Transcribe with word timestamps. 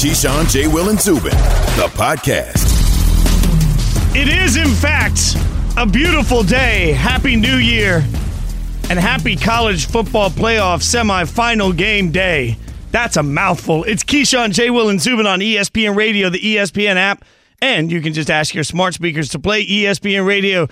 Keyshawn, 0.00 0.50
J. 0.50 0.66
Will, 0.66 0.88
and 0.88 0.98
Zubin, 0.98 1.30
the 1.76 1.86
podcast. 1.92 2.64
It 4.16 4.28
is, 4.28 4.56
in 4.56 4.68
fact, 4.68 5.36
a 5.76 5.84
beautiful 5.84 6.42
day. 6.42 6.92
Happy 6.92 7.36
New 7.36 7.56
Year 7.56 7.96
and 8.88 8.98
happy 8.98 9.36
college 9.36 9.84
football 9.84 10.30
playoff 10.30 10.80
semifinal 10.80 11.76
game 11.76 12.12
day. 12.12 12.56
That's 12.90 13.18
a 13.18 13.22
mouthful. 13.22 13.84
It's 13.84 14.02
Keyshawn, 14.02 14.54
J. 14.54 14.70
Will, 14.70 14.88
and 14.88 14.98
Zubin 14.98 15.26
on 15.26 15.40
ESPN 15.40 15.94
Radio, 15.94 16.30
the 16.30 16.40
ESPN 16.40 16.96
app, 16.96 17.22
and 17.60 17.92
you 17.92 18.00
can 18.00 18.14
just 18.14 18.30
ask 18.30 18.54
your 18.54 18.64
smart 18.64 18.94
speakers 18.94 19.28
to 19.28 19.38
play 19.38 19.66
ESPN 19.66 20.26
Radio 20.26 20.66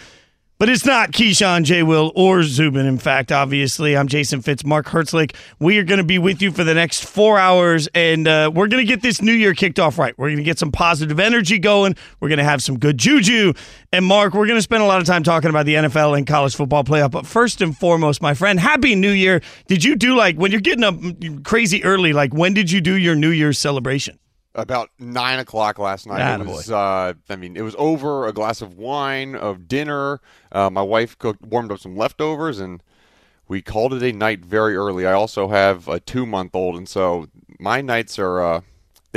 but 0.58 0.68
it's 0.68 0.84
not 0.84 1.12
Keyshawn, 1.12 1.62
J. 1.62 1.84
Will, 1.84 2.10
or 2.16 2.42
Zubin. 2.42 2.84
In 2.84 2.98
fact, 2.98 3.30
obviously, 3.30 3.96
I'm 3.96 4.08
Jason 4.08 4.42
Fitz, 4.42 4.64
Mark 4.64 4.86
Herzlich. 4.86 5.34
We 5.60 5.78
are 5.78 5.84
going 5.84 5.98
to 5.98 6.04
be 6.04 6.18
with 6.18 6.42
you 6.42 6.50
for 6.50 6.64
the 6.64 6.74
next 6.74 7.04
four 7.04 7.38
hours, 7.38 7.88
and 7.94 8.26
uh, 8.26 8.50
we're 8.52 8.66
going 8.66 8.84
to 8.84 8.88
get 8.88 9.00
this 9.00 9.22
new 9.22 9.32
year 9.32 9.54
kicked 9.54 9.78
off 9.78 9.98
right. 9.98 10.18
We're 10.18 10.28
going 10.28 10.38
to 10.38 10.42
get 10.42 10.58
some 10.58 10.72
positive 10.72 11.20
energy 11.20 11.60
going. 11.60 11.94
We're 12.18 12.28
going 12.28 12.38
to 12.38 12.44
have 12.44 12.60
some 12.60 12.76
good 12.76 12.98
juju. 12.98 13.52
And, 13.92 14.04
Mark, 14.04 14.34
we're 14.34 14.46
going 14.46 14.58
to 14.58 14.62
spend 14.62 14.82
a 14.82 14.86
lot 14.86 15.00
of 15.00 15.06
time 15.06 15.22
talking 15.22 15.48
about 15.48 15.64
the 15.64 15.74
NFL 15.74 16.18
and 16.18 16.26
college 16.26 16.56
football 16.56 16.82
playoff. 16.82 17.12
But 17.12 17.24
first 17.24 17.60
and 17.60 17.76
foremost, 17.76 18.20
my 18.20 18.34
friend, 18.34 18.58
Happy 18.58 18.96
New 18.96 19.12
Year. 19.12 19.40
Did 19.68 19.84
you 19.84 19.94
do 19.94 20.16
like 20.16 20.36
when 20.36 20.50
you're 20.50 20.60
getting 20.60 20.82
up 20.82 20.96
crazy 21.44 21.84
early, 21.84 22.12
like 22.12 22.34
when 22.34 22.52
did 22.52 22.68
you 22.68 22.80
do 22.80 22.94
your 22.94 23.14
New 23.14 23.30
Year's 23.30 23.60
celebration? 23.60 24.18
About 24.58 24.90
nine 24.98 25.38
o'clock 25.38 25.78
last 25.78 26.06
night. 26.06 26.20
Attaboy. 26.20 26.40
It 26.40 26.46
was, 26.46 26.70
uh, 26.70 27.14
I 27.30 27.36
mean, 27.36 27.56
it 27.56 27.62
was 27.62 27.76
over 27.78 28.26
a 28.26 28.32
glass 28.32 28.60
of 28.60 28.76
wine, 28.76 29.34
of 29.34 29.68
dinner. 29.68 30.20
Uh, 30.50 30.68
my 30.68 30.82
wife 30.82 31.16
cooked, 31.16 31.42
warmed 31.42 31.72
up 31.72 31.78
some 31.78 31.96
leftovers, 31.96 32.58
and 32.58 32.82
we 33.46 33.62
called 33.62 33.94
it 33.94 34.02
a 34.02 34.12
night 34.12 34.44
very 34.44 34.76
early. 34.76 35.06
I 35.06 35.12
also 35.12 35.48
have 35.48 35.88
a 35.88 36.00
two-month-old, 36.00 36.76
and 36.76 36.88
so 36.88 37.28
my 37.58 37.80
nights 37.80 38.18
are 38.18 38.42
uh, 38.42 38.60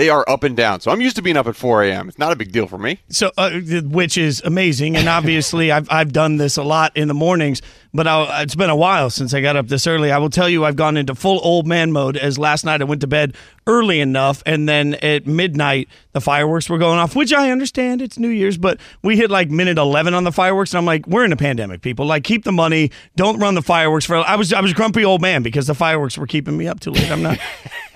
they 0.01 0.09
are 0.09 0.27
up 0.27 0.43
and 0.43 0.57
down. 0.57 0.79
So 0.79 0.89
I'm 0.89 0.99
used 0.99 1.15
to 1.17 1.21
being 1.21 1.37
up 1.37 1.45
at 1.45 1.55
4 1.55 1.83
a.m. 1.83 2.09
It's 2.09 2.17
not 2.17 2.31
a 2.31 2.35
big 2.35 2.51
deal 2.51 2.65
for 2.65 2.79
me. 2.79 2.97
So, 3.09 3.31
uh, 3.37 3.51
which 3.84 4.17
is 4.17 4.41
amazing, 4.43 4.98
and 4.98 5.07
obviously 5.07 5.71
I've 5.71 5.87
I've 5.91 6.12
done 6.12 6.37
this 6.37 6.57
a 6.57 6.63
lot 6.63 6.98
in 6.98 7.07
the 7.07 7.13
mornings, 7.13 7.62
but 7.93 8.07
I'll, 8.07 8.41
it's 8.41 8.55
been 8.55 8.71
a 8.71 8.76
while 8.76 9.11
since 9.11 9.31
I 9.31 9.41
got 9.41 9.57
up 9.57 9.67
this 9.67 9.85
early. 9.85 10.11
I 10.11 10.17
will 10.17 10.31
tell 10.31 10.49
you, 10.49 10.65
I've 10.65 10.76
gone 10.76 10.98
into 10.98 11.13
full 11.13 11.39
old 11.43 11.67
man 11.67 11.91
mode. 11.91 12.17
As 12.17 12.39
last 12.39 12.65
night 12.65 12.81
I 12.81 12.85
went 12.85 13.01
to 13.01 13.07
bed 13.07 13.35
early 13.67 13.99
enough, 13.99 14.41
and 14.43 14.67
then 14.67 14.95
at 14.95 15.27
midnight 15.27 15.87
the 16.13 16.21
fireworks 16.21 16.67
were 16.67 16.79
going 16.79 16.98
off, 16.98 17.15
which 17.15 17.31
I 17.31 17.51
understand 17.51 18.01
it's 18.01 18.17
New 18.17 18.29
Year's, 18.29 18.57
but 18.57 18.79
we 19.04 19.17
hit 19.17 19.29
like 19.29 19.51
minute 19.51 19.77
11 19.77 20.15
on 20.15 20.23
the 20.23 20.31
fireworks, 20.31 20.73
and 20.73 20.79
I'm 20.79 20.85
like, 20.85 21.05
we're 21.05 21.26
in 21.26 21.31
a 21.31 21.37
pandemic, 21.37 21.83
people. 21.83 22.07
Like, 22.07 22.23
keep 22.23 22.43
the 22.43 22.51
money, 22.51 22.89
don't 23.15 23.39
run 23.39 23.54
the 23.54 23.61
fireworks 23.61 24.07
for. 24.07 24.15
I 24.15 24.35
was 24.35 24.51
I 24.51 24.61
was 24.61 24.73
grumpy 24.73 25.05
old 25.05 25.21
man 25.21 25.43
because 25.43 25.67
the 25.67 25.76
fireworks 25.76 26.17
were 26.17 26.26
keeping 26.26 26.57
me 26.57 26.67
up 26.67 26.79
too 26.79 26.89
late. 26.89 27.11
I'm 27.11 27.21
not. 27.21 27.37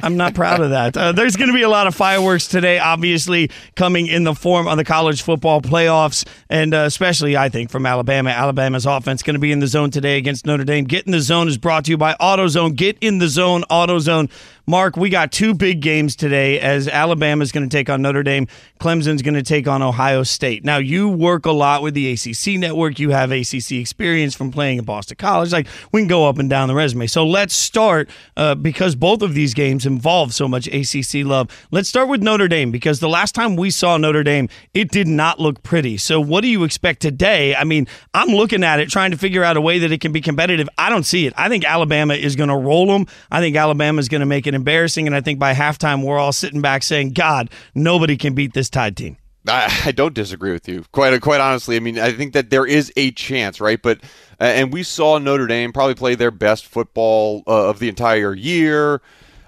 I'm 0.01 0.17
not 0.17 0.33
proud 0.33 0.59
of 0.59 0.71
that. 0.71 0.97
Uh, 0.97 1.11
there's 1.11 1.35
going 1.35 1.49
to 1.49 1.53
be 1.53 1.61
a 1.61 1.69
lot 1.69 1.87
of 1.87 1.95
fireworks 1.95 2.47
today, 2.47 2.79
obviously 2.79 3.49
coming 3.75 4.07
in 4.07 4.23
the 4.23 4.35
form 4.35 4.67
of 4.67 4.77
the 4.77 4.83
college 4.83 5.21
football 5.21 5.61
playoffs, 5.61 6.27
and 6.49 6.73
uh, 6.73 6.79
especially 6.79 7.37
I 7.37 7.49
think 7.49 7.69
from 7.69 7.85
Alabama. 7.85 8.29
Alabama's 8.29 8.85
offense 8.85 9.23
going 9.23 9.35
to 9.35 9.39
be 9.39 9.51
in 9.51 9.59
the 9.59 9.67
zone 9.67 9.91
today 9.91 10.17
against 10.17 10.45
Notre 10.45 10.63
Dame. 10.63 10.85
Get 10.85 11.05
in 11.05 11.11
the 11.11 11.21
zone 11.21 11.47
is 11.47 11.57
brought 11.57 11.85
to 11.85 11.91
you 11.91 11.97
by 11.97 12.13
AutoZone. 12.19 12.75
Get 12.75 12.97
in 13.01 13.19
the 13.19 13.27
zone, 13.27 13.63
AutoZone. 13.69 14.29
Mark, 14.67 14.97
we 14.97 15.11
got 15.11 15.31
two 15.31 15.53
big 15.53 15.79
games 15.79 16.15
today 16.15 16.59
as 16.59 16.87
Alabama's 16.87 17.51
going 17.51 17.69
to 17.69 17.77
take 17.77 17.87
on 17.87 18.01
Notre 18.01 18.23
Dame. 18.23 18.47
Clemson's 18.79 19.21
going 19.21 19.35
to 19.35 19.43
take 19.43 19.67
on 19.67 19.83
Ohio 19.83 20.23
State. 20.23 20.65
Now, 20.65 20.77
you 20.77 21.07
work 21.07 21.45
a 21.45 21.51
lot 21.51 21.83
with 21.83 21.93
the 21.93 22.11
ACC 22.11 22.59
network. 22.59 22.97
You 22.97 23.11
have 23.11 23.31
ACC 23.31 23.73
experience 23.73 24.33
from 24.33 24.51
playing 24.51 24.79
at 24.79 24.85
Boston 24.85 25.17
College. 25.17 25.53
Like, 25.53 25.67
we 25.91 26.01
can 26.01 26.07
go 26.07 26.27
up 26.27 26.39
and 26.39 26.49
down 26.49 26.67
the 26.67 26.73
resume. 26.73 27.05
So 27.05 27.27
let's 27.27 27.53
start 27.53 28.09
uh, 28.37 28.55
because 28.55 28.95
both 28.95 29.21
of 29.21 29.35
these 29.35 29.53
games 29.53 29.85
involve 29.85 30.33
so 30.33 30.47
much 30.47 30.65
ACC 30.65 31.23
love. 31.23 31.67
Let's 31.69 31.87
start 31.87 32.09
with 32.09 32.23
Notre 32.23 32.47
Dame 32.47 32.71
because 32.71 32.99
the 32.99 33.09
last 33.09 33.35
time 33.35 33.55
we 33.55 33.69
saw 33.69 33.97
Notre 33.97 34.23
Dame, 34.23 34.49
it 34.73 34.89
did 34.89 35.07
not 35.07 35.39
look 35.39 35.61
pretty. 35.61 35.97
So, 35.97 36.19
what 36.19 36.41
do 36.41 36.47
you 36.47 36.63
expect 36.63 37.03
today? 37.03 37.55
I 37.55 37.65
mean, 37.65 37.85
I'm 38.15 38.29
looking 38.29 38.63
at 38.63 38.79
it, 38.79 38.89
trying 38.89 39.11
to 39.11 39.17
figure 39.17 39.43
out 39.43 39.57
a 39.57 39.61
way 39.61 39.77
that 39.77 39.91
it 39.91 40.01
can 40.01 40.11
be 40.11 40.21
competitive. 40.21 40.67
I 40.75 40.89
don't 40.89 41.05
see 41.05 41.27
it. 41.27 41.33
I 41.37 41.49
think 41.49 41.65
Alabama 41.65 42.15
is 42.15 42.35
going 42.35 42.49
to 42.49 42.57
roll 42.57 42.87
them. 42.87 43.05
I 43.29 43.41
think 43.41 43.55
Alabama 43.55 43.99
is 43.99 44.09
going 44.09 44.21
to 44.21 44.25
make 44.25 44.47
it 44.47 44.54
embarrassing. 44.55 45.07
And 45.07 45.15
I 45.15 45.21
think 45.21 45.39
by 45.39 45.53
halftime, 45.53 46.03
we're 46.03 46.17
all 46.17 46.33
sitting 46.33 46.61
back 46.61 46.83
saying, 46.83 47.11
God, 47.11 47.49
nobody 47.73 48.17
can 48.17 48.33
beat 48.33 48.53
this 48.53 48.69
Tide 48.69 48.97
team. 48.97 49.17
I, 49.47 49.91
don't 49.91 50.15
disagree 50.15 50.51
with 50.51 50.67
you. 50.67 50.83
Quite 50.91 51.19
quite 51.21 51.41
honestly, 51.41 51.75
I 51.75 51.79
mean, 51.79 51.99
I 51.99 52.11
think 52.11 52.33
that 52.33 52.49
there 52.49 52.65
is 52.65 52.91
a 52.95 53.11
chance, 53.11 53.61
right? 53.61 53.81
But 53.81 54.01
and 54.39 54.73
we 54.73 54.83
saw 54.83 55.17
Notre 55.17 55.47
Dame 55.47 55.71
probably 55.71 55.95
play 55.95 56.15
their 56.15 56.31
best 56.31 56.65
football 56.65 57.43
uh, 57.47 57.69
of 57.69 57.79
the 57.79 57.87
entire 57.87 58.33
year 58.33 59.01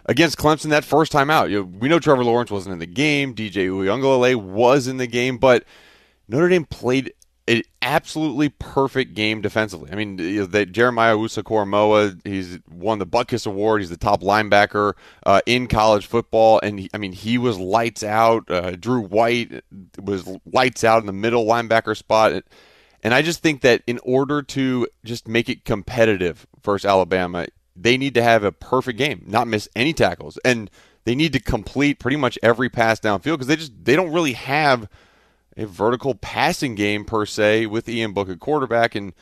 against 0.06 0.38
Clemson 0.38 0.70
that 0.70 0.86
first 0.86 1.12
time 1.12 1.30
out. 1.30 1.50
You 1.50 1.60
know, 1.60 1.64
we 1.64 1.90
know 1.90 2.00
Trevor 2.00 2.24
Lawrence 2.24 2.52
wasn't 2.52 2.74
in 2.74 2.80
the 2.80 2.86
game. 2.86 3.34
DJ 3.34 3.70
Uiagalelei 3.70 4.36
was 4.36 4.88
in 4.88 4.98
the 4.98 5.08
game, 5.08 5.38
but 5.38 5.64
Notre 6.28 6.50
Dame 6.50 6.66
played 6.66 7.14
an 7.48 7.62
absolutely 7.82 8.50
perfect 8.50 9.14
game 9.14 9.42
defensively. 9.42 9.90
I 9.92 9.96
mean, 9.96 10.18
that 10.52 10.72
Jeremiah 10.72 11.16
Owusu-Koramoah, 11.16 12.26
he's 12.26 12.60
won 12.70 13.00
the 13.00 13.06
Butkus 13.06 13.48
Award. 13.48 13.82
He's 13.82 13.90
the 13.90 13.98
top 13.98 14.22
linebacker 14.22 14.94
uh, 15.26 15.42
in 15.46 15.68
college 15.68 16.06
football, 16.06 16.60
and 16.62 16.82
he, 16.82 16.90
I 16.94 16.98
mean, 16.98 17.14
he 17.14 17.38
was 17.38 17.58
lights 17.58 18.04
out. 18.04 18.50
Uh, 18.52 18.72
Drew 18.72 19.02
White 19.02 19.64
was 20.02 20.28
lights 20.46 20.84
out 20.84 21.00
in 21.00 21.06
the 21.06 21.14
middle 21.14 21.46
linebacker 21.46 21.96
spot, 21.96 22.44
and 23.02 23.14
I 23.14 23.22
just 23.22 23.42
think 23.42 23.62
that 23.62 23.82
in 23.88 24.00
order 24.04 24.42
to 24.42 24.88
just 25.06 25.28
make 25.28 25.48
it 25.48 25.64
competitive 25.64 26.46
versus 26.62 26.86
Alabama, 26.86 27.48
they 27.76 27.98
need 27.98 28.16
to 28.16 28.24
have 28.24 28.44
a 28.44 28.52
perfect 28.52 28.98
game, 28.98 29.24
not 29.26 29.48
miss 29.48 29.70
any 29.76 29.94
tackles, 29.94 30.38
and 30.44 30.70
they 31.06 31.16
need 31.16 31.32
to 31.32 31.40
complete 31.40 32.00
pretty 32.00 32.18
much 32.18 32.38
every 32.44 32.70
pass 32.70 33.00
downfield 33.00 33.36
because 33.36 33.48
they 33.48 33.56
just 33.56 33.72
they 33.86 33.96
don't 33.96 34.12
really 34.12 34.34
have 34.34 34.90
a 35.58 35.66
vertical 35.66 36.16
passing 36.16 36.76
game 36.76 37.04
per 37.04 37.26
se 37.26 37.66
with 37.66 37.90
Ian 37.90 38.14
Book 38.14 38.30
at 38.30 38.40
quarterback, 38.40 38.96
and 38.96 39.14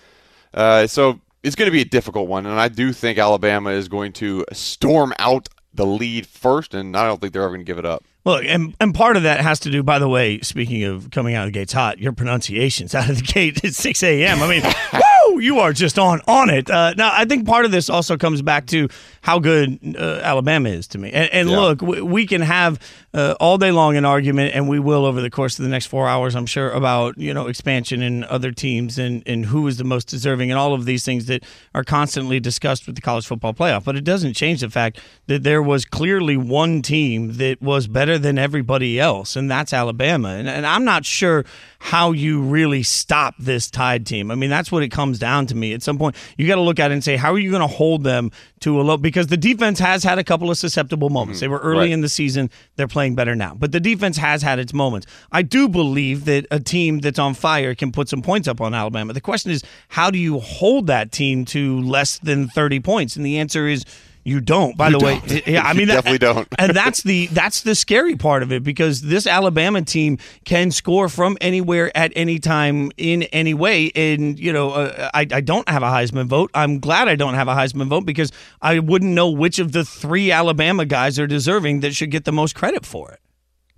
uh, 0.53 0.85
so 0.87 1.19
it's 1.43 1.55
going 1.55 1.67
to 1.67 1.71
be 1.71 1.81
a 1.81 1.85
difficult 1.85 2.27
one. 2.27 2.45
And 2.45 2.59
I 2.59 2.67
do 2.67 2.91
think 2.93 3.17
Alabama 3.17 3.71
is 3.71 3.87
going 3.87 4.11
to 4.13 4.45
storm 4.51 5.13
out 5.19 5.47
the 5.73 5.85
lead 5.85 6.25
first, 6.25 6.73
and 6.73 6.95
I 6.95 7.05
don't 7.07 7.19
think 7.19 7.33
they're 7.33 7.43
ever 7.43 7.49
going 7.53 7.61
to 7.61 7.65
give 7.65 7.79
it 7.79 7.85
up. 7.85 8.03
Look, 8.23 8.43
and, 8.45 8.75
and 8.79 8.95
part 8.95 9.17
of 9.17 9.23
that 9.23 9.41
has 9.41 9.59
to 9.59 9.69
do, 9.69 9.83
by 9.83 9.99
the 9.99 10.09
way, 10.09 10.39
speaking 10.41 10.83
of 10.83 11.11
coming 11.11 11.35
out 11.35 11.45
of 11.45 11.53
the 11.53 11.59
gates 11.59 11.73
hot, 11.73 11.99
your 11.99 12.11
pronunciations 12.11 12.95
out 12.95 13.09
of 13.09 13.17
the 13.17 13.21
gate 13.23 13.63
at 13.63 13.75
6 13.75 14.01
a.m. 14.03 14.41
I 14.41 14.47
mean, 14.49 14.63
woo, 15.33 15.39
you 15.39 15.59
are 15.59 15.73
just 15.73 15.99
on 15.99 16.21
on 16.27 16.49
it. 16.49 16.67
Uh, 16.71 16.95
now, 16.95 17.11
I 17.13 17.25
think 17.25 17.45
part 17.45 17.65
of 17.65 17.71
this 17.71 17.87
also 17.89 18.17
comes 18.17 18.41
back 18.41 18.65
to 18.67 18.87
how 19.21 19.37
good 19.37 19.77
uh, 19.95 20.21
Alabama 20.23 20.69
is 20.69 20.87
to 20.87 20.97
me. 20.97 21.11
And, 21.11 21.29
and 21.31 21.49
Yeah. 21.51 21.59
look, 21.59 21.81
we, 21.83 22.01
we 22.01 22.25
can 22.25 22.41
have 22.41 22.79
uh, 23.15 23.33
all 23.39 23.57
day 23.57 23.71
long 23.71 23.95
an 23.95 24.03
argument, 24.03 24.53
and 24.53 24.67
we 24.67 24.77
will 24.77 25.05
over 25.05 25.21
the 25.21 25.29
course 25.29 25.57
of 25.57 25.63
the 25.63 25.69
next 25.69 25.85
four 25.85 26.07
hours, 26.07 26.35
I'm 26.35 26.45
sure, 26.45 26.69
about 26.71 27.17
you 27.17 27.33
know 27.33 27.47
expansion 27.47 28.01
and 28.01 28.25
other 28.25 28.51
teams 28.51 28.99
and 28.99 29.23
and 29.25 29.45
who 29.45 29.65
is 29.67 29.77
the 29.77 29.83
most 29.85 30.07
deserving 30.09 30.51
and 30.51 30.59
all 30.59 30.73
of 30.73 30.83
these 30.85 31.05
things 31.05 31.25
that 31.27 31.43
are 31.73 31.83
constantly 31.83 32.39
discussed 32.39 32.85
with 32.85 32.95
the 32.95 33.01
college 33.01 33.25
football 33.25 33.53
playoff. 33.53 33.85
But 33.85 33.95
it 33.95 34.03
doesn't 34.03 34.33
change 34.33 34.59
the 34.61 34.69
fact 34.69 34.99
that 35.27 35.43
there 35.43 35.63
was 35.63 35.85
clearly 35.85 36.35
one 36.35 36.81
team 36.81 37.33
that 37.37 37.61
was 37.61 37.87
better 37.87 38.17
than 38.17 38.37
everybody 38.37 38.99
else, 38.99 39.35
and 39.37 39.49
that's 39.49 39.71
Alabama. 39.71 40.29
And, 40.29 40.49
and 40.49 40.65
I'm 40.65 40.83
not 40.83 41.05
sure 41.05 41.45
how 41.79 42.11
you 42.11 42.41
really 42.41 42.83
stop 42.83 43.35
this 43.39 43.69
Tide 43.69 44.05
team. 44.05 44.31
I 44.31 44.35
mean, 44.35 44.49
that's 44.49 44.71
what 44.71 44.81
it 44.83 44.89
comes 44.89 45.19
down 45.19 45.45
to 45.47 45.55
me. 45.55 45.71
At 45.73 45.83
some 45.83 45.97
point, 45.97 46.15
you 46.37 46.47
got 46.47 46.55
to 46.55 46.61
look 46.61 46.79
at 46.79 46.89
it 46.91 46.95
and 46.95 47.03
say, 47.03 47.15
how 47.15 47.31
are 47.31 47.37
you 47.39 47.51
going 47.51 47.61
to 47.61 47.67
hold 47.67 48.03
them 48.03 48.31
to 48.61 48.81
a 48.81 48.83
low? 48.83 48.97
Because 48.97 49.27
the 49.27 49.37
defense 49.37 49.77
has 49.79 50.03
had 50.03 50.17
a 50.17 50.23
couple 50.23 50.49
of 50.49 50.57
susceptible 50.57 51.09
moments. 51.09 51.39
They 51.41 51.47
were 51.47 51.59
early 51.59 51.75
Right. 51.85 51.91
in 51.91 52.01
the 52.01 52.09
season. 52.09 52.49
They're 52.75 52.87
playing 52.87 53.04
better 53.13 53.35
now. 53.35 53.53
But 53.53 53.71
the 53.71 53.79
defense 53.79 54.17
has 54.17 54.41
had 54.41 54.57
its 54.57 54.73
moments. 54.73 55.05
I 55.31 55.43
do 55.43 55.69
believe 55.69 56.25
that 56.25 56.47
a 56.49 56.59
team 56.59 56.99
that's 56.99 57.19
on 57.19 57.35
fire 57.35 57.75
can 57.75 57.91
put 57.91 58.09
some 58.09 58.23
points 58.23 58.47
up 58.47 58.61
on 58.61 58.73
Alabama. 58.73 59.13
The 59.13 59.21
question 59.21 59.51
is, 59.51 59.63
how 59.89 60.09
do 60.09 60.17
you 60.17 60.39
hold 60.39 60.87
that 60.87 61.11
team 61.11 61.45
to 61.45 61.81
less 61.81 62.17
than 62.17 62.47
30 62.47 62.79
points? 62.79 63.15
And 63.15 63.23
the 63.25 63.37
answer 63.37 63.67
is, 63.67 63.85
you 64.25 64.41
don't. 64.41 64.75
By 64.75 64.89
You 64.89 64.97
the 64.99 65.05
way, 65.05 65.21
don't. 65.25 65.47
yeah, 65.47 65.63
I 65.65 65.73
mean 65.73 65.87
that- 65.87 66.03
definitely 66.03 66.17
don't. 66.17 66.47
and 66.59 66.75
that's 66.75 67.03
the 67.03 67.27
that's 67.27 67.61
the 67.61 67.75
scary 67.75 68.15
part 68.15 68.41
of 68.43 68.51
it 68.51 68.63
because 68.63 69.01
this 69.03 69.27
Alabama 69.27 69.81
team 69.83 70.17
can 70.43 70.71
score 70.71 71.07
from 71.09 71.37
anywhere 71.39 71.95
at 71.95 72.11
any 72.15 72.39
time 72.39 72.91
in 72.97 73.23
any 73.23 73.53
way. 73.53 73.91
And 73.95 74.37
you 74.39 74.51
know, 74.51 74.71
uh, 74.71 75.09
I 75.13 75.21
I 75.31 75.41
don't 75.41 75.69
have 75.69 75.83
a 75.83 75.87
Heisman 75.87 76.25
vote. 76.25 76.49
I'm 76.53 76.79
glad 76.79 77.07
I 77.07 77.15
don't 77.15 77.35
have 77.35 77.47
a 77.47 77.53
Heisman 77.53 77.87
vote 77.87 78.05
because 78.05 78.31
I 78.61 78.79
wouldn't 78.79 79.13
know 79.13 79.29
which 79.29 79.59
of 79.59 79.71
the 79.71 79.85
three 79.85 80.31
Alabama 80.31 80.85
guys 80.85 81.19
are 81.19 81.27
deserving 81.27 81.81
that 81.81 81.93
should 81.95 82.09
get 82.11 82.25
the 82.25 82.31
most 82.33 82.55
credit 82.55 82.85
for 82.85 83.11
it. 83.11 83.19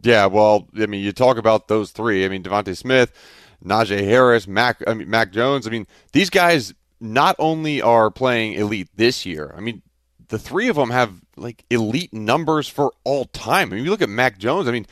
Yeah, 0.02 0.28
well, 0.28 0.68
I 0.80 0.86
mean, 0.86 1.04
you 1.04 1.12
talk 1.12 1.38
about 1.38 1.68
those 1.68 1.92
three. 1.92 2.24
I 2.24 2.30
mean, 2.30 2.44
DeVonta 2.44 2.78
Smith, 2.78 3.12
Najee 3.66 4.04
Harris, 4.06 4.48
Mac, 4.48 4.82
I 4.88 4.94
mean, 4.94 5.10
Mac 5.10 5.32
Jones. 5.32 5.66
I 5.68 5.72
mean, 5.72 5.88
these 6.14 6.30
guys 6.30 6.74
not 7.02 7.36
only 7.40 7.82
are 7.82 8.10
playing 8.12 8.54
elite 8.54 8.90
this 8.96 9.26
year. 9.26 9.54
I 9.58 9.60
mean, 9.60 9.82
the 10.30 10.40
three 10.40 10.68
of 10.68 10.76
them 10.76 10.90
have 10.90 11.22
like 11.36 11.64
elite 11.70 12.14
numbers 12.14 12.68
for 12.68 12.92
all 13.04 13.26
time. 13.26 13.72
I 13.72 13.76
mean, 13.76 13.86
you 13.86 13.90
look 13.90 14.02
at 14.02 14.10
Mac 14.10 14.38
Jones. 14.38 14.68
I 14.68 14.72
mean, 14.72 14.86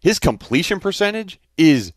his 0.00 0.18
completion 0.18 0.80
percentage 0.80 1.40
is 1.56 1.92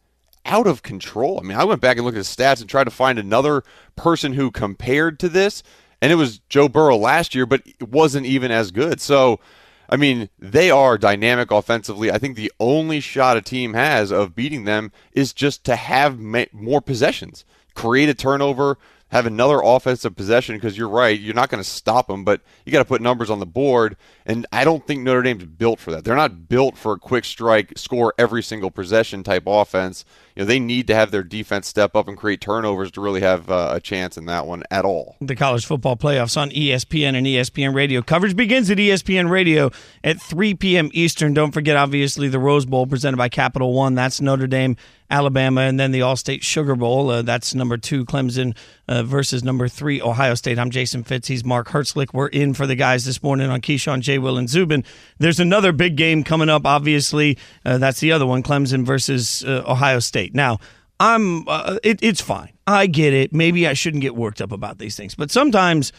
out 0.45 0.67
of 0.67 0.83
control. 0.83 1.39
I 1.39 1.43
mean, 1.43 1.57
I 1.57 1.63
went 1.63 1.81
back 1.81 1.97
and 1.97 2.05
looked 2.05 2.17
at 2.17 2.19
his 2.19 2.35
stats 2.35 2.61
and 2.61 2.69
tried 2.69 2.83
to 2.83 2.91
find 2.91 3.17
another 3.17 3.63
person 3.95 4.33
who 4.33 4.51
compared 4.51 5.19
to 5.19 5.29
this, 5.29 5.63
and 6.01 6.11
it 6.11 6.15
was 6.15 6.39
Joe 6.49 6.69
Burrow 6.69 6.97
last 6.97 7.33
year, 7.33 7.45
but 7.45 7.63
it 7.65 7.89
wasn't 7.89 8.25
even 8.25 8.51
as 8.51 8.71
good. 8.71 9.01
So. 9.01 9.39
I 9.87 9.97
mean, 9.97 10.29
they 10.39 10.71
are 10.71 10.97
dynamic 10.97 11.51
offensively. 11.51 12.11
I 12.11 12.17
think 12.17 12.35
the 12.35 12.51
only 12.59 12.99
shot 12.99 13.37
a 13.37 13.41
team 13.41 13.75
has 13.75 14.11
of 14.11 14.33
beating 14.33 14.63
them 14.63 14.91
is 15.11 15.31
just 15.31 15.63
to 15.65 15.75
have 15.75 16.17
ma- 16.17 16.45
more 16.51 16.81
possessions, 16.81 17.45
create 17.75 18.09
a 18.09 18.15
turnover, 18.15 18.79
have 19.09 19.25
another 19.25 19.61
offensive 19.63 20.15
possession 20.15 20.55
because 20.55 20.77
you're 20.77 20.89
right, 20.89 21.19
you're 21.19 21.35
not 21.35 21.49
going 21.49 21.63
to 21.63 21.69
stop 21.69 22.07
them, 22.07 22.23
but 22.23 22.41
you 22.65 22.71
got 22.71 22.79
to 22.79 22.85
put 22.85 23.01
numbers 23.01 23.29
on 23.29 23.39
the 23.39 23.45
board. 23.45 23.95
And 24.25 24.45
I 24.51 24.63
don't 24.63 24.85
think 24.85 25.01
Notre 25.01 25.21
Dame's 25.21 25.45
built 25.45 25.79
for 25.79 25.91
that. 25.91 26.03
They're 26.03 26.15
not 26.15 26.49
built 26.49 26.77
for 26.77 26.93
a 26.93 26.99
quick 26.99 27.23
strike, 27.23 27.77
score 27.77 28.13
every 28.17 28.41
single 28.41 28.71
possession 28.71 29.23
type 29.23 29.43
offense. 29.45 30.05
You 30.35 30.43
know, 30.43 30.47
they 30.47 30.59
need 30.59 30.87
to 30.87 30.95
have 30.95 31.11
their 31.11 31.23
defense 31.23 31.67
step 31.67 31.95
up 31.95 32.09
and 32.09 32.17
create 32.17 32.41
turnovers 32.41 32.91
to 32.91 33.01
really 33.01 33.21
have 33.21 33.49
uh, 33.49 33.71
a 33.73 33.79
chance 33.79 34.17
in 34.17 34.25
that 34.25 34.45
one 34.45 34.63
at 34.69 34.83
all. 34.83 35.15
The 35.21 35.35
college 35.35 35.65
football 35.65 35.95
playoffs 35.95 36.35
on 36.35 36.49
ESPN 36.49 37.15
and 37.15 37.25
ESPN 37.25 37.73
Radio. 37.73 38.01
Coverage 38.01 38.35
begins 38.35 38.69
at 38.69 38.77
ESPN 38.77 39.29
Radio 39.29 39.71
at 40.03 40.21
3 40.21 40.55
p.m. 40.55 40.89
Eastern. 40.93 41.33
Don't 41.33 41.53
forget, 41.53 41.77
obviously, 41.77 42.27
the 42.27 42.39
Rose 42.39 42.65
Bowl 42.65 42.85
presented 42.85 43.15
by 43.15 43.29
Capital 43.29 43.73
One. 43.73 43.95
That's 43.95 44.19
Notre 44.19 44.47
Dame 44.47 44.75
Alabama, 45.09 45.61
and 45.61 45.79
then 45.79 45.91
the 45.91 45.99
Allstate 45.99 46.41
Sugar 46.41 46.75
Bowl. 46.75 47.09
Uh, 47.09 47.21
that's 47.21 47.53
number 47.53 47.77
two, 47.77 48.05
Clemson 48.05 48.55
uh, 48.87 49.03
versus 49.03 49.43
number 49.43 49.67
three, 49.67 50.01
Ohio 50.01 50.33
State. 50.33 50.57
I'm 50.57 50.71
Jason 50.71 51.03
Fitz. 51.03 51.27
He's 51.27 51.45
Mark 51.45 51.67
Herzlich. 51.69 52.13
We're 52.13 52.27
in 52.27 52.53
for 52.55 52.65
the 52.65 52.75
guys 52.75 53.05
this 53.05 53.21
morning 53.21 53.49
on 53.49 53.61
Keyshawn, 53.61 54.01
J. 54.01 54.17
Will, 54.17 54.37
and 54.37 54.49
Zubin. 54.49 54.83
There's 55.19 55.39
another 55.39 55.71
big 55.71 55.95
game 55.95 56.23
coming 56.23 56.49
up. 56.49 56.65
Obviously, 56.65 57.37
uh, 57.63 57.77
that's 57.77 57.99
the 57.99 58.11
other 58.11 58.25
one, 58.25 58.41
Clemson 58.41 58.83
versus 58.83 59.43
uh, 59.43 59.63
Ohio 59.67 59.99
State. 59.99 60.24
Now, 60.33 60.59
I'm. 60.99 61.47
Uh, 61.47 61.77
it, 61.83 61.99
it's 62.01 62.21
fine. 62.21 62.53
I 62.65 62.87
get 62.87 63.13
it. 63.13 63.33
Maybe 63.33 63.67
I 63.67 63.73
shouldn't 63.73 64.01
get 64.01 64.15
worked 64.15 64.41
up 64.41 64.51
about 64.51 64.79
these 64.79 64.95
things, 64.95 65.13
but 65.13 65.29
sometimes 65.29 65.91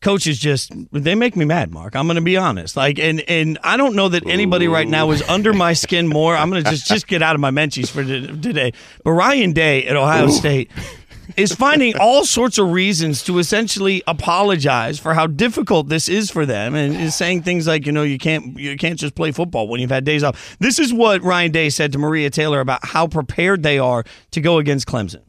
coaches 0.00 0.38
just 0.38 0.70
they 0.92 1.14
make 1.14 1.34
me 1.34 1.46
mad 1.46 1.72
mark 1.72 1.96
i'm 1.96 2.06
going 2.06 2.16
to 2.16 2.20
be 2.20 2.36
honest 2.36 2.76
like 2.76 2.98
and 2.98 3.22
and 3.22 3.58
i 3.64 3.74
don't 3.74 3.94
know 3.96 4.06
that 4.10 4.26
anybody 4.28 4.68
right 4.68 4.86
now 4.86 5.10
is 5.10 5.22
under 5.22 5.54
my 5.54 5.72
skin 5.72 6.06
more 6.06 6.36
i'm 6.36 6.50
going 6.50 6.62
to 6.62 6.70
just 6.70 6.86
just 6.86 7.06
get 7.06 7.22
out 7.22 7.34
of 7.34 7.40
my 7.40 7.50
menchies 7.50 7.88
for 7.88 8.04
today 8.04 8.70
but 9.02 9.12
ryan 9.12 9.52
day 9.52 9.86
at 9.86 9.96
ohio 9.96 10.26
Ooh. 10.26 10.30
state 10.30 10.70
is 11.36 11.54
finding 11.54 11.94
all 11.98 12.24
sorts 12.24 12.58
of 12.58 12.70
reasons 12.70 13.22
to 13.24 13.38
essentially 13.38 14.02
apologize 14.06 14.98
for 14.98 15.14
how 15.14 15.26
difficult 15.26 15.88
this 15.88 16.08
is 16.08 16.30
for 16.30 16.46
them 16.46 16.74
and 16.74 16.94
is 16.94 17.14
saying 17.14 17.42
things 17.42 17.66
like 17.66 17.86
you 17.86 17.92
know 17.92 18.02
you 18.02 18.18
can't 18.18 18.58
you 18.58 18.76
can't 18.76 18.98
just 18.98 19.14
play 19.14 19.32
football 19.32 19.68
when 19.68 19.80
you've 19.80 19.90
had 19.90 20.04
days 20.04 20.22
off 20.22 20.56
this 20.58 20.78
is 20.78 20.92
what 20.92 21.22
ryan 21.22 21.50
day 21.50 21.70
said 21.70 21.92
to 21.92 21.98
maria 21.98 22.30
taylor 22.30 22.60
about 22.60 22.84
how 22.84 23.06
prepared 23.06 23.62
they 23.62 23.78
are 23.78 24.04
to 24.30 24.40
go 24.40 24.58
against 24.58 24.86
clemson 24.86 25.22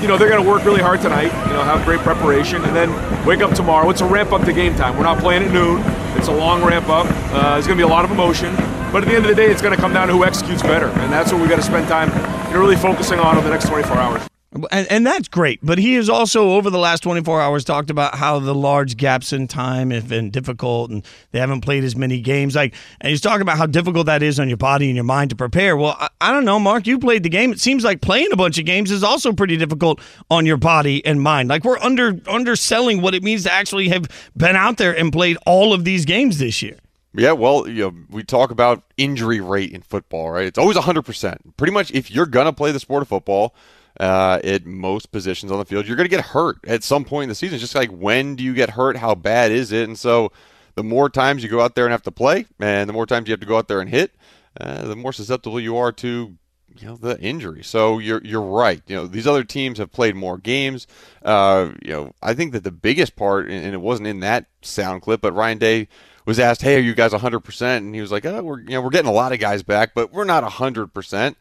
you 0.00 0.06
know, 0.06 0.16
they're 0.16 0.28
going 0.28 0.42
to 0.42 0.48
work 0.48 0.64
really 0.64 0.80
hard 0.80 1.00
tonight, 1.00 1.32
you 1.48 1.52
know, 1.52 1.64
have 1.64 1.84
great 1.84 1.98
preparation, 2.00 2.62
and 2.64 2.76
then 2.76 3.26
wake 3.26 3.40
up 3.40 3.54
tomorrow. 3.54 3.90
It's 3.90 4.02
a 4.02 4.06
ramp 4.06 4.32
up 4.32 4.44
to 4.44 4.52
game 4.52 4.76
time. 4.76 4.96
We're 4.96 5.02
not 5.02 5.18
playing 5.18 5.42
at 5.42 5.50
noon. 5.50 5.82
It's 6.16 6.28
a 6.28 6.32
long 6.32 6.64
ramp 6.64 6.88
up. 6.88 7.06
Uh, 7.32 7.54
there's 7.54 7.66
going 7.66 7.78
to 7.78 7.84
be 7.84 7.88
a 7.88 7.92
lot 7.92 8.04
of 8.04 8.12
emotion. 8.12 8.54
But 8.92 9.02
at 9.02 9.08
the 9.08 9.16
end 9.16 9.24
of 9.24 9.30
the 9.30 9.34
day, 9.34 9.50
it's 9.50 9.62
going 9.62 9.74
to 9.74 9.80
come 9.80 9.92
down 9.92 10.06
to 10.06 10.14
who 10.14 10.24
executes 10.24 10.62
better. 10.62 10.86
And 10.86 11.12
that's 11.12 11.32
what 11.32 11.40
we've 11.40 11.50
got 11.50 11.56
to 11.56 11.62
spend 11.62 11.88
time 11.88 12.10
really 12.52 12.76
focusing 12.76 13.18
on 13.18 13.36
over 13.36 13.48
the 13.48 13.52
next 13.52 13.68
24 13.68 13.96
hours. 13.96 14.28
And, 14.70 14.86
and, 14.90 15.04
that's 15.04 15.26
great. 15.26 15.58
But 15.62 15.78
he 15.78 15.94
has 15.94 16.08
also, 16.08 16.50
over 16.50 16.70
the 16.70 16.78
last 16.78 17.02
24 17.02 17.40
hours, 17.40 17.64
talked 17.64 17.90
about 17.90 18.14
how 18.14 18.38
the 18.38 18.54
large 18.54 18.96
gaps 18.96 19.32
in 19.32 19.48
time 19.48 19.90
have 19.90 20.08
been 20.08 20.30
difficult 20.30 20.90
and 20.90 21.04
they 21.32 21.40
haven't 21.40 21.62
played 21.62 21.82
as 21.82 21.96
many 21.96 22.20
games. 22.20 22.54
Like, 22.54 22.72
and 23.00 23.10
he's 23.10 23.20
talking 23.20 23.42
about 23.42 23.58
how 23.58 23.66
difficult 23.66 24.06
that 24.06 24.22
is 24.22 24.38
on 24.38 24.48
your 24.48 24.56
body 24.56 24.86
and 24.86 24.94
your 24.94 25.04
mind 25.04 25.30
to 25.30 25.36
prepare. 25.36 25.76
Well, 25.76 25.96
I, 25.98 26.08
I 26.20 26.32
don't 26.32 26.44
know, 26.44 26.60
Mark. 26.60 26.86
You 26.86 27.00
played 27.00 27.24
the 27.24 27.28
game. 27.28 27.52
It 27.52 27.60
seems 27.60 27.82
like 27.82 28.00
playing 28.00 28.32
a 28.32 28.36
bunch 28.36 28.58
of 28.58 28.64
games 28.64 28.92
is 28.92 29.02
also 29.02 29.32
pretty 29.32 29.56
difficult 29.56 30.00
on 30.30 30.46
your 30.46 30.56
body 30.56 31.04
and 31.04 31.20
mind. 31.20 31.48
Like, 31.48 31.64
we're 31.64 31.78
under 31.78 32.20
underselling 32.28 33.02
what 33.02 33.14
it 33.14 33.24
means 33.24 33.42
to 33.44 33.52
actually 33.52 33.88
have 33.88 34.06
been 34.36 34.54
out 34.54 34.76
there 34.76 34.96
and 34.96 35.12
played 35.12 35.36
all 35.46 35.72
of 35.72 35.84
these 35.84 36.04
games 36.04 36.38
this 36.38 36.62
year. 36.62 36.78
Yeah, 37.16 37.32
well, 37.32 37.68
you 37.68 37.84
know, 37.84 37.94
we 38.10 38.24
talk 38.24 38.50
about 38.50 38.82
injury 38.96 39.40
rate 39.40 39.72
in 39.72 39.82
football, 39.82 40.30
right? 40.30 40.46
It's 40.46 40.58
always 40.58 40.76
100%. 40.76 41.56
Pretty 41.56 41.72
much 41.72 41.92
if 41.92 42.10
you're 42.10 42.26
going 42.26 42.46
to 42.46 42.52
play 42.52 42.72
the 42.72 42.80
sport 42.80 43.02
of 43.02 43.08
football, 43.08 43.54
uh, 44.00 44.40
at 44.42 44.66
most 44.66 45.12
positions 45.12 45.52
on 45.52 45.58
the 45.58 45.64
field. 45.64 45.86
You're 45.86 45.96
going 45.96 46.08
to 46.08 46.16
get 46.16 46.24
hurt 46.24 46.58
at 46.66 46.82
some 46.82 47.04
point 47.04 47.24
in 47.24 47.28
the 47.28 47.34
season. 47.34 47.54
It's 47.54 47.62
just 47.62 47.74
like 47.74 47.90
when 47.90 48.36
do 48.36 48.44
you 48.44 48.54
get 48.54 48.70
hurt? 48.70 48.96
How 48.96 49.14
bad 49.14 49.52
is 49.52 49.72
it? 49.72 49.88
And 49.88 49.98
so 49.98 50.32
the 50.74 50.84
more 50.84 51.08
times 51.08 51.42
you 51.42 51.48
go 51.48 51.60
out 51.60 51.74
there 51.74 51.84
and 51.84 51.92
have 51.92 52.02
to 52.02 52.10
play, 52.10 52.46
and 52.58 52.88
the 52.88 52.92
more 52.92 53.06
times 53.06 53.28
you 53.28 53.32
have 53.32 53.40
to 53.40 53.46
go 53.46 53.56
out 53.56 53.68
there 53.68 53.80
and 53.80 53.88
hit, 53.88 54.14
uh, 54.60 54.86
the 54.86 54.96
more 54.96 55.12
susceptible 55.12 55.60
you 55.60 55.76
are 55.76 55.92
to 55.92 56.36
you 56.76 56.88
know 56.88 56.96
the 56.96 57.18
injury. 57.20 57.62
So 57.62 57.98
you're 57.98 58.22
you're 58.24 58.42
right. 58.42 58.82
You 58.86 58.96
know 58.96 59.06
these 59.06 59.26
other 59.26 59.44
teams 59.44 59.78
have 59.78 59.92
played 59.92 60.16
more 60.16 60.38
games. 60.38 60.86
Uh, 61.24 61.70
you 61.82 61.92
know 61.92 62.12
I 62.22 62.34
think 62.34 62.52
that 62.52 62.64
the 62.64 62.72
biggest 62.72 63.16
part, 63.16 63.48
and 63.48 63.74
it 63.74 63.80
wasn't 63.80 64.08
in 64.08 64.20
that 64.20 64.46
sound 64.62 65.02
clip, 65.02 65.20
but 65.20 65.34
Ryan 65.34 65.58
Day 65.58 65.88
was 66.26 66.38
asked, 66.38 66.62
"Hey, 66.62 66.76
are 66.76 66.80
you 66.80 66.94
guys 66.94 67.12
100 67.12 67.40
percent?" 67.40 67.84
And 67.84 67.94
he 67.94 68.00
was 68.00 68.10
like, 68.10 68.26
"Oh, 68.26 68.42
we're 68.42 68.60
you 68.60 68.70
know 68.70 68.80
we're 68.80 68.90
getting 68.90 69.10
a 69.10 69.14
lot 69.14 69.32
of 69.32 69.38
guys 69.38 69.62
back, 69.62 69.94
but 69.94 70.12
we're 70.12 70.24
not 70.24 70.42
100 70.42 70.92
percent." 70.92 71.36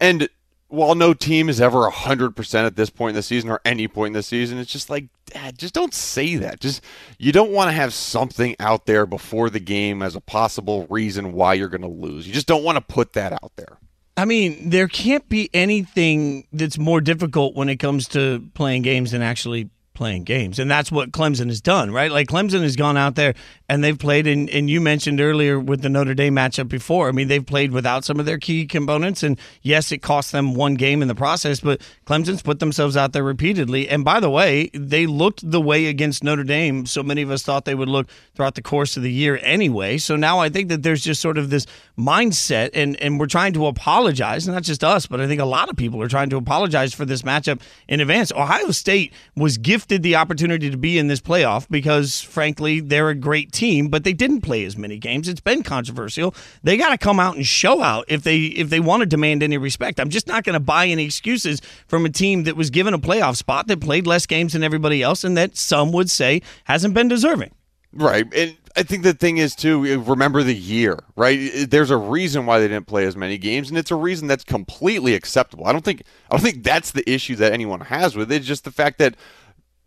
And 0.00 0.28
while 0.72 0.94
no 0.94 1.12
team 1.12 1.50
is 1.50 1.60
ever 1.60 1.90
100% 1.90 2.54
at 2.64 2.76
this 2.76 2.88
point 2.88 3.10
in 3.10 3.16
the 3.16 3.22
season 3.22 3.50
or 3.50 3.60
any 3.62 3.86
point 3.86 4.08
in 4.08 4.12
the 4.14 4.22
season, 4.22 4.56
it's 4.56 4.72
just 4.72 4.88
like, 4.88 5.04
Dad, 5.26 5.58
just 5.58 5.74
don't 5.74 5.92
say 5.92 6.36
that. 6.36 6.60
Just 6.60 6.82
you 7.18 7.30
don't 7.30 7.50
want 7.50 7.68
to 7.68 7.72
have 7.72 7.92
something 7.92 8.56
out 8.58 8.86
there 8.86 9.04
before 9.04 9.50
the 9.50 9.60
game 9.60 10.02
as 10.02 10.16
a 10.16 10.20
possible 10.20 10.86
reason 10.88 11.34
why 11.34 11.52
you're 11.52 11.68
going 11.68 11.82
to 11.82 11.88
lose. 11.88 12.26
You 12.26 12.32
just 12.32 12.46
don't 12.46 12.64
want 12.64 12.76
to 12.76 12.80
put 12.80 13.12
that 13.12 13.34
out 13.34 13.52
there. 13.56 13.76
I 14.16 14.24
mean, 14.24 14.70
there 14.70 14.88
can't 14.88 15.28
be 15.28 15.50
anything 15.52 16.46
that's 16.54 16.78
more 16.78 17.02
difficult 17.02 17.54
when 17.54 17.68
it 17.68 17.76
comes 17.76 18.08
to 18.08 18.42
playing 18.54 18.80
games 18.80 19.10
than 19.10 19.20
actually 19.20 19.68
playing 19.94 20.24
games. 20.24 20.58
And 20.58 20.70
that's 20.70 20.90
what 20.90 21.12
Clemson 21.12 21.48
has 21.48 21.60
done, 21.60 21.90
right? 21.90 22.10
Like 22.10 22.28
Clemson 22.28 22.62
has 22.62 22.76
gone 22.76 22.96
out 22.96 23.14
there 23.14 23.34
and 23.68 23.82
they've 23.82 23.98
played, 23.98 24.26
and, 24.26 24.48
and 24.50 24.68
you 24.68 24.80
mentioned 24.80 25.20
earlier 25.20 25.58
with 25.60 25.82
the 25.82 25.88
Notre 25.88 26.14
Dame 26.14 26.34
matchup 26.34 26.68
before. 26.68 27.08
I 27.08 27.12
mean, 27.12 27.28
they've 27.28 27.44
played 27.44 27.72
without 27.72 28.04
some 28.04 28.18
of 28.18 28.26
their 28.26 28.38
key 28.38 28.66
components. 28.66 29.22
And 29.22 29.38
yes, 29.62 29.92
it 29.92 29.98
cost 29.98 30.32
them 30.32 30.54
one 30.54 30.74
game 30.74 31.02
in 31.02 31.08
the 31.08 31.14
process, 31.14 31.60
but 31.60 31.80
Clemson's 32.06 32.42
put 32.42 32.58
themselves 32.58 32.96
out 32.96 33.12
there 33.12 33.22
repeatedly. 33.22 33.88
And 33.88 34.04
by 34.04 34.20
the 34.20 34.30
way, 34.30 34.70
they 34.74 35.06
looked 35.06 35.48
the 35.48 35.60
way 35.60 35.86
against 35.86 36.24
Notre 36.24 36.44
Dame. 36.44 36.86
So 36.86 37.02
many 37.02 37.22
of 37.22 37.30
us 37.30 37.42
thought 37.42 37.64
they 37.64 37.74
would 37.74 37.88
look 37.88 38.08
throughout 38.34 38.54
the 38.54 38.62
course 38.62 38.96
of 38.96 39.02
the 39.02 39.12
year 39.12 39.38
anyway. 39.42 39.98
So 39.98 40.16
now 40.16 40.38
I 40.38 40.48
think 40.48 40.68
that 40.70 40.82
there's 40.82 41.02
just 41.02 41.20
sort 41.20 41.38
of 41.38 41.50
this 41.50 41.66
mindset, 41.98 42.70
and, 42.74 42.96
and 43.00 43.20
we're 43.20 43.26
trying 43.26 43.52
to 43.52 43.66
apologize, 43.66 44.48
not 44.48 44.62
just 44.62 44.82
us, 44.82 45.06
but 45.06 45.20
I 45.20 45.26
think 45.26 45.40
a 45.40 45.44
lot 45.44 45.68
of 45.68 45.76
people 45.76 46.00
are 46.02 46.08
trying 46.08 46.30
to 46.30 46.36
apologize 46.36 46.94
for 46.94 47.04
this 47.04 47.22
matchup 47.22 47.60
in 47.88 48.00
advance. 48.00 48.32
Ohio 48.32 48.70
State 48.70 49.12
was 49.36 49.58
gifted 49.58 49.81
the 49.88 50.16
opportunity 50.16 50.70
to 50.70 50.76
be 50.76 50.98
in 50.98 51.08
this 51.08 51.20
playoff 51.20 51.66
because, 51.70 52.20
frankly, 52.20 52.80
they're 52.80 53.10
a 53.10 53.14
great 53.14 53.52
team 53.52 53.88
but 53.88 54.04
they 54.04 54.12
didn't 54.12 54.40
play 54.40 54.64
as 54.64 54.76
many 54.76 54.98
games. 54.98 55.28
It's 55.28 55.40
been 55.40 55.62
controversial. 55.62 56.34
They 56.62 56.76
got 56.76 56.90
to 56.90 56.98
come 56.98 57.20
out 57.20 57.36
and 57.36 57.46
show 57.46 57.82
out 57.82 58.04
if 58.08 58.22
they 58.22 58.38
if 58.38 58.70
they 58.70 58.80
want 58.80 59.00
to 59.00 59.06
demand 59.06 59.42
any 59.42 59.58
respect. 59.58 60.00
I'm 60.00 60.10
just 60.10 60.26
not 60.26 60.44
going 60.44 60.54
to 60.54 60.60
buy 60.60 60.86
any 60.86 61.04
excuses 61.04 61.60
from 61.86 62.04
a 62.04 62.10
team 62.10 62.44
that 62.44 62.56
was 62.56 62.70
given 62.70 62.94
a 62.94 62.98
playoff 62.98 63.36
spot 63.36 63.66
that 63.68 63.80
played 63.80 64.06
less 64.06 64.26
games 64.26 64.52
than 64.52 64.62
everybody 64.62 65.02
else 65.02 65.24
and 65.24 65.36
that 65.36 65.56
some 65.56 65.92
would 65.92 66.10
say 66.10 66.42
hasn't 66.64 66.94
been 66.94 67.08
deserving. 67.08 67.52
Right. 67.92 68.26
And 68.34 68.56
I 68.74 68.82
think 68.82 69.02
the 69.02 69.12
thing 69.12 69.36
is 69.36 69.54
too, 69.54 69.84
eh, 69.84 69.98
remember 70.00 70.42
the 70.42 70.54
year, 70.54 70.98
right? 71.14 71.38
Eh, 71.38 71.50
eh, 71.54 71.66
there's 71.68 71.90
a 71.90 71.96
reason 71.96 72.46
why 72.46 72.58
they 72.58 72.68
didn't 72.68 72.86
play 72.86 73.04
as 73.04 73.16
many 73.16 73.36
games, 73.36 73.68
and 73.68 73.76
it's 73.76 73.90
a 73.90 73.96
reason 73.96 74.28
that's 74.28 74.44
completely 74.44 75.14
acceptable. 75.14 75.66
I 75.66 75.72
don't 75.72 75.84
think 75.84 76.02
I 76.30 76.36
don't 76.36 76.42
think 76.42 76.64
that's 76.64 76.92
the 76.92 77.08
issue 77.10 77.36
that 77.36 77.52
anyone 77.52 77.80
has 77.80 78.16
with 78.16 78.32
it. 78.32 78.36
It's 78.36 78.46
just 78.46 78.64
the 78.64 78.70
fact 78.70 78.98
that 78.98 79.14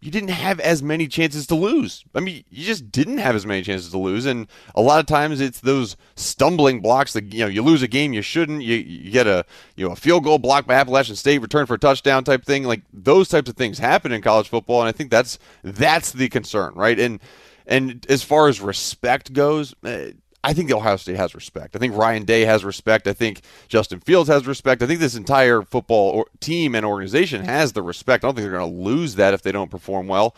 you 0.05 0.11
didn't 0.11 0.29
have 0.29 0.59
as 0.59 0.83
many 0.83 1.07
chances 1.07 1.47
to 1.47 1.55
lose. 1.55 2.05
I 2.13 2.19
mean, 2.19 2.43
you 2.51 2.63
just 2.63 2.91
didn't 2.91 3.17
have 3.17 3.35
as 3.35 3.43
many 3.43 3.63
chances 3.63 3.89
to 3.89 3.97
lose, 3.97 4.27
and 4.27 4.47
a 4.75 4.81
lot 4.81 4.99
of 4.99 5.07
times 5.07 5.41
it's 5.41 5.61
those 5.61 5.97
stumbling 6.15 6.79
blocks 6.79 7.13
that 7.13 7.33
you 7.33 7.39
know 7.39 7.47
you 7.47 7.63
lose 7.63 7.81
a 7.81 7.87
game 7.87 8.13
you 8.13 8.21
shouldn't. 8.21 8.61
You, 8.61 8.75
you 8.75 9.09
get 9.09 9.25
a 9.25 9.43
you 9.75 9.83
know 9.83 9.93
a 9.93 9.95
field 9.95 10.23
goal 10.23 10.37
blocked 10.37 10.67
by 10.67 10.75
Appalachian 10.75 11.15
State, 11.15 11.41
return 11.41 11.65
for 11.65 11.73
a 11.73 11.79
touchdown 11.79 12.23
type 12.23 12.45
thing. 12.45 12.65
Like 12.65 12.83
those 12.93 13.29
types 13.29 13.49
of 13.49 13.57
things 13.57 13.79
happen 13.79 14.11
in 14.11 14.21
college 14.21 14.47
football, 14.47 14.81
and 14.81 14.87
I 14.87 14.91
think 14.91 15.09
that's 15.09 15.39
that's 15.63 16.11
the 16.11 16.29
concern, 16.29 16.73
right? 16.75 16.99
And 16.99 17.19
and 17.65 18.05
as 18.07 18.21
far 18.23 18.47
as 18.47 18.61
respect 18.61 19.33
goes. 19.33 19.73
Eh, 19.83 20.11
I 20.45 20.53
think 20.53 20.69
the 20.69 20.75
Ohio 20.75 20.95
State 20.97 21.15
has 21.15 21.33
respect. 21.33 21.75
I 21.75 21.79
think 21.79 21.97
Ryan 21.97 22.23
Day 22.23 22.41
has 22.41 22.63
respect. 22.63 23.07
I 23.07 23.13
think 23.13 23.41
Justin 23.67 23.99
Fields 23.99 24.29
has 24.29 24.45
respect. 24.45 24.83
I 24.83 24.85
think 24.85 24.99
this 24.99 25.15
entire 25.15 25.63
football 25.63 26.27
team 26.39 26.75
and 26.75 26.85
organization 26.85 27.43
has 27.45 27.73
the 27.73 27.81
respect. 27.81 28.23
I 28.23 28.27
don't 28.27 28.35
think 28.35 28.43
they're 28.43 28.59
going 28.59 28.71
to 28.71 28.83
lose 28.83 29.15
that 29.15 29.33
if 29.33 29.41
they 29.41 29.51
don't 29.51 29.71
perform 29.71 30.07
well. 30.07 30.35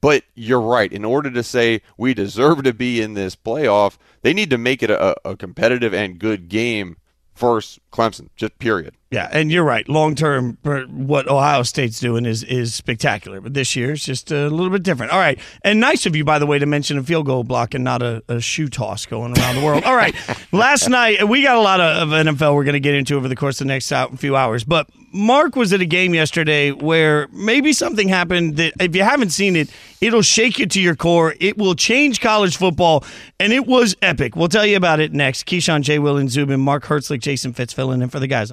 But 0.00 0.24
you're 0.34 0.60
right. 0.60 0.92
In 0.92 1.04
order 1.04 1.30
to 1.30 1.44
say 1.44 1.80
we 1.96 2.12
deserve 2.12 2.64
to 2.64 2.74
be 2.74 3.00
in 3.00 3.14
this 3.14 3.36
playoff, 3.36 3.98
they 4.22 4.34
need 4.34 4.50
to 4.50 4.58
make 4.58 4.82
it 4.82 4.90
a, 4.90 5.14
a 5.24 5.36
competitive 5.36 5.94
and 5.94 6.18
good 6.18 6.48
game 6.48 6.96
first, 7.32 7.78
Clemson, 7.92 8.30
just 8.34 8.58
period. 8.58 8.96
Yeah, 9.10 9.28
and 9.30 9.52
you're 9.52 9.62
right. 9.62 9.88
Long 9.88 10.16
term, 10.16 10.58
what 10.62 11.28
Ohio 11.28 11.62
State's 11.62 12.00
doing 12.00 12.26
is 12.26 12.42
is 12.42 12.74
spectacular, 12.74 13.40
but 13.40 13.54
this 13.54 13.76
year 13.76 13.92
it's 13.92 14.04
just 14.04 14.32
a 14.32 14.48
little 14.48 14.70
bit 14.70 14.82
different. 14.82 15.12
All 15.12 15.20
right, 15.20 15.38
and 15.62 15.78
nice 15.78 16.06
of 16.06 16.16
you, 16.16 16.24
by 16.24 16.40
the 16.40 16.46
way, 16.46 16.58
to 16.58 16.66
mention 16.66 16.98
a 16.98 17.04
field 17.04 17.26
goal 17.26 17.44
block 17.44 17.74
and 17.74 17.84
not 17.84 18.02
a, 18.02 18.24
a 18.28 18.40
shoe 18.40 18.68
toss 18.68 19.06
going 19.06 19.38
around 19.38 19.56
the 19.56 19.64
world. 19.64 19.84
All 19.84 19.94
right, 19.94 20.14
last 20.52 20.88
night 20.88 21.28
we 21.28 21.42
got 21.42 21.56
a 21.56 21.60
lot 21.60 21.80
of, 21.80 22.12
of 22.12 22.26
NFL 22.26 22.56
we're 22.56 22.64
going 22.64 22.72
to 22.72 22.80
get 22.80 22.94
into 22.94 23.14
over 23.16 23.28
the 23.28 23.36
course 23.36 23.60
of 23.60 23.68
the 23.68 23.72
next 23.72 23.92
few 24.18 24.34
hours, 24.34 24.64
but 24.64 24.88
Mark 25.12 25.56
was 25.56 25.72
at 25.72 25.80
a 25.80 25.86
game 25.86 26.12
yesterday 26.12 26.72
where 26.72 27.28
maybe 27.28 27.72
something 27.72 28.08
happened 28.08 28.56
that, 28.56 28.74
if 28.80 28.94
you 28.94 29.02
haven't 29.02 29.30
seen 29.30 29.56
it, 29.56 29.70
it'll 30.00 30.22
shake 30.22 30.58
you 30.58 30.66
to 30.66 30.80
your 30.80 30.94
core. 30.94 31.34
It 31.40 31.56
will 31.56 31.74
change 31.74 32.20
college 32.20 32.56
football, 32.56 33.04
and 33.40 33.52
it 33.52 33.66
was 33.66 33.96
epic. 34.02 34.36
We'll 34.36 34.48
tell 34.48 34.66
you 34.66 34.76
about 34.76 35.00
it 35.00 35.12
next. 35.12 35.46
Keyshawn, 35.46 35.82
J. 35.82 35.98
Will, 35.98 36.18
and 36.18 36.30
Zubin, 36.30 36.60
Mark 36.60 36.84
Herzlich, 36.84 37.20
Jason 37.20 37.52
Fitz 37.54 37.72
filling 37.72 38.02
in 38.02 38.10
for 38.10 38.20
the 38.20 38.26
guys. 38.26 38.52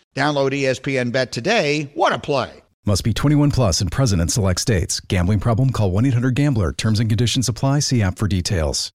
Download 0.15 0.51
ESPN 0.51 1.11
Bet 1.11 1.31
today. 1.31 1.91
What 1.93 2.13
a 2.13 2.19
play! 2.19 2.61
Must 2.85 3.03
be 3.03 3.13
21 3.13 3.51
plus 3.51 3.79
and 3.79 3.91
present 3.91 4.21
in 4.21 4.27
select 4.27 4.59
states. 4.59 4.99
Gambling 4.99 5.39
problem? 5.39 5.69
Call 5.69 5.91
1 5.91 6.05
800 6.07 6.35
GAMBLER. 6.35 6.73
Terms 6.73 6.99
and 6.99 7.09
conditions 7.09 7.47
apply. 7.47 7.79
See 7.79 8.01
app 8.01 8.17
for 8.17 8.27
details. 8.27 8.91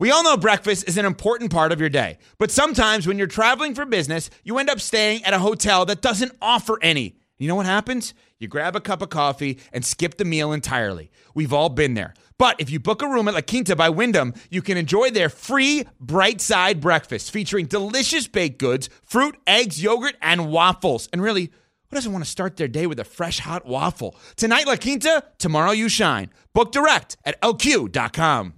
We 0.00 0.12
all 0.12 0.22
know 0.22 0.36
breakfast 0.36 0.88
is 0.88 0.96
an 0.96 1.04
important 1.04 1.50
part 1.50 1.72
of 1.72 1.80
your 1.80 1.88
day, 1.88 2.18
but 2.38 2.52
sometimes 2.52 3.04
when 3.08 3.18
you're 3.18 3.26
traveling 3.26 3.74
for 3.74 3.84
business, 3.84 4.30
you 4.44 4.56
end 4.58 4.70
up 4.70 4.80
staying 4.80 5.24
at 5.24 5.34
a 5.34 5.40
hotel 5.40 5.84
that 5.86 6.00
doesn't 6.00 6.36
offer 6.40 6.78
any. 6.80 7.17
You 7.38 7.46
know 7.46 7.54
what 7.54 7.66
happens? 7.66 8.14
You 8.38 8.48
grab 8.48 8.74
a 8.74 8.80
cup 8.80 9.00
of 9.00 9.10
coffee 9.10 9.58
and 9.72 9.84
skip 9.84 10.16
the 10.16 10.24
meal 10.24 10.52
entirely. 10.52 11.10
We've 11.34 11.52
all 11.52 11.68
been 11.68 11.94
there. 11.94 12.14
But 12.36 12.60
if 12.60 12.68
you 12.68 12.80
book 12.80 13.00
a 13.00 13.08
room 13.08 13.28
at 13.28 13.34
La 13.34 13.40
Quinta 13.40 13.76
by 13.76 13.90
Wyndham, 13.90 14.34
you 14.50 14.60
can 14.60 14.76
enjoy 14.76 15.10
their 15.10 15.28
free 15.28 15.84
bright 16.00 16.40
side 16.40 16.80
breakfast 16.80 17.30
featuring 17.30 17.66
delicious 17.66 18.26
baked 18.26 18.58
goods, 18.58 18.90
fruit, 19.04 19.36
eggs, 19.46 19.80
yogurt, 19.80 20.16
and 20.20 20.50
waffles. 20.50 21.08
And 21.12 21.22
really, 21.22 21.52
who 21.90 21.94
doesn't 21.94 22.12
want 22.12 22.24
to 22.24 22.30
start 22.30 22.56
their 22.56 22.68
day 22.68 22.86
with 22.86 22.98
a 22.98 23.04
fresh 23.04 23.38
hot 23.38 23.64
waffle? 23.66 24.16
Tonight, 24.36 24.66
La 24.66 24.76
Quinta, 24.76 25.22
tomorrow, 25.38 25.70
you 25.70 25.88
shine. 25.88 26.30
Book 26.54 26.72
direct 26.72 27.16
at 27.24 27.40
lq.com. 27.40 28.54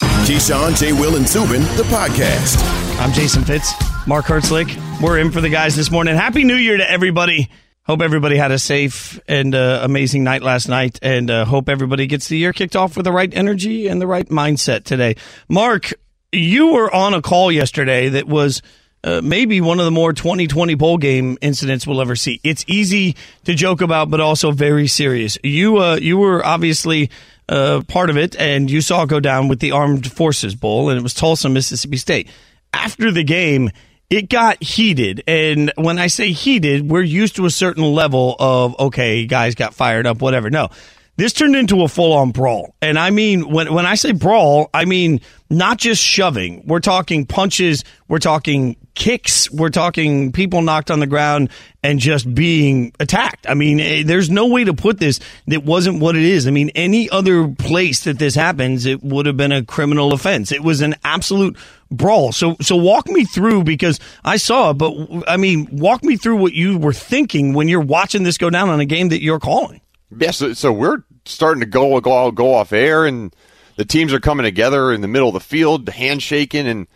Keyshawn, 0.00 0.78
J. 0.78 0.92
Will, 0.94 1.16
and 1.16 1.28
Zubin, 1.28 1.60
the 1.76 1.84
podcast. 1.84 2.58
I'm 2.98 3.12
Jason 3.12 3.44
Fitz, 3.44 3.74
Mark 4.06 4.24
Herzlich. 4.24 4.74
We're 5.02 5.18
in 5.18 5.30
for 5.30 5.42
the 5.42 5.50
guys 5.50 5.76
this 5.76 5.90
morning. 5.90 6.16
Happy 6.16 6.44
New 6.44 6.56
Year 6.56 6.78
to 6.78 6.90
everybody. 6.90 7.50
Hope 7.86 8.00
everybody 8.00 8.36
had 8.36 8.50
a 8.50 8.58
safe 8.58 9.20
and 9.28 9.54
uh, 9.54 9.80
amazing 9.82 10.24
night 10.24 10.42
last 10.42 10.68
night, 10.68 10.98
and 11.02 11.30
uh, 11.30 11.44
hope 11.44 11.68
everybody 11.68 12.06
gets 12.06 12.28
the 12.28 12.38
year 12.38 12.52
kicked 12.52 12.76
off 12.76 12.96
with 12.96 13.04
the 13.04 13.12
right 13.12 13.32
energy 13.34 13.88
and 13.88 14.00
the 14.00 14.06
right 14.06 14.28
mindset 14.28 14.84
today. 14.84 15.16
Mark, 15.48 15.92
you 16.32 16.72
were 16.72 16.92
on 16.94 17.14
a 17.14 17.20
call 17.20 17.52
yesterday 17.52 18.08
that 18.08 18.26
was– 18.26 18.62
uh, 19.04 19.20
maybe 19.22 19.60
one 19.60 19.78
of 19.78 19.84
the 19.84 19.90
more 19.90 20.14
2020 20.14 20.74
bowl 20.74 20.96
game 20.96 21.36
incidents 21.42 21.86
we'll 21.86 22.00
ever 22.00 22.16
see. 22.16 22.40
It's 22.42 22.64
easy 22.66 23.16
to 23.44 23.54
joke 23.54 23.82
about, 23.82 24.08
but 24.10 24.18
also 24.18 24.50
very 24.50 24.86
serious. 24.86 25.36
You 25.44 25.76
uh, 25.76 25.96
you 25.96 26.16
were 26.16 26.44
obviously 26.44 27.10
uh, 27.48 27.82
part 27.86 28.08
of 28.08 28.16
it, 28.16 28.34
and 28.36 28.70
you 28.70 28.80
saw 28.80 29.02
it 29.02 29.10
go 29.10 29.20
down 29.20 29.48
with 29.48 29.60
the 29.60 29.72
Armed 29.72 30.10
Forces 30.10 30.54
Bowl, 30.54 30.88
and 30.88 30.98
it 30.98 31.02
was 31.02 31.12
Tulsa, 31.12 31.50
Mississippi 31.50 31.98
State. 31.98 32.30
After 32.72 33.12
the 33.12 33.24
game, 33.24 33.70
it 34.14 34.28
got 34.28 34.62
heated, 34.62 35.24
and 35.26 35.72
when 35.76 35.98
I 35.98 36.06
say 36.06 36.30
heated, 36.30 36.88
we're 36.88 37.02
used 37.02 37.36
to 37.36 37.46
a 37.46 37.50
certain 37.50 37.82
level 37.82 38.36
of 38.38 38.78
okay, 38.78 39.26
guys 39.26 39.56
got 39.56 39.74
fired 39.74 40.06
up, 40.06 40.22
whatever. 40.22 40.50
No, 40.50 40.68
this 41.16 41.32
turned 41.32 41.56
into 41.56 41.82
a 41.82 41.88
full 41.88 42.12
on 42.12 42.32
brawl. 42.32 42.74
And 42.82 42.98
I 42.98 43.10
mean, 43.10 43.48
when, 43.48 43.72
when 43.72 43.86
I 43.86 43.94
say 43.94 44.12
brawl, 44.12 44.70
I 44.74 44.84
mean 44.84 45.20
not 45.50 45.78
just 45.78 46.02
shoving. 46.02 46.66
We're 46.66 46.80
talking 46.80 47.26
punches, 47.26 47.84
we're 48.08 48.18
talking 48.18 48.76
kicks, 48.94 49.50
we're 49.50 49.70
talking 49.70 50.32
people 50.32 50.62
knocked 50.62 50.90
on 50.90 51.00
the 51.00 51.06
ground 51.06 51.50
and 51.82 51.98
just 51.98 52.32
being 52.34 52.92
attacked. 52.98 53.46
I 53.48 53.54
mean, 53.54 53.80
eh, 53.80 54.02
there's 54.04 54.30
no 54.30 54.46
way 54.46 54.64
to 54.64 54.74
put 54.74 54.98
this 54.98 55.20
that 55.46 55.64
wasn't 55.64 56.00
what 56.00 56.16
it 56.16 56.22
is. 56.22 56.46
I 56.46 56.50
mean, 56.50 56.70
any 56.74 57.08
other 57.10 57.48
place 57.48 58.04
that 58.04 58.18
this 58.18 58.34
happens, 58.34 58.86
it 58.86 59.02
would 59.02 59.26
have 59.26 59.36
been 59.36 59.52
a 59.52 59.64
criminal 59.64 60.12
offense. 60.12 60.50
It 60.50 60.62
was 60.62 60.80
an 60.80 60.94
absolute 61.04 61.56
brawl. 61.90 62.32
So, 62.32 62.56
so 62.60 62.76
walk 62.76 63.08
me 63.08 63.24
through 63.24 63.64
because 63.64 64.00
I 64.24 64.36
saw 64.36 64.70
it, 64.70 64.74
but 64.74 64.94
I 65.28 65.36
mean, 65.36 65.68
walk 65.70 66.02
me 66.02 66.16
through 66.16 66.36
what 66.36 66.54
you 66.54 66.78
were 66.78 66.92
thinking 66.92 67.54
when 67.54 67.68
you're 67.68 67.80
watching 67.80 68.22
this 68.22 68.38
go 68.38 68.50
down 68.50 68.70
on 68.70 68.80
a 68.80 68.86
game 68.86 69.10
that 69.10 69.22
you're 69.22 69.40
calling. 69.40 69.80
Yeah, 70.18 70.30
so, 70.30 70.52
so 70.52 70.72
we're 70.72 71.04
starting 71.24 71.60
to 71.60 71.66
go 71.66 72.00
go 72.00 72.30
go 72.30 72.54
off 72.54 72.72
air, 72.72 73.06
and 73.06 73.34
the 73.76 73.84
teams 73.84 74.12
are 74.12 74.20
coming 74.20 74.44
together 74.44 74.92
in 74.92 75.00
the 75.00 75.08
middle 75.08 75.28
of 75.28 75.34
the 75.34 75.40
field, 75.40 75.88
handshaking, 75.88 76.66
and 76.66 76.86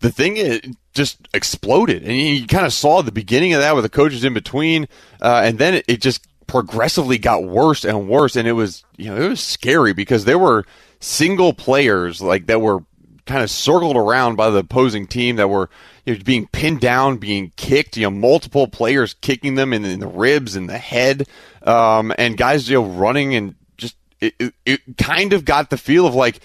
the 0.00 0.10
thing 0.10 0.76
just 0.94 1.26
exploded. 1.32 2.02
And 2.02 2.16
you, 2.16 2.34
you 2.34 2.46
kind 2.46 2.66
of 2.66 2.72
saw 2.72 3.02
the 3.02 3.12
beginning 3.12 3.54
of 3.54 3.60
that 3.60 3.74
with 3.74 3.84
the 3.84 3.90
coaches 3.90 4.24
in 4.24 4.34
between, 4.34 4.88
uh, 5.20 5.42
and 5.44 5.58
then 5.58 5.74
it, 5.74 5.84
it 5.88 6.00
just 6.00 6.26
progressively 6.46 7.18
got 7.18 7.44
worse 7.44 7.84
and 7.84 8.08
worse. 8.08 8.36
And 8.36 8.46
it 8.46 8.52
was 8.52 8.84
you 8.96 9.10
know 9.10 9.20
it 9.20 9.28
was 9.28 9.40
scary 9.40 9.92
because 9.92 10.24
there 10.24 10.38
were 10.38 10.64
single 11.00 11.52
players 11.52 12.20
like 12.20 12.46
that 12.46 12.60
were 12.60 12.84
kind 13.26 13.42
of 13.42 13.50
circled 13.50 13.96
around 13.96 14.36
by 14.36 14.50
the 14.50 14.58
opposing 14.58 15.06
team 15.06 15.36
that 15.36 15.48
were 15.48 15.70
you 16.04 16.14
know, 16.14 16.20
being 16.24 16.48
pinned 16.48 16.80
down, 16.80 17.18
being 17.18 17.52
kicked. 17.56 17.96
You 17.96 18.04
know, 18.04 18.10
multiple 18.10 18.66
players 18.66 19.14
kicking 19.14 19.54
them 19.54 19.72
in, 19.72 19.84
in 19.84 20.00
the 20.00 20.08
ribs 20.08 20.56
and 20.56 20.68
the 20.68 20.78
head, 20.78 21.28
um, 21.66 22.12
and 22.18 22.36
guys 22.36 22.68
you 22.68 22.76
know 22.76 22.86
running 22.86 23.34
and 23.34 23.54
just 23.76 23.96
it, 24.20 24.34
it, 24.38 24.54
it 24.64 24.80
kind 24.98 25.32
of 25.32 25.44
got 25.44 25.70
the 25.70 25.76
feel 25.76 26.06
of 26.06 26.14
like 26.14 26.40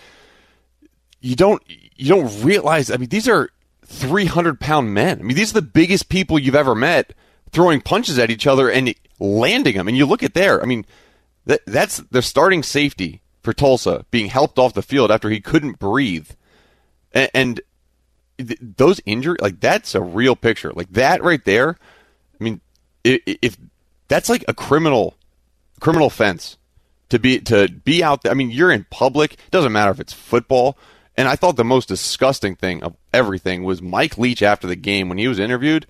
you 1.22 1.36
don't 1.36 1.62
you 1.68 2.10
don't 2.10 2.44
realize. 2.44 2.92
I 2.92 2.98
mean, 2.98 3.10
these 3.10 3.28
are 3.28 3.50
three 3.86 4.26
hundred 4.26 4.60
pound 4.60 4.94
men. 4.94 5.20
I 5.20 5.24
mean, 5.24 5.36
these 5.36 5.52
are 5.52 5.62
the 5.62 5.68
biggest 5.68 6.10
people 6.10 6.40
you've 6.40 6.56
ever 6.56 6.76
met 6.76 7.14
throwing 7.52 7.82
punches 7.82 8.20
at 8.20 8.30
each 8.30 8.46
other 8.46 8.70
and 8.70 8.94
landing 9.20 9.78
them. 9.78 9.88
And 9.88 9.98
you 9.98 10.06
look 10.06 10.24
at 10.24 10.34
there. 10.34 10.62
I 10.62 10.66
mean, 10.66 10.86
that, 11.46 11.62
that's 11.66 11.98
the 11.98 12.22
starting 12.22 12.62
safety 12.62 13.22
for 13.42 13.54
Tulsa 13.54 14.06
being 14.12 14.28
helped 14.28 14.60
off 14.60 14.74
the 14.74 14.82
field 14.82 15.12
after 15.12 15.30
he 15.30 15.40
couldn't 15.40 15.80
breathe 15.80 16.30
and, 17.14 17.30
and 17.34 17.62
th- 18.38 18.60
those 18.62 19.02
injuries, 19.06 19.42
like 19.42 19.60
that's 19.60 19.96
a 19.96 20.02
real 20.02 20.36
picture. 20.36 20.72
Like 20.72 20.92
that 20.92 21.24
right 21.24 21.44
there. 21.46 21.78
I 22.40 22.44
mean, 22.44 22.62
if, 23.04 23.22
if 23.26 23.58
that's 24.08 24.30
like 24.30 24.46
a 24.48 24.54
criminal 24.54 25.18
criminal 25.80 26.08
offense 26.08 26.58
to 27.10 27.20
be 27.20 27.40
to 27.42 27.70
be 27.70 28.04
out 28.04 28.24
there. 28.24 28.32
I 28.32 28.36
mean, 28.36 28.52
you're 28.52 28.72
in 28.72 28.86
public. 28.90 29.34
It 29.34 29.52
doesn't 29.52 29.72
matter 29.72 29.92
if 29.92 30.00
it's 30.00 30.14
football. 30.14 30.78
And 31.16 31.28
I 31.28 31.36
thought 31.36 31.56
the 31.56 31.64
most 31.64 31.88
disgusting 31.88 32.56
thing 32.56 32.84
of 32.84 32.96
everything 33.12 33.64
was 33.64 33.82
Mike 33.82 34.18
Leach 34.20 34.44
after 34.44 34.68
the 34.68 34.76
game 34.76 35.10
when 35.10 35.18
he 35.18 35.28
was 35.28 35.40
interviewed. 35.40 35.88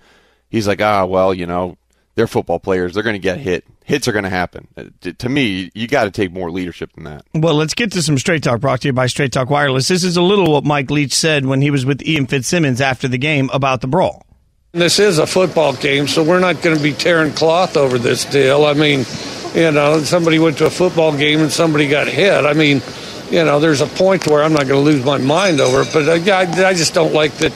He's 0.48 0.66
like, 0.66 0.80
ah, 0.80 1.04
well, 1.04 1.34
you 1.34 1.44
know, 1.44 1.76
they're 2.14 2.26
football 2.26 2.58
players. 2.58 2.94
They're 2.94 3.02
going 3.02 3.14
to 3.14 3.20
get 3.20 3.38
hit. 3.38 3.66
Hits 3.84 4.08
are 4.08 4.12
going 4.12 4.24
to 4.24 4.30
happen. 4.30 4.68
Uh, 4.74 4.84
to 5.18 5.28
me, 5.28 5.70
you 5.74 5.86
got 5.86 6.04
to 6.04 6.10
take 6.10 6.32
more 6.32 6.50
leadership 6.50 6.92
than 6.94 7.04
that. 7.04 7.26
Well, 7.34 7.54
let's 7.54 7.74
get 7.74 7.92
to 7.92 8.02
some 8.02 8.16
Straight 8.16 8.42
Talk 8.42 8.60
brought 8.60 8.80
to 8.82 8.88
you 8.88 8.92
by 8.94 9.06
Straight 9.06 9.32
Talk 9.32 9.50
Wireless. 9.50 9.88
This 9.88 10.02
is 10.02 10.16
a 10.16 10.22
little 10.22 10.52
what 10.52 10.64
Mike 10.64 10.90
Leach 10.90 11.12
said 11.12 11.44
when 11.44 11.60
he 11.60 11.70
was 11.70 11.84
with 11.84 12.02
Ian 12.02 12.26
Fitzsimmons 12.26 12.80
after 12.80 13.06
the 13.06 13.18
game 13.18 13.50
about 13.52 13.82
the 13.82 13.86
brawl. 13.86 14.24
This 14.72 14.98
is 14.98 15.18
a 15.18 15.26
football 15.26 15.74
game, 15.74 16.06
so 16.06 16.22
we're 16.22 16.40
not 16.40 16.60
going 16.60 16.76
to 16.76 16.82
be 16.82 16.92
tearing 16.92 17.32
cloth 17.32 17.78
over 17.78 17.96
this 17.96 18.26
deal. 18.26 18.66
I 18.66 18.74
mean, 18.74 19.06
you 19.54 19.72
know, 19.72 20.00
somebody 20.00 20.38
went 20.38 20.58
to 20.58 20.66
a 20.66 20.70
football 20.70 21.16
game 21.16 21.40
and 21.40 21.50
somebody 21.50 21.88
got 21.88 22.06
hit. 22.06 22.44
I 22.44 22.52
mean, 22.52 22.82
you 23.30 23.44
know, 23.46 23.60
there's 23.60 23.80
a 23.80 23.86
point 23.86 24.26
where 24.26 24.42
I'm 24.42 24.52
not 24.52 24.66
going 24.66 24.84
to 24.84 24.90
lose 24.90 25.02
my 25.02 25.16
mind 25.16 25.62
over 25.62 25.82
it, 25.82 25.90
but 25.94 26.06
I, 26.28 26.68
I 26.68 26.74
just 26.74 26.92
don't 26.92 27.14
like 27.14 27.32
that, 27.38 27.54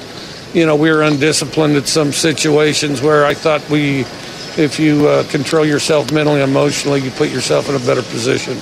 you 0.54 0.64
know, 0.64 0.74
we 0.74 0.90
were 0.90 1.02
undisciplined 1.02 1.76
at 1.76 1.86
some 1.86 2.12
situations 2.12 3.02
where 3.02 3.26
I 3.26 3.34
thought 3.34 3.68
we 3.68 4.06
if 4.58 4.78
you 4.78 5.06
uh, 5.06 5.24
control 5.28 5.66
yourself 5.66 6.12
mentally 6.12 6.40
and 6.40 6.50
emotionally, 6.50 7.00
you 7.00 7.10
put 7.10 7.30
yourself 7.30 7.68
in 7.68 7.74
a 7.74 7.78
better 7.78 8.02
position. 8.02 8.58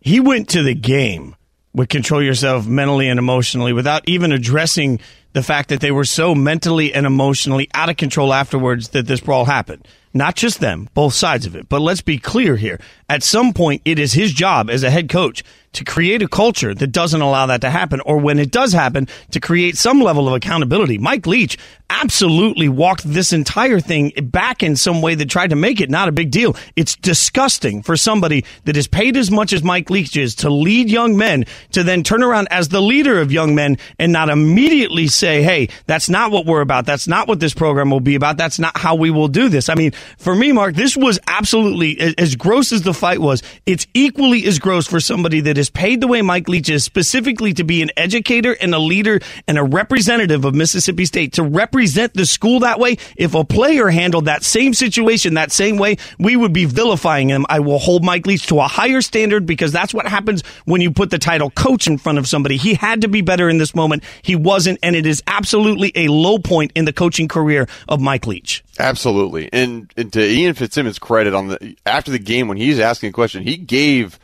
He 0.00 0.20
went 0.20 0.48
to 0.50 0.62
the 0.62 0.74
game 0.74 1.34
with 1.74 1.88
control 1.88 2.22
yourself 2.22 2.66
mentally 2.66 3.08
and 3.08 3.18
emotionally 3.18 3.72
without 3.72 4.08
even 4.08 4.32
addressing 4.32 5.00
the 5.38 5.42
fact 5.44 5.68
that 5.68 5.78
they 5.78 5.92
were 5.92 6.04
so 6.04 6.34
mentally 6.34 6.92
and 6.92 7.06
emotionally 7.06 7.70
out 7.72 7.88
of 7.88 7.96
control 7.96 8.34
afterwards 8.34 8.88
that 8.88 9.06
this 9.06 9.20
brawl 9.20 9.44
happened. 9.44 9.86
Not 10.12 10.34
just 10.34 10.58
them, 10.58 10.88
both 10.94 11.14
sides 11.14 11.46
of 11.46 11.54
it. 11.54 11.68
But 11.68 11.80
let's 11.80 12.00
be 12.00 12.18
clear 12.18 12.56
here. 12.56 12.80
At 13.08 13.22
some 13.22 13.52
point, 13.52 13.82
it 13.84 14.00
is 14.00 14.14
his 14.14 14.32
job 14.32 14.68
as 14.68 14.82
a 14.82 14.90
head 14.90 15.08
coach 15.08 15.44
to 15.78 15.84
create 15.84 16.22
a 16.22 16.28
culture 16.28 16.74
that 16.74 16.88
doesn't 16.88 17.20
allow 17.20 17.46
that 17.46 17.60
to 17.60 17.70
happen, 17.70 18.00
or 18.00 18.18
when 18.18 18.40
it 18.40 18.50
does 18.50 18.72
happen, 18.72 19.06
to 19.30 19.38
create 19.38 19.76
some 19.76 20.00
level 20.00 20.26
of 20.26 20.34
accountability. 20.34 20.98
Mike 20.98 21.24
Leach 21.24 21.56
absolutely 21.88 22.68
walked 22.68 23.04
this 23.04 23.32
entire 23.32 23.80
thing 23.80 24.12
back 24.24 24.62
in 24.62 24.76
some 24.76 25.00
way 25.00 25.14
that 25.14 25.30
tried 25.30 25.50
to 25.50 25.56
make 25.56 25.80
it 25.80 25.88
not 25.88 26.08
a 26.08 26.12
big 26.12 26.30
deal. 26.30 26.54
It's 26.76 26.96
disgusting 26.96 27.82
for 27.82 27.96
somebody 27.96 28.44
that 28.64 28.76
is 28.76 28.86
paid 28.86 29.16
as 29.16 29.30
much 29.30 29.52
as 29.52 29.62
Mike 29.62 29.88
Leach 29.88 30.16
is 30.16 30.34
to 30.36 30.50
lead 30.50 30.90
young 30.90 31.16
men 31.16 31.44
to 31.72 31.82
then 31.82 32.02
turn 32.02 32.22
around 32.22 32.48
as 32.50 32.68
the 32.68 32.82
leader 32.82 33.20
of 33.20 33.32
young 33.32 33.54
men 33.54 33.78
and 33.98 34.12
not 34.12 34.28
immediately 34.28 35.06
say, 35.06 35.42
hey, 35.42 35.68
that's 35.86 36.08
not 36.10 36.30
what 36.30 36.44
we're 36.44 36.60
about. 36.60 36.84
That's 36.86 37.08
not 37.08 37.26
what 37.28 37.40
this 37.40 37.54
program 37.54 37.90
will 37.90 38.00
be 38.00 38.16
about. 38.16 38.36
That's 38.36 38.58
not 38.58 38.76
how 38.76 38.96
we 38.96 39.10
will 39.10 39.28
do 39.28 39.48
this. 39.48 39.68
I 39.68 39.74
mean, 39.74 39.92
for 40.18 40.34
me, 40.34 40.52
Mark, 40.52 40.74
this 40.74 40.96
was 40.96 41.18
absolutely 41.26 41.98
as 42.18 42.34
gross 42.36 42.72
as 42.72 42.82
the 42.82 42.92
fight 42.92 43.20
was. 43.20 43.42
It's 43.64 43.86
equally 43.94 44.44
as 44.46 44.58
gross 44.58 44.86
for 44.86 45.00
somebody 45.00 45.40
that 45.40 45.56
is 45.56 45.67
paid 45.70 46.00
the 46.00 46.08
way 46.08 46.22
Mike 46.22 46.48
Leach 46.48 46.68
is 46.68 46.84
specifically 46.84 47.52
to 47.54 47.64
be 47.64 47.82
an 47.82 47.90
educator 47.96 48.56
and 48.60 48.74
a 48.74 48.78
leader 48.78 49.20
and 49.46 49.58
a 49.58 49.64
representative 49.64 50.44
of 50.44 50.54
Mississippi 50.54 51.04
State 51.04 51.34
to 51.34 51.42
represent 51.42 52.14
the 52.14 52.26
school 52.26 52.60
that 52.60 52.78
way. 52.78 52.96
If 53.16 53.34
a 53.34 53.44
player 53.44 53.88
handled 53.88 54.26
that 54.26 54.44
same 54.44 54.74
situation 54.74 55.34
that 55.34 55.52
same 55.52 55.78
way, 55.78 55.96
we 56.18 56.36
would 56.36 56.52
be 56.52 56.64
vilifying 56.64 57.28
him. 57.28 57.46
I 57.48 57.60
will 57.60 57.78
hold 57.78 58.04
Mike 58.04 58.26
Leach 58.26 58.46
to 58.48 58.60
a 58.60 58.68
higher 58.68 59.00
standard 59.00 59.46
because 59.46 59.72
that's 59.72 59.94
what 59.94 60.06
happens 60.06 60.42
when 60.64 60.80
you 60.80 60.90
put 60.90 61.10
the 61.10 61.18
title 61.18 61.50
coach 61.50 61.86
in 61.86 61.98
front 61.98 62.18
of 62.18 62.26
somebody. 62.26 62.56
He 62.56 62.74
had 62.74 63.02
to 63.02 63.08
be 63.08 63.20
better 63.20 63.48
in 63.48 63.58
this 63.58 63.74
moment. 63.74 64.04
He 64.22 64.36
wasn't, 64.36 64.78
and 64.82 64.96
it 64.96 65.06
is 65.06 65.22
absolutely 65.26 65.92
a 65.94 66.08
low 66.08 66.38
point 66.38 66.72
in 66.74 66.84
the 66.84 66.92
coaching 66.92 67.28
career 67.28 67.68
of 67.88 68.00
Mike 68.00 68.26
Leach. 68.26 68.64
Absolutely. 68.78 69.48
And, 69.52 69.92
and 69.96 70.12
to 70.12 70.24
Ian 70.24 70.54
Fitzsimmons' 70.54 70.98
credit 70.98 71.34
on 71.34 71.48
the 71.48 71.76
after 71.84 72.10
the 72.10 72.18
game 72.18 72.48
when 72.48 72.56
he's 72.56 72.78
asking 72.78 73.10
a 73.10 73.12
question, 73.12 73.42
he 73.42 73.56
gave 73.56 74.18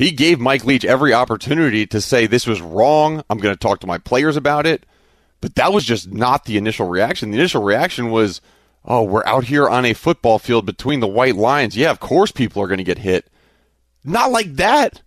he 0.00 0.12
gave 0.12 0.40
Mike 0.40 0.64
Leach 0.64 0.86
every 0.86 1.12
opportunity 1.12 1.86
to 1.88 2.00
say 2.00 2.26
this 2.26 2.46
was 2.46 2.62
wrong. 2.62 3.22
I'm 3.28 3.36
going 3.36 3.54
to 3.54 3.58
talk 3.58 3.80
to 3.80 3.86
my 3.86 3.98
players 3.98 4.34
about 4.34 4.66
it. 4.66 4.86
But 5.42 5.56
that 5.56 5.74
was 5.74 5.84
just 5.84 6.10
not 6.10 6.46
the 6.46 6.56
initial 6.56 6.88
reaction. 6.88 7.30
The 7.30 7.38
initial 7.38 7.62
reaction 7.62 8.10
was, 8.10 8.40
oh, 8.82 9.02
we're 9.02 9.26
out 9.26 9.44
here 9.44 9.68
on 9.68 9.84
a 9.84 9.92
football 9.92 10.38
field 10.38 10.64
between 10.64 11.00
the 11.00 11.06
white 11.06 11.36
lines. 11.36 11.76
Yeah, 11.76 11.90
of 11.90 12.00
course 12.00 12.32
people 12.32 12.62
are 12.62 12.66
going 12.66 12.78
to 12.78 12.84
get 12.84 12.96
hit. 12.96 13.28
Not 14.02 14.30
like 14.30 14.56
that. 14.56 15.02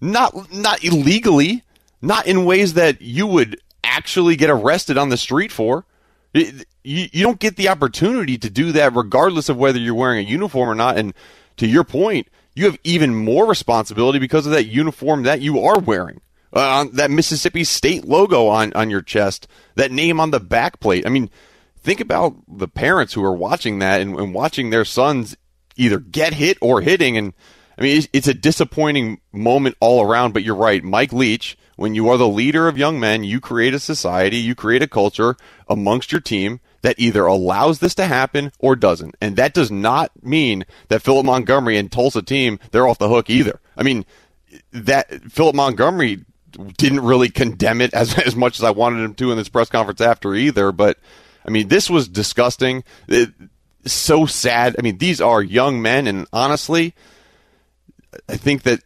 Not 0.00 0.52
not 0.52 0.84
illegally. 0.84 1.64
Not 2.00 2.28
in 2.28 2.44
ways 2.44 2.74
that 2.74 3.02
you 3.02 3.26
would 3.26 3.60
actually 3.82 4.36
get 4.36 4.48
arrested 4.48 4.96
on 4.96 5.08
the 5.08 5.16
street 5.16 5.50
for. 5.50 5.86
It, 6.32 6.68
you, 6.84 7.08
you 7.12 7.24
don't 7.24 7.40
get 7.40 7.56
the 7.56 7.68
opportunity 7.68 8.38
to 8.38 8.48
do 8.48 8.70
that 8.70 8.94
regardless 8.94 9.48
of 9.48 9.56
whether 9.56 9.80
you're 9.80 9.94
wearing 9.94 10.24
a 10.24 10.30
uniform 10.30 10.68
or 10.68 10.76
not. 10.76 10.98
And 10.98 11.14
to 11.56 11.66
your 11.66 11.82
point, 11.82 12.28
you 12.56 12.64
have 12.64 12.78
even 12.82 13.14
more 13.14 13.46
responsibility 13.46 14.18
because 14.18 14.46
of 14.46 14.52
that 14.52 14.66
uniform 14.66 15.22
that 15.22 15.40
you 15.40 15.60
are 15.60 15.78
wearing 15.78 16.20
uh, 16.52 16.86
that 16.92 17.10
Mississippi 17.10 17.64
State 17.64 18.04
logo 18.06 18.46
on 18.46 18.72
on 18.72 18.90
your 18.90 19.02
chest, 19.02 19.46
that 19.74 19.92
name 19.92 20.18
on 20.18 20.30
the 20.30 20.40
back 20.40 20.80
plate. 20.80 21.06
I 21.06 21.10
mean, 21.10 21.30
think 21.78 22.00
about 22.00 22.34
the 22.48 22.66
parents 22.66 23.12
who 23.12 23.22
are 23.22 23.34
watching 23.34 23.78
that 23.80 24.00
and, 24.00 24.18
and 24.18 24.32
watching 24.32 24.70
their 24.70 24.84
sons 24.84 25.36
either 25.76 25.98
get 25.98 26.32
hit 26.32 26.56
or 26.62 26.80
hitting. 26.80 27.16
And 27.18 27.34
I 27.78 27.82
mean, 27.82 27.98
it's, 27.98 28.08
it's 28.12 28.28
a 28.28 28.34
disappointing 28.34 29.20
moment 29.32 29.76
all 29.80 30.02
around. 30.02 30.32
But 30.32 30.44
you're 30.44 30.56
right, 30.56 30.82
Mike 30.82 31.12
Leach. 31.12 31.58
When 31.76 31.94
you 31.94 32.08
are 32.08 32.16
the 32.16 32.28
leader 32.28 32.68
of 32.68 32.78
young 32.78 32.98
men, 32.98 33.22
you 33.22 33.38
create 33.40 33.74
a 33.74 33.78
society, 33.78 34.38
you 34.38 34.54
create 34.54 34.82
a 34.82 34.88
culture 34.88 35.36
amongst 35.68 36.10
your 36.10 36.20
team 36.20 36.60
that 36.82 36.98
either 36.98 37.26
allows 37.26 37.80
this 37.80 37.94
to 37.96 38.06
happen 38.06 38.52
or 38.58 38.76
doesn't. 38.76 39.14
And 39.20 39.36
that 39.36 39.52
does 39.54 39.70
not 39.70 40.10
mean 40.22 40.64
that 40.88 41.02
Philip 41.02 41.26
Montgomery 41.26 41.76
and 41.76 41.92
Tulsa 41.92 42.22
team, 42.22 42.58
they're 42.70 42.88
off 42.88 42.98
the 42.98 43.08
hook 43.08 43.28
either. 43.28 43.60
I 43.76 43.82
mean, 43.82 44.06
that 44.72 45.30
Philip 45.30 45.54
Montgomery 45.54 46.24
didn't 46.76 47.00
really 47.00 47.28
condemn 47.28 47.80
it 47.80 47.92
as 47.92 48.18
as 48.26 48.34
much 48.34 48.58
as 48.58 48.64
I 48.64 48.70
wanted 48.70 49.04
him 49.04 49.14
to 49.14 49.30
in 49.30 49.36
this 49.36 49.48
press 49.48 49.68
conference 49.68 50.00
after 50.00 50.34
either. 50.34 50.72
But 50.72 50.98
I 51.44 51.50
mean, 51.50 51.68
this 51.68 51.90
was 51.90 52.08
disgusting. 52.08 52.84
It, 53.08 53.30
so 53.84 54.26
sad. 54.26 54.74
I 54.78 54.82
mean, 54.82 54.98
these 54.98 55.20
are 55.20 55.42
young 55.42 55.80
men, 55.80 56.06
and 56.08 56.26
honestly, 56.32 56.94
I 58.28 58.36
think 58.36 58.62
that 58.62 58.80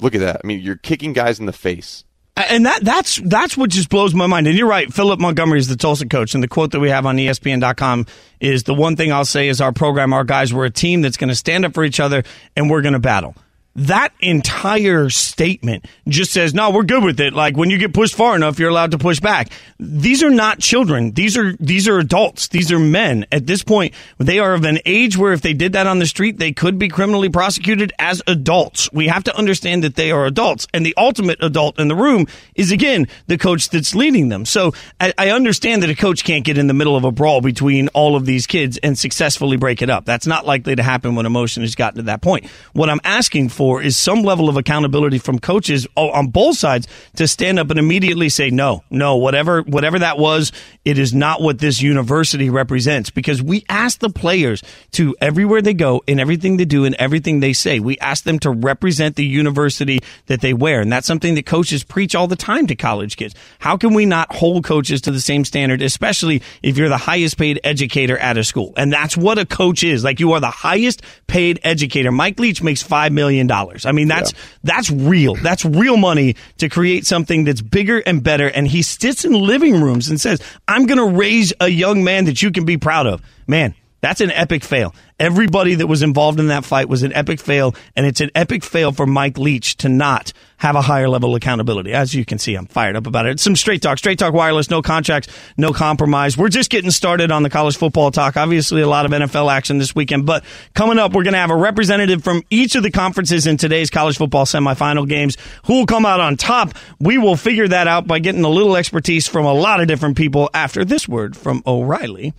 look 0.00 0.14
at 0.14 0.20
that. 0.20 0.40
I 0.42 0.46
mean, 0.46 0.60
you're 0.60 0.76
kicking 0.76 1.12
guys 1.12 1.40
in 1.40 1.46
the 1.46 1.52
face. 1.52 2.04
Uh, 2.38 2.44
and 2.50 2.66
that 2.66 2.84
that's 2.84 3.20
that's 3.24 3.56
what 3.56 3.68
just 3.68 3.88
blows 3.88 4.14
my 4.14 4.28
mind. 4.28 4.46
And 4.46 4.56
you're 4.56 4.68
right, 4.68 4.92
Philip 4.92 5.18
Montgomery 5.18 5.58
is 5.58 5.66
the 5.66 5.76
Tulsa 5.76 6.06
coach, 6.06 6.34
and 6.34 6.42
the 6.42 6.46
quote 6.46 6.70
that 6.70 6.78
we 6.78 6.88
have 6.88 7.04
on 7.04 7.16
ESPN.com 7.16 8.06
is 8.38 8.62
the 8.62 8.74
one 8.74 8.94
thing 8.94 9.10
I'll 9.12 9.24
say 9.24 9.48
is 9.48 9.60
our 9.60 9.72
program, 9.72 10.12
our 10.12 10.22
guys, 10.22 10.54
we're 10.54 10.66
a 10.66 10.70
team 10.70 11.02
that's 11.02 11.16
going 11.16 11.30
to 11.30 11.34
stand 11.34 11.64
up 11.64 11.74
for 11.74 11.82
each 11.82 11.98
other, 11.98 12.22
and 12.54 12.70
we're 12.70 12.82
going 12.82 12.92
to 12.92 13.00
battle 13.00 13.34
that 13.78 14.12
entire 14.20 15.08
statement 15.08 15.86
just 16.08 16.32
says, 16.32 16.52
no, 16.52 16.70
we're 16.70 16.82
good 16.82 17.04
with 17.04 17.20
it. 17.20 17.32
Like 17.32 17.56
when 17.56 17.70
you 17.70 17.78
get 17.78 17.94
pushed 17.94 18.16
far 18.16 18.34
enough, 18.34 18.58
you're 18.58 18.70
allowed 18.70 18.90
to 18.90 18.98
push 18.98 19.20
back. 19.20 19.52
These 19.78 20.24
are 20.24 20.30
not 20.30 20.58
children. 20.58 21.12
These 21.12 21.36
are, 21.36 21.54
these 21.60 21.86
are 21.86 21.98
adults. 21.98 22.48
These 22.48 22.72
are 22.72 22.80
men. 22.80 23.24
At 23.30 23.46
this 23.46 23.62
point, 23.62 23.94
they 24.18 24.40
are 24.40 24.54
of 24.54 24.64
an 24.64 24.80
age 24.84 25.16
where 25.16 25.32
if 25.32 25.42
they 25.42 25.52
did 25.52 25.74
that 25.74 25.86
on 25.86 26.00
the 26.00 26.06
street, 26.06 26.38
they 26.38 26.50
could 26.50 26.76
be 26.76 26.88
criminally 26.88 27.28
prosecuted 27.28 27.92
as 28.00 28.20
adults. 28.26 28.92
We 28.92 29.06
have 29.06 29.22
to 29.24 29.36
understand 29.36 29.84
that 29.84 29.94
they 29.94 30.10
are 30.10 30.26
adults. 30.26 30.66
And 30.74 30.84
the 30.84 30.94
ultimate 30.96 31.40
adult 31.40 31.78
in 31.78 31.86
the 31.86 31.94
room 31.94 32.26
is 32.56 32.72
again, 32.72 33.06
the 33.28 33.38
coach 33.38 33.68
that's 33.68 33.94
leading 33.94 34.28
them. 34.28 34.44
So 34.44 34.72
I, 35.00 35.14
I 35.16 35.30
understand 35.30 35.84
that 35.84 35.90
a 35.90 35.94
coach 35.94 36.24
can't 36.24 36.44
get 36.44 36.58
in 36.58 36.66
the 36.66 36.74
middle 36.74 36.96
of 36.96 37.04
a 37.04 37.12
brawl 37.12 37.40
between 37.42 37.86
all 37.88 38.16
of 38.16 38.26
these 38.26 38.48
kids 38.48 38.76
and 38.78 38.98
successfully 38.98 39.56
break 39.56 39.82
it 39.82 39.90
up. 39.90 40.04
That's 40.04 40.26
not 40.26 40.46
likely 40.46 40.74
to 40.74 40.82
happen 40.82 41.14
when 41.14 41.26
emotion 41.26 41.62
has 41.62 41.76
gotten 41.76 41.98
to 41.98 42.02
that 42.04 42.22
point. 42.22 42.46
What 42.72 42.90
I'm 42.90 43.00
asking 43.04 43.50
for 43.50 43.67
for 43.68 43.82
is 43.82 43.98
some 43.98 44.22
level 44.22 44.48
of 44.48 44.56
accountability 44.56 45.18
from 45.18 45.38
coaches 45.38 45.86
on 45.94 46.28
both 46.28 46.56
sides 46.56 46.88
to 47.16 47.28
stand 47.28 47.58
up 47.58 47.68
and 47.68 47.78
immediately 47.78 48.30
say 48.30 48.48
no, 48.48 48.82
no, 48.88 49.16
whatever 49.16 49.60
whatever 49.60 49.98
that 49.98 50.16
was, 50.16 50.52
it 50.86 50.98
is 50.98 51.12
not 51.12 51.42
what 51.42 51.58
this 51.58 51.82
university 51.82 52.48
represents 52.48 53.10
because 53.10 53.42
we 53.42 53.66
ask 53.68 53.98
the 53.98 54.08
players 54.08 54.62
to 54.92 55.14
everywhere 55.20 55.60
they 55.60 55.74
go 55.74 56.02
in 56.06 56.18
everything 56.18 56.56
they 56.56 56.64
do 56.64 56.86
and 56.86 56.94
everything 56.94 57.40
they 57.40 57.52
say, 57.52 57.78
we 57.78 57.98
ask 57.98 58.24
them 58.24 58.38
to 58.38 58.50
represent 58.50 59.16
the 59.16 59.26
university 59.26 60.00
that 60.28 60.40
they 60.40 60.54
wear, 60.54 60.80
and 60.80 60.90
that's 60.90 61.06
something 61.06 61.34
that 61.34 61.44
coaches 61.44 61.84
preach 61.84 62.14
all 62.14 62.26
the 62.26 62.36
time 62.36 62.66
to 62.66 62.74
college 62.74 63.18
kids. 63.18 63.34
How 63.58 63.76
can 63.76 63.92
we 63.92 64.06
not 64.06 64.34
hold 64.34 64.64
coaches 64.64 65.02
to 65.02 65.10
the 65.10 65.20
same 65.20 65.44
standard, 65.44 65.82
especially 65.82 66.40
if 66.62 66.78
you're 66.78 66.88
the 66.88 66.96
highest 66.96 67.36
paid 67.36 67.60
educator 67.64 68.16
at 68.16 68.38
a 68.38 68.44
school? 68.44 68.72
And 68.78 68.90
that's 68.90 69.14
what 69.14 69.36
a 69.36 69.44
coach 69.44 69.82
is. 69.82 70.04
Like 70.04 70.20
you 70.20 70.32
are 70.32 70.40
the 70.40 70.46
highest 70.48 71.02
paid 71.26 71.60
educator. 71.62 72.10
Mike 72.10 72.40
Leach 72.40 72.62
makes 72.62 72.82
five 72.82 73.12
million 73.12 73.46
dollars. 73.58 73.86
I 73.86 73.92
mean, 73.92 74.08
that's 74.08 74.32
yeah. 74.32 74.38
that's 74.64 74.90
real. 74.90 75.34
That's 75.34 75.64
real 75.64 75.96
money 75.96 76.36
to 76.58 76.68
create 76.68 77.06
something 77.06 77.44
that's 77.44 77.60
bigger 77.60 77.98
and 77.98 78.22
better. 78.22 78.48
And 78.48 78.66
he 78.66 78.82
sits 78.82 79.24
in 79.24 79.32
living 79.32 79.80
rooms 79.80 80.08
and 80.08 80.20
says, 80.20 80.40
"I'm 80.66 80.86
going 80.86 80.98
to 80.98 81.16
raise 81.16 81.52
a 81.60 81.68
young 81.68 82.04
man 82.04 82.26
that 82.26 82.42
you 82.42 82.50
can 82.50 82.64
be 82.64 82.76
proud 82.76 83.06
of." 83.06 83.22
Man, 83.46 83.74
that's 84.00 84.20
an 84.20 84.30
epic 84.30 84.62
fail. 84.62 84.94
Everybody 85.18 85.74
that 85.76 85.88
was 85.88 86.02
involved 86.02 86.38
in 86.38 86.48
that 86.48 86.64
fight 86.64 86.88
was 86.88 87.02
an 87.02 87.12
epic 87.12 87.40
fail, 87.40 87.74
and 87.96 88.06
it's 88.06 88.20
an 88.20 88.30
epic 88.36 88.62
fail 88.62 88.92
for 88.92 89.06
Mike 89.06 89.36
Leach 89.36 89.76
to 89.78 89.88
not 89.88 90.32
have 90.58 90.76
a 90.76 90.82
higher 90.82 91.08
level 91.08 91.30
of 91.30 91.36
accountability. 91.36 91.92
As 91.92 92.14
you 92.14 92.24
can 92.24 92.38
see, 92.38 92.54
I'm 92.54 92.66
fired 92.66 92.94
up 92.94 93.06
about 93.06 93.26
it. 93.26 93.30
It's 93.30 93.42
some 93.42 93.56
straight 93.56 93.82
talk, 93.82 93.98
straight 93.98 94.18
talk 94.18 94.32
wireless, 94.32 94.70
no 94.70 94.82
contracts, 94.82 95.28
no 95.56 95.72
compromise. 95.72 96.38
We're 96.38 96.48
just 96.48 96.70
getting 96.70 96.92
started 96.92 97.32
on 97.32 97.42
the 97.42 97.50
college 97.50 97.76
football 97.76 98.12
talk. 98.12 98.36
Obviously, 98.36 98.80
a 98.80 98.88
lot 98.88 99.06
of 99.06 99.10
NFL 99.10 99.52
action 99.52 99.78
this 99.78 99.94
weekend, 99.94 100.26
but 100.26 100.44
coming 100.74 100.98
up, 100.98 101.12
we're 101.12 101.24
going 101.24 101.34
to 101.34 101.40
have 101.40 101.50
a 101.50 101.56
representative 101.56 102.22
from 102.22 102.42
each 102.50 102.76
of 102.76 102.84
the 102.84 102.90
conferences 102.90 103.48
in 103.48 103.56
today's 103.56 103.90
college 103.90 104.18
football 104.18 104.44
semifinal 104.44 105.08
games 105.08 105.36
who 105.64 105.74
will 105.74 105.86
come 105.86 106.06
out 106.06 106.20
on 106.20 106.36
top. 106.36 106.74
We 107.00 107.18
will 107.18 107.36
figure 107.36 107.66
that 107.66 107.88
out 107.88 108.06
by 108.06 108.20
getting 108.20 108.44
a 108.44 108.48
little 108.48 108.76
expertise 108.76 109.26
from 109.26 109.46
a 109.46 109.52
lot 109.54 109.80
of 109.80 109.88
different 109.88 110.16
people 110.16 110.50
after 110.54 110.84
this 110.84 111.08
word 111.08 111.36
from 111.36 111.62
O'Reilly 111.66 112.34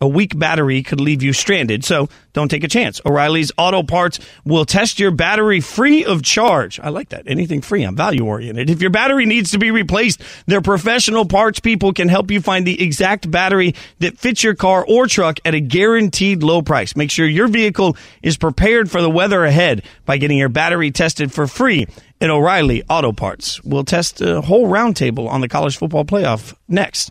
a 0.00 0.08
weak 0.08 0.38
battery 0.38 0.82
could 0.82 1.00
leave 1.00 1.22
you 1.22 1.32
stranded, 1.32 1.84
so 1.84 2.08
don't 2.32 2.48
take 2.48 2.64
a 2.64 2.68
chance. 2.68 3.00
O'Reilly's 3.04 3.50
Auto 3.58 3.82
Parts 3.82 4.20
will 4.44 4.64
test 4.64 5.00
your 5.00 5.10
battery 5.10 5.60
free 5.60 6.04
of 6.04 6.22
charge. 6.22 6.78
I 6.80 6.90
like 6.90 7.08
that. 7.08 7.24
Anything 7.26 7.62
free. 7.62 7.82
I'm 7.82 7.96
value 7.96 8.24
oriented. 8.24 8.70
If 8.70 8.80
your 8.80 8.90
battery 8.90 9.26
needs 9.26 9.50
to 9.52 9.58
be 9.58 9.70
replaced, 9.70 10.22
their 10.46 10.60
professional 10.60 11.24
parts 11.24 11.58
people 11.58 11.92
can 11.92 12.08
help 12.08 12.30
you 12.30 12.40
find 12.40 12.66
the 12.66 12.80
exact 12.80 13.30
battery 13.30 13.74
that 13.98 14.18
fits 14.18 14.44
your 14.44 14.54
car 14.54 14.84
or 14.88 15.06
truck 15.06 15.40
at 15.44 15.54
a 15.54 15.60
guaranteed 15.60 16.42
low 16.42 16.62
price. 16.62 16.94
Make 16.94 17.10
sure 17.10 17.26
your 17.26 17.48
vehicle 17.48 17.96
is 18.22 18.36
prepared 18.36 18.90
for 18.90 19.02
the 19.02 19.10
weather 19.10 19.44
ahead 19.44 19.82
by 20.06 20.18
getting 20.18 20.38
your 20.38 20.48
battery 20.48 20.90
tested 20.90 21.32
for 21.32 21.46
free 21.46 21.86
at 22.20 22.30
O'Reilly 22.30 22.82
Auto 22.88 23.12
Parts. 23.12 23.62
We'll 23.64 23.84
test 23.84 24.20
a 24.20 24.40
whole 24.42 24.68
roundtable 24.68 25.28
on 25.28 25.40
the 25.40 25.48
college 25.48 25.76
football 25.76 26.04
playoff 26.04 26.54
next. 26.68 27.10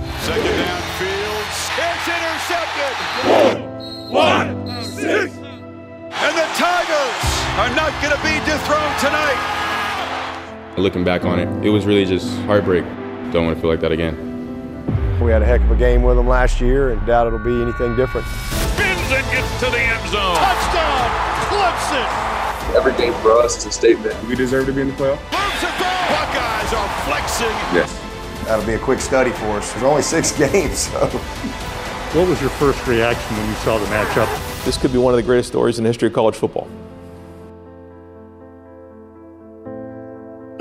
Second 0.21 0.55
down 0.55 0.81
Fields. 1.01 1.57
It's 1.81 2.05
intercepted. 2.05 2.95
One, 4.11 4.63
one, 4.65 4.83
six. 4.83 5.33
And 5.33 6.33
the 6.37 6.47
Tigers 6.61 7.21
are 7.57 7.73
not 7.75 7.89
going 8.03 8.13
to 8.13 8.21
be 8.21 8.37
dethroned 8.45 8.99
tonight. 8.99 9.39
Looking 10.77 11.03
back 11.03 11.25
on 11.25 11.39
it, 11.39 11.47
it 11.65 11.69
was 11.69 11.85
really 11.87 12.05
just 12.05 12.37
heartbreak. 12.41 12.83
Don't 13.33 13.45
want 13.45 13.57
to 13.57 13.61
feel 13.61 13.69
like 13.71 13.79
that 13.79 13.91
again. 13.91 14.15
We 15.19 15.31
had 15.31 15.41
a 15.41 15.45
heck 15.45 15.61
of 15.61 15.71
a 15.71 15.75
game 15.75 16.03
with 16.03 16.17
them 16.17 16.27
last 16.27 16.61
year, 16.61 16.91
and 16.91 17.03
doubt 17.07 17.25
it'll 17.25 17.39
be 17.39 17.59
anything 17.61 17.95
different. 17.95 18.27
Spins 18.27 19.11
and 19.11 19.25
gets 19.33 19.59
to 19.59 19.71
the 19.71 19.79
end 19.79 20.07
zone. 20.09 20.35
Touchdown, 20.35 21.09
Clemson. 21.49 22.75
Every 22.75 22.93
game 22.93 23.13
for 23.21 23.31
us 23.39 23.57
is 23.57 23.65
a 23.65 23.71
statement. 23.71 24.15
We 24.27 24.35
deserve 24.35 24.67
to 24.67 24.73
be 24.73 24.81
in 24.81 24.89
the 24.89 24.93
playoff. 24.93 25.19
Moves 25.31 25.63
it 25.63 25.79
back. 25.81 26.09
Buckeyes 26.13 26.73
are 26.73 26.89
flexing. 27.05 27.57
Yes. 27.73 28.10
That'll 28.45 28.65
be 28.65 28.73
a 28.73 28.79
quick 28.79 28.99
study 28.99 29.31
for 29.31 29.57
us. 29.57 29.71
There's 29.71 29.83
only 29.83 30.01
six 30.01 30.31
games, 30.37 30.79
so. 30.89 31.07
What 31.07 32.27
was 32.27 32.41
your 32.41 32.49
first 32.51 32.85
reaction 32.87 33.37
when 33.37 33.47
you 33.47 33.55
saw 33.55 33.77
the 33.77 33.85
matchup? 33.85 34.65
This 34.65 34.77
could 34.77 34.91
be 34.91 34.97
one 34.97 35.13
of 35.13 35.17
the 35.17 35.23
greatest 35.23 35.49
stories 35.49 35.77
in 35.77 35.83
the 35.83 35.89
history 35.89 36.07
of 36.07 36.13
college 36.13 36.35
football. 36.35 36.67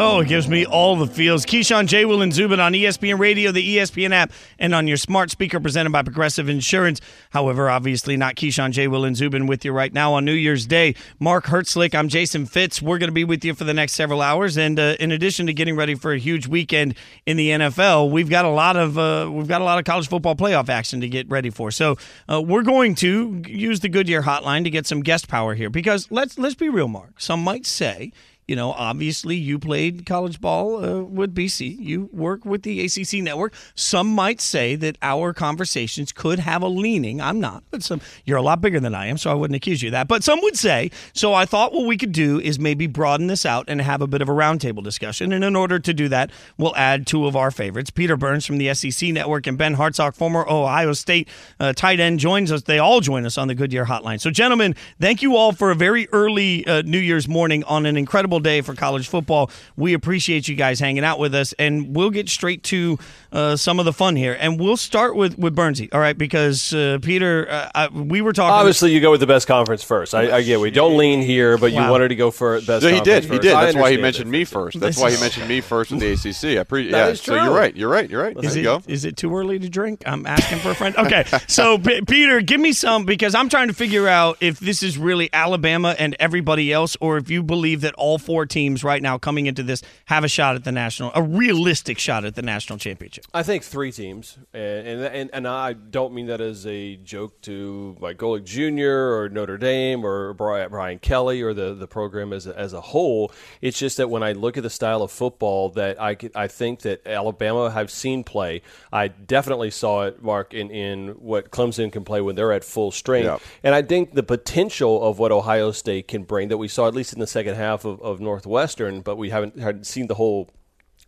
Oh, 0.02 0.20
it 0.20 0.28
gives 0.28 0.48
me 0.48 0.64
all 0.64 0.96
the 0.96 1.06
feels. 1.06 1.44
Keyshawn, 1.44 1.86
J. 1.86 2.06
Will, 2.06 2.22
and 2.22 2.32
Zubin 2.32 2.58
on 2.58 2.72
ESPN 2.72 3.18
Radio, 3.18 3.52
the 3.52 3.76
ESPN 3.76 4.12
app, 4.12 4.32
and 4.58 4.74
on 4.74 4.88
your 4.88 4.96
smart 4.96 5.30
speaker 5.30 5.60
presented 5.60 5.90
by 5.90 6.02
Progressive 6.02 6.48
Insurance. 6.48 7.02
However, 7.28 7.68
obviously 7.68 8.16
not 8.16 8.34
Keyshawn, 8.34 8.70
J. 8.70 8.88
Will, 8.88 9.04
and 9.04 9.14
Zubin 9.14 9.46
with 9.46 9.62
you 9.62 9.72
right 9.72 9.92
now 9.92 10.14
on 10.14 10.24
New 10.24 10.32
Year's 10.32 10.64
Day. 10.64 10.94
Mark 11.18 11.44
Herzlich, 11.44 11.94
I'm 11.94 12.08
Jason 12.08 12.46
Fitz. 12.46 12.80
We're 12.80 12.96
going 12.96 13.10
to 13.10 13.12
be 13.12 13.24
with 13.24 13.44
you 13.44 13.52
for 13.52 13.64
the 13.64 13.74
next 13.74 13.92
several 13.92 14.22
hours. 14.22 14.56
And 14.56 14.80
uh, 14.80 14.96
in 14.98 15.12
addition 15.12 15.46
to 15.48 15.52
getting 15.52 15.76
ready 15.76 15.94
for 15.94 16.14
a 16.14 16.18
huge 16.18 16.46
weekend 16.46 16.94
in 17.26 17.36
the 17.36 17.50
NFL, 17.50 18.10
we've 18.10 18.30
got 18.30 18.46
a 18.46 18.50
lot 18.50 18.76
of 18.76 18.96
uh, 18.96 19.28
we've 19.30 19.48
got 19.48 19.60
a 19.60 19.64
lot 19.64 19.78
of 19.78 19.84
college 19.84 20.08
football 20.08 20.34
playoff 20.34 20.70
action 20.70 21.02
to 21.02 21.08
get 21.10 21.28
ready 21.28 21.50
for. 21.50 21.70
So 21.70 21.98
uh, 22.26 22.40
we're 22.40 22.62
going 22.62 22.94
to 22.96 23.42
use 23.46 23.80
the 23.80 23.90
Goodyear 23.90 24.22
hotline 24.22 24.64
to 24.64 24.70
get 24.70 24.86
some 24.86 25.02
guest 25.02 25.28
power 25.28 25.54
here 25.54 25.68
because 25.68 26.10
let's 26.10 26.38
let's 26.38 26.54
be 26.54 26.70
real, 26.70 26.88
Mark. 26.88 27.20
Some 27.20 27.44
might 27.44 27.66
say 27.66 28.12
you 28.50 28.56
know, 28.56 28.72
obviously 28.72 29.36
you 29.36 29.60
played 29.60 30.04
college 30.04 30.40
ball 30.40 30.84
uh, 30.84 31.04
with 31.04 31.32
BC. 31.32 31.78
You 31.78 32.10
work 32.12 32.44
with 32.44 32.64
the 32.64 32.84
ACC 32.84 33.22
network. 33.22 33.54
Some 33.76 34.08
might 34.08 34.40
say 34.40 34.74
that 34.74 34.98
our 35.02 35.32
conversations 35.32 36.10
could 36.10 36.40
have 36.40 36.60
a 36.60 36.66
leaning. 36.66 37.20
I'm 37.20 37.38
not, 37.38 37.62
but 37.70 37.84
some 37.84 38.00
you're 38.24 38.38
a 38.38 38.42
lot 38.42 38.60
bigger 38.60 38.80
than 38.80 38.92
I 38.92 39.06
am, 39.06 39.18
so 39.18 39.30
I 39.30 39.34
wouldn't 39.34 39.54
accuse 39.54 39.82
you 39.82 39.90
of 39.90 39.92
that. 39.92 40.08
But 40.08 40.24
some 40.24 40.40
would 40.42 40.56
say. 40.56 40.90
So 41.12 41.32
I 41.32 41.44
thought 41.44 41.72
what 41.72 41.86
we 41.86 41.96
could 41.96 42.10
do 42.10 42.40
is 42.40 42.58
maybe 42.58 42.88
broaden 42.88 43.28
this 43.28 43.46
out 43.46 43.66
and 43.68 43.80
have 43.80 44.02
a 44.02 44.08
bit 44.08 44.20
of 44.20 44.28
a 44.28 44.32
roundtable 44.32 44.82
discussion. 44.82 45.32
And 45.32 45.44
in 45.44 45.54
order 45.54 45.78
to 45.78 45.94
do 45.94 46.08
that, 46.08 46.32
we'll 46.58 46.74
add 46.74 47.06
two 47.06 47.26
of 47.26 47.36
our 47.36 47.52
favorites: 47.52 47.90
Peter 47.90 48.16
Burns 48.16 48.46
from 48.46 48.58
the 48.58 48.74
SEC 48.74 49.10
network 49.10 49.46
and 49.46 49.56
Ben 49.56 49.76
Hartsock, 49.76 50.16
former 50.16 50.44
Ohio 50.48 50.92
State 50.92 51.28
uh, 51.60 51.72
tight 51.72 52.00
end, 52.00 52.18
joins 52.18 52.50
us. 52.50 52.62
They 52.62 52.80
all 52.80 53.00
join 53.00 53.26
us 53.26 53.38
on 53.38 53.46
the 53.46 53.54
Goodyear 53.54 53.84
Hotline. 53.84 54.20
So, 54.20 54.32
gentlemen, 54.32 54.74
thank 55.00 55.22
you 55.22 55.36
all 55.36 55.52
for 55.52 55.70
a 55.70 55.76
very 55.76 56.08
early 56.08 56.66
uh, 56.66 56.82
New 56.82 56.98
Year's 56.98 57.28
morning 57.28 57.62
on 57.62 57.86
an 57.86 57.96
incredible 57.96 58.39
day 58.40 58.60
for 58.60 58.74
college 58.74 59.08
football. 59.08 59.50
We 59.76 59.94
appreciate 59.94 60.48
you 60.48 60.54
guys 60.56 60.80
hanging 60.80 61.04
out 61.04 61.18
with 61.18 61.34
us, 61.34 61.52
and 61.58 61.94
we'll 61.94 62.10
get 62.10 62.28
straight 62.28 62.62
to 62.64 62.98
uh, 63.32 63.56
some 63.56 63.78
of 63.78 63.84
the 63.84 63.92
fun 63.92 64.16
here. 64.16 64.36
And 64.38 64.58
we'll 64.58 64.76
start 64.76 65.16
with 65.16 65.38
with 65.38 65.54
Bernsey, 65.56 65.88
all 65.92 66.00
right? 66.00 66.16
Because 66.16 66.72
uh, 66.74 66.98
Peter, 67.02 67.46
uh, 67.50 67.70
I, 67.74 67.88
we 67.88 68.20
were 68.22 68.32
talking. 68.32 68.52
Obviously, 68.52 68.92
you 68.92 69.00
go 69.00 69.10
with 69.10 69.20
the 69.20 69.26
best 69.26 69.46
conference 69.46 69.82
first. 69.82 70.14
I, 70.14 70.38
I 70.38 70.42
get 70.42 70.60
we 70.60 70.70
don't 70.70 70.96
lean 70.96 71.20
here, 71.22 71.56
but 71.58 71.72
Wow. 71.72 71.84
you 71.86 71.90
wanted 71.90 72.08
to 72.08 72.16
go 72.16 72.30
for 72.30 72.60
best. 72.60 72.82
No, 72.82 72.88
he 72.90 73.00
did. 73.00 73.22
conference 73.22 73.24
He 73.26 73.38
did. 73.48 73.54
That's 73.56 73.76
why 73.76 73.90
he 73.90 73.96
mentioned 73.96 74.30
me 74.30 74.44
first. 74.44 74.80
That's 74.80 74.98
why 74.98 75.10
he 75.10 75.20
mentioned 75.20 75.48
me 75.48 75.60
first 75.60 75.90
with 75.90 76.00
the 76.00 76.12
ACC. 76.12 76.58
I 76.58 76.64
pre- 76.64 76.90
That 76.90 76.96
yeah. 77.06 77.08
is 77.08 77.20
So 77.20 77.34
you're 77.34 77.54
right. 77.54 77.74
You're 77.76 77.88
right. 77.88 78.08
You're 78.10 78.22
right. 78.22 78.36
Is 78.36 78.42
there 78.42 78.52
it, 78.52 78.56
you 78.56 78.62
go. 78.64 78.82
is 78.86 79.04
it 79.04 79.16
too 79.16 79.34
early 79.36 79.58
to 79.58 79.68
drink? 79.68 80.02
I'm 80.06 80.26
asking 80.26 80.58
for 80.58 80.70
a 80.70 80.74
friend. 80.74 80.96
Okay, 80.96 81.24
so 81.46 81.78
P- 81.86 82.00
Peter, 82.02 82.40
give 82.40 82.60
me 82.60 82.72
some 82.72 83.04
because 83.04 83.34
I'm 83.34 83.48
trying 83.48 83.68
to 83.68 83.74
figure 83.74 84.08
out 84.08 84.36
if 84.40 84.58
this 84.60 84.82
is 84.82 84.98
really 84.98 85.30
Alabama 85.32 85.94
and 85.98 86.16
everybody 86.18 86.72
else, 86.72 86.96
or 87.00 87.16
if 87.16 87.30
you 87.30 87.42
believe 87.42 87.80
that 87.82 87.94
all 87.94 88.18
four 88.20 88.46
teams 88.46 88.84
right 88.84 89.02
now 89.02 89.18
coming 89.18 89.46
into 89.46 89.62
this 89.62 89.82
have 90.06 90.22
a 90.24 90.28
shot 90.28 90.54
at 90.56 90.64
the 90.64 90.72
national, 90.72 91.10
a 91.14 91.22
realistic 91.22 91.98
shot 91.98 92.24
at 92.24 92.34
the 92.34 92.42
national 92.42 92.78
championship. 92.78 93.24
I 93.34 93.42
think 93.42 93.62
three 93.64 93.92
teams, 93.92 94.38
and, 94.52 94.86
and 94.86 95.00
and 95.04 95.30
and 95.32 95.48
I 95.48 95.72
don't 95.72 96.12
mean 96.14 96.26
that 96.26 96.40
as 96.40 96.66
a 96.66 96.96
joke 96.96 97.40
to 97.42 97.96
like 98.00 98.16
Golick 98.18 98.44
Jr. 98.44 99.14
or 99.22 99.28
Notre 99.28 99.58
Dame 99.58 100.04
or 100.04 100.34
Brian 100.34 100.98
Kelly 100.98 101.42
or 101.42 101.54
the, 101.54 101.74
the 101.74 101.86
program 101.86 102.32
as 102.32 102.46
a, 102.46 102.58
as 102.58 102.72
a 102.72 102.80
whole. 102.80 103.32
It's 103.60 103.78
just 103.78 103.96
that 103.96 104.08
when 104.10 104.22
I 104.22 104.32
look 104.32 104.56
at 104.56 104.62
the 104.62 104.70
style 104.70 105.02
of 105.02 105.10
football 105.10 105.70
that 105.70 106.00
I 106.00 106.16
I 106.34 106.46
think 106.48 106.80
that 106.80 107.06
Alabama 107.06 107.70
have 107.70 107.90
seen 107.90 108.24
play. 108.24 108.62
I 108.92 109.08
definitely 109.08 109.70
saw 109.70 110.06
it, 110.06 110.22
Mark, 110.22 110.52
in, 110.52 110.70
in 110.70 111.08
what 111.20 111.50
Clemson 111.50 111.92
can 111.92 112.04
play 112.04 112.20
when 112.20 112.34
they're 112.34 112.52
at 112.52 112.64
full 112.64 112.90
strength, 112.90 113.24
Yeah. 113.26 113.38
and 113.62 113.74
I 113.74 113.82
think 113.82 114.14
the 114.14 114.22
potential 114.22 115.02
of 115.02 115.18
what 115.18 115.30
Ohio 115.32 115.70
State 115.70 116.08
can 116.08 116.24
bring 116.24 116.48
that 116.48 116.58
we 116.58 116.66
saw 116.68 116.88
at 116.88 116.94
least 116.94 117.12
in 117.12 117.20
the 117.20 117.26
second 117.26 117.54
half 117.54 117.84
of, 117.84 118.02
of 118.02 118.09
Northwestern, 118.18 119.02
but 119.02 119.16
we 119.16 119.28
haven't 119.28 119.58
had 119.58 119.86
seen 119.86 120.06
the 120.06 120.14
whole 120.14 120.50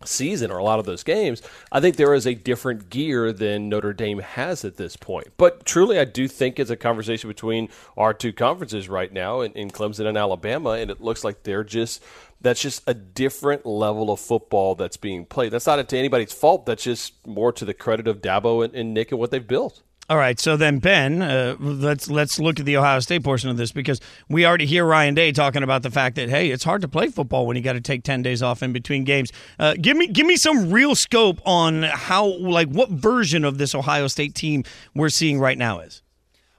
season 0.07 0.51
or 0.51 0.57
a 0.57 0.63
lot 0.63 0.79
of 0.79 0.85
those 0.85 1.03
games, 1.03 1.41
I 1.71 1.79
think 1.79 1.95
there 1.95 2.13
is 2.13 2.25
a 2.25 2.33
different 2.33 2.89
gear 2.89 3.31
than 3.31 3.69
Notre 3.69 3.93
Dame 3.93 4.19
has 4.19 4.65
at 4.65 4.77
this 4.77 4.95
point. 4.95 5.27
But 5.37 5.65
truly, 5.65 5.99
I 5.99 6.05
do 6.05 6.27
think 6.27 6.59
it's 6.59 6.69
a 6.69 6.75
conversation 6.75 7.29
between 7.29 7.69
our 7.97 8.13
two 8.13 8.33
conferences 8.33 8.89
right 8.89 9.11
now 9.11 9.41
in, 9.41 9.53
in 9.53 9.69
Clemson 9.69 10.05
and 10.05 10.17
Alabama, 10.17 10.71
and 10.71 10.91
it 10.91 11.01
looks 11.01 11.23
like 11.23 11.43
they're 11.43 11.63
just. 11.63 12.03
That's 12.41 12.61
just 12.61 12.83
a 12.87 12.93
different 12.93 13.65
level 13.65 14.11
of 14.11 14.19
football 14.19 14.75
that's 14.75 14.97
being 14.97 15.25
played. 15.25 15.53
That's 15.53 15.65
not 15.65 15.87
to 15.87 15.97
anybody's 15.97 16.33
fault. 16.33 16.65
That's 16.65 16.83
just 16.83 17.25
more 17.25 17.53
to 17.53 17.63
the 17.63 17.73
credit 17.73 18.05
of 18.05 18.21
Dabo 18.21 18.65
and, 18.65 18.75
and 18.75 18.93
Nick 18.93 19.13
and 19.13 19.19
what 19.19 19.31
they've 19.31 19.47
built. 19.47 19.81
All 20.09 20.17
right, 20.17 20.37
so 20.37 20.57
then 20.57 20.79
Ben, 20.79 21.21
uh, 21.21 21.55
let's 21.59 22.09
let's 22.09 22.37
look 22.37 22.59
at 22.59 22.65
the 22.65 22.75
Ohio 22.75 22.99
State 22.99 23.23
portion 23.23 23.49
of 23.49 23.55
this 23.55 23.71
because 23.71 24.01
we 24.27 24.45
already 24.45 24.65
hear 24.65 24.85
Ryan 24.85 25.15
Day 25.15 25.31
talking 25.31 25.63
about 25.63 25.81
the 25.81 25.89
fact 25.89 26.17
that 26.17 26.27
hey, 26.27 26.51
it's 26.51 26.65
hard 26.65 26.81
to 26.81 26.89
play 26.89 27.07
football 27.07 27.47
when 27.47 27.55
you 27.55 27.63
got 27.63 27.73
to 27.73 27.81
take 27.81 28.03
ten 28.03 28.21
days 28.21 28.43
off 28.43 28.61
in 28.61 28.73
between 28.73 29.05
games. 29.05 29.31
Uh, 29.57 29.75
give 29.81 29.95
me 29.95 30.07
give 30.07 30.27
me 30.27 30.35
some 30.35 30.71
real 30.71 30.93
scope 30.93 31.39
on 31.45 31.83
how 31.83 32.25
like 32.25 32.67
what 32.67 32.89
version 32.89 33.45
of 33.45 33.57
this 33.57 33.73
Ohio 33.73 34.07
State 34.07 34.35
team 34.35 34.65
we're 34.93 35.07
seeing 35.07 35.39
right 35.39 35.57
now 35.57 35.79
is. 35.79 36.01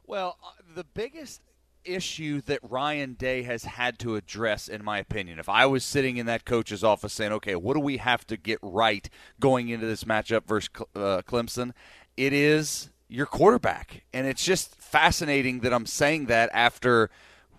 Well, 0.07 0.39
uh, 0.43 0.63
the 0.75 0.85
biggest 0.85 1.43
issue 1.85 2.41
that 2.47 2.61
Ryan 2.63 3.13
Day 3.13 3.43
has 3.43 3.65
had 3.65 3.99
to 3.99 4.17
address, 4.17 4.69
in 4.69 4.83
my 4.83 4.99
opinion, 4.99 5.39
if 5.39 5.51
I 5.51 5.67
was 5.67 5.85
sitting 5.85 6.17
in 6.17 6.25
that 6.25 6.47
coach's 6.47 6.83
office 6.83 7.13
saying, 7.13 7.33
okay, 7.33 7.57
what 7.57 7.75
do 7.75 7.81
we 7.81 7.99
have 7.99 8.27
to 8.29 8.39
get 8.39 8.59
right 8.63 9.07
going 9.39 9.69
into 9.69 9.85
this 9.85 10.05
matchup 10.05 10.47
versus 10.47 10.71
uh, 10.97 11.21
Clemson? 11.27 11.73
It 12.17 12.33
is 12.33 12.91
your 13.15 13.27
quarterback. 13.27 14.03
And 14.13 14.27
it's 14.27 14.45
just 14.45 14.75
fascinating 14.75 15.61
that 15.61 15.73
I'm 15.73 15.87
saying 15.87 16.27
that 16.27 16.51
after 16.53 17.11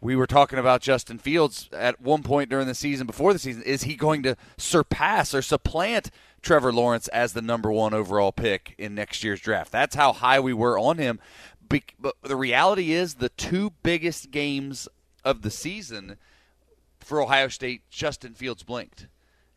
we 0.01 0.15
were 0.15 0.27
talking 0.27 0.59
about 0.59 0.81
Justin 0.81 1.17
Fields 1.17 1.69
at 1.71 2.01
one 2.01 2.23
point 2.23 2.49
during 2.49 2.67
the 2.67 2.75
season, 2.75 3.07
before 3.07 3.31
the 3.33 3.39
season. 3.39 3.63
Is 3.63 3.83
he 3.83 3.95
going 3.95 4.21
to 4.23 4.35
surpass 4.57 5.33
or 5.33 5.41
supplant 5.41 6.11
Trevor 6.41 6.73
Lawrence 6.73 7.07
as 7.07 7.33
the 7.33 7.41
number 7.41 7.71
one 7.71 7.93
overall 7.93 8.31
pick 8.31 8.75
in 8.77 8.93
next 8.93 9.23
year's 9.23 9.39
draft? 9.39 9.71
That's 9.71 9.95
how 9.95 10.11
high 10.13 10.39
we 10.39 10.53
were 10.53 10.77
on 10.77 10.97
him. 10.97 11.19
But 11.67 12.15
the 12.21 12.35
reality 12.35 12.91
is, 12.91 13.15
the 13.15 13.29
two 13.29 13.71
biggest 13.81 14.29
games 14.29 14.87
of 15.23 15.41
the 15.41 15.49
season 15.49 16.17
for 16.99 17.21
Ohio 17.21 17.47
State, 17.47 17.81
Justin 17.89 18.33
Fields 18.33 18.61
blinked. 18.61 19.07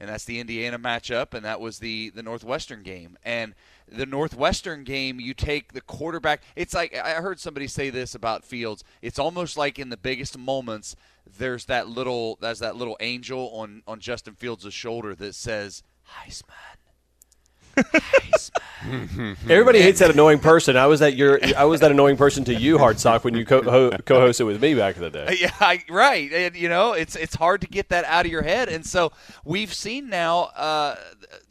And 0.00 0.08
that's 0.08 0.24
the 0.24 0.40
Indiana 0.40 0.78
matchup, 0.78 1.34
and 1.34 1.44
that 1.44 1.60
was 1.60 1.78
the 1.78 2.10
the 2.10 2.22
Northwestern 2.22 2.82
game. 2.82 3.18
And 3.24 3.54
the 3.86 4.06
Northwestern 4.06 4.84
game, 4.84 5.18
you 5.18 5.34
take 5.34 5.72
the 5.72 5.80
quarterback. 5.80 6.42
It's 6.56 6.74
like 6.74 6.96
I 6.96 7.14
heard 7.14 7.40
somebody 7.40 7.66
say 7.66 7.90
this 7.90 8.14
about 8.14 8.44
Fields. 8.44 8.84
It's 9.02 9.18
almost 9.18 9.56
like 9.56 9.78
in 9.78 9.88
the 9.88 9.96
biggest 9.96 10.38
moments, 10.38 10.94
there's 11.38 11.64
that 11.66 11.88
little 11.88 12.38
there's 12.40 12.60
that 12.60 12.76
little 12.76 12.96
angel 13.00 13.50
on 13.54 13.82
on 13.86 14.00
Justin 14.00 14.34
Fields' 14.34 14.72
shoulder 14.72 15.14
that 15.16 15.34
says 15.34 15.82
Heisman. 16.12 16.78
Everybody 19.48 19.82
hates 19.82 19.98
that 19.98 20.10
annoying 20.10 20.38
person. 20.38 20.76
I 20.76 20.86
was 20.86 21.00
that 21.00 21.14
your 21.14 21.40
I 21.56 21.64
was 21.64 21.80
that 21.80 21.90
annoying 21.90 22.16
person 22.16 22.44
to 22.44 22.54
you, 22.54 22.78
Hartsock, 22.78 23.24
when 23.24 23.34
you 23.34 23.44
co- 23.44 23.62
ho- 23.62 23.90
co-hosted 24.04 24.46
with 24.46 24.62
me 24.62 24.74
back 24.74 24.96
in 24.96 25.02
the 25.02 25.10
day. 25.10 25.36
Yeah, 25.40 25.52
I, 25.60 25.82
right. 25.88 26.32
And 26.32 26.56
you 26.56 26.68
know, 26.68 26.92
it's 26.92 27.16
it's 27.16 27.34
hard 27.34 27.60
to 27.62 27.66
get 27.66 27.88
that 27.90 28.04
out 28.04 28.26
of 28.26 28.32
your 28.32 28.42
head. 28.42 28.68
And 28.68 28.84
so 28.86 29.12
we've 29.44 29.72
seen 29.74 30.08
now, 30.08 30.44
uh, 30.56 30.96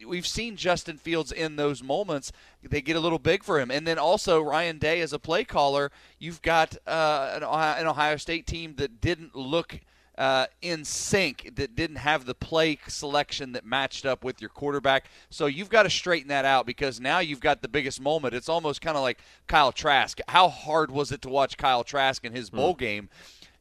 we've 0.06 0.28
seen 0.28 0.56
Justin 0.56 0.98
Fields 0.98 1.32
in 1.32 1.56
those 1.56 1.84
moments. 1.84 2.32
They 2.64 2.82
get 2.82 2.96
a 2.96 3.00
little 3.00 3.20
big 3.20 3.44
for 3.44 3.60
him, 3.60 3.72
and 3.72 3.86
then 3.86 3.98
also 3.98 4.42
Ryan 4.42 4.78
Day 4.78 5.02
as 5.02 5.14
a 5.14 5.20
play 5.20 5.44
caller. 5.44 5.92
You've 6.20 6.42
got 6.42 6.76
uh, 6.88 7.34
an, 7.36 7.44
Ohio, 7.44 7.82
an 7.82 7.88
Ohio 7.88 8.18
State 8.18 8.46
team 8.48 8.76
that 8.78 9.00
didn't 9.00 9.36
look. 9.36 9.80
Uh, 10.18 10.48
in 10.64 10.84
sync 10.84 11.52
that 11.56 11.76
didn't 11.76 11.98
have 11.98 12.26
the 12.26 12.34
play 12.34 12.80
selection 12.88 13.52
that 13.52 13.64
matched 13.64 14.04
up 14.04 14.24
with 14.24 14.42
your 14.42 14.50
quarterback. 14.50 15.06
So 15.30 15.46
you've 15.46 15.70
got 15.70 15.84
to 15.84 15.92
straighten 15.92 16.30
that 16.30 16.44
out 16.44 16.66
because 16.66 17.00
now 17.00 17.20
you've 17.20 17.40
got 17.40 17.62
the 17.62 17.68
biggest 17.68 18.02
moment. 18.02 18.34
It's 18.34 18.50
almost 18.50 18.82
kind 18.82 18.98
of 18.98 19.04
like 19.04 19.20
Kyle 19.46 19.72
Trask. 19.72 20.20
How 20.28 20.50
hard 20.50 20.90
was 20.90 21.12
it 21.12 21.22
to 21.22 21.30
watch 21.30 21.56
Kyle 21.56 21.84
Trask 21.84 22.26
in 22.26 22.34
his 22.34 22.50
bowl 22.50 22.74
game? 22.74 23.10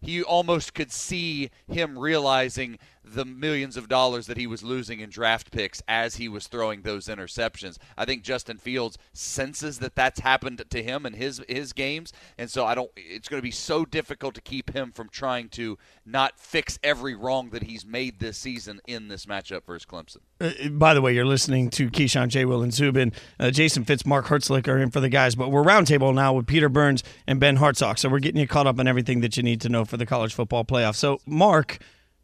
He 0.01 0.23
almost 0.23 0.73
could 0.73 0.92
see 0.92 1.51
him 1.71 1.99
realizing 1.99 2.79
the 3.07 3.25
millions 3.25 3.77
of 3.77 3.88
dollars 3.88 4.27
that 4.27 4.37
he 4.37 4.47
was 4.47 4.62
losing 4.62 5.01
in 5.01 5.11
draft 5.11 5.53
picks 5.53 5.83
as 5.87 6.16
he 6.16 6.29
was 6.29 6.49
throwing 6.49 6.83
those 6.83 7.07
interceptions. 7.07 7.79
I 7.97 8.05
think 8.05 8.23
Justin 8.23 8.59
Fields 8.59 8.99
senses 9.12 9.79
that 9.79 9.95
that's 9.95 10.21
happened 10.21 10.62
to 10.69 10.83
him 10.83 11.07
in 11.07 11.14
his 11.14 11.42
his 11.49 11.73
games, 11.73 12.12
and 12.37 12.51
so 12.51 12.66
I 12.66 12.75
don't. 12.75 12.90
It's 12.97 13.29
going 13.29 13.38
to 13.38 13.47
be 13.47 13.51
so 13.51 13.85
difficult 13.85 14.35
to 14.35 14.40
keep 14.40 14.73
him 14.73 14.92
from 14.92 15.09
trying 15.09 15.49
to 15.51 15.79
not 16.05 16.38
fix 16.38 16.79
every 16.83 17.14
wrong 17.14 17.51
that 17.51 17.64
he's 17.64 17.87
made 17.87 18.19
this 18.19 18.38
season 18.38 18.81
in 18.87 19.09
this 19.09 19.27
matchup 19.27 19.64
versus 19.64 19.87
Clemson. 19.87 20.19
Uh, 20.40 20.69
by 20.71 20.92
the 20.92 21.01
way, 21.01 21.14
you're 21.14 21.25
listening 21.25 21.71
to 21.71 21.88
Keyshawn 21.90 22.29
J. 22.29 22.45
Will 22.45 22.62
and 22.62 22.75
Zubin. 22.75 23.12
Uh, 23.38 23.51
Jason 23.51 23.85
Fitz, 23.85 24.05
Mark 24.05 24.27
Herzlich 24.27 24.69
are 24.69 24.79
in 24.79 24.90
for 24.90 25.01
the 25.01 25.09
guys, 25.09 25.35
but 25.35 25.51
we're 25.51 25.64
roundtable 25.64 26.14
now 26.14 26.33
with 26.33 26.47
Peter 26.47 26.69
Burns 26.69 27.03
and 27.27 27.40
Ben 27.40 27.59
Hartsock. 27.59 27.99
So 27.99 28.09
we're 28.09 28.19
getting 28.19 28.40
you 28.40 28.49
caught 28.49 28.66
up 28.66 28.79
on 28.79 28.87
everything 28.87 29.21
that 29.21 29.37
you 29.37 29.42
need 29.42 29.61
to 29.62 29.69
know 29.69 29.85
for 29.85 29.97
the 29.97 30.07
college 30.07 30.35
football 30.35 30.64
playoff. 30.64 30.95
So, 30.95 31.21
Mark, 31.27 31.79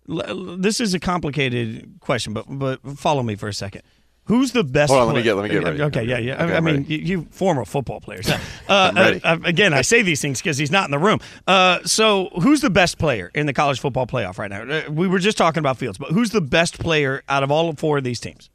this 0.06 0.80
is 0.80 0.94
a 0.94 1.00
complicated 1.00 1.98
question, 2.00 2.32
but 2.32 2.44
but 2.48 2.80
follow 2.98 3.22
me 3.22 3.34
for 3.36 3.48
a 3.48 3.54
second. 3.54 3.82
Who's 4.26 4.52
the 4.52 4.62
best? 4.62 4.90
Hold 4.92 5.00
on, 5.02 5.06
let 5.08 5.16
me 5.16 5.22
player- 5.22 5.24
get- 5.24 5.34
let 5.36 5.42
me 5.42 5.48
get 5.48 5.64
ready. 5.64 5.82
Okay, 5.82 6.04
yeah, 6.04 6.18
yeah. 6.18 6.40
I- 6.40 6.44
Okay, 6.44 6.52
I, 6.52 6.56
I'm 6.58 6.64
mean, 6.64 6.86
you, 6.88 6.98
you 6.98 7.26
former 7.32 7.64
football 7.64 8.00
players. 8.00 8.30
Uh, 8.68 8.92
ready. 8.94 9.22
uh, 9.24 9.36
again, 9.44 9.74
I 9.74 9.82
say 9.82 10.00
these 10.02 10.22
things 10.22 10.40
because 10.40 10.56
he's 10.56 10.70
not 10.70 10.84
in 10.86 10.92
the 10.92 10.98
room. 10.98 11.18
Uh, 11.46 11.80
so, 11.84 12.30
who's 12.40 12.60
the 12.62 12.70
best 12.70 12.96
player 12.98 13.30
in 13.34 13.44
the 13.46 13.52
college 13.52 13.80
football 13.80 14.06
playoff 14.06 14.38
right 14.38 14.48
now? 14.50 14.62
Uh, 14.62 14.90
we 14.90 15.08
were 15.08 15.18
just 15.18 15.36
talking 15.36 15.58
about 15.58 15.76
Fields, 15.76 15.98
but 15.98 16.10
who's 16.12 16.30
the 16.30 16.40
best 16.40 16.78
player 16.78 17.22
out 17.28 17.42
of 17.42 17.50
all 17.50 17.74
four 17.74 17.98
of 17.98 18.04
these 18.04 18.20
teams? 18.20 18.48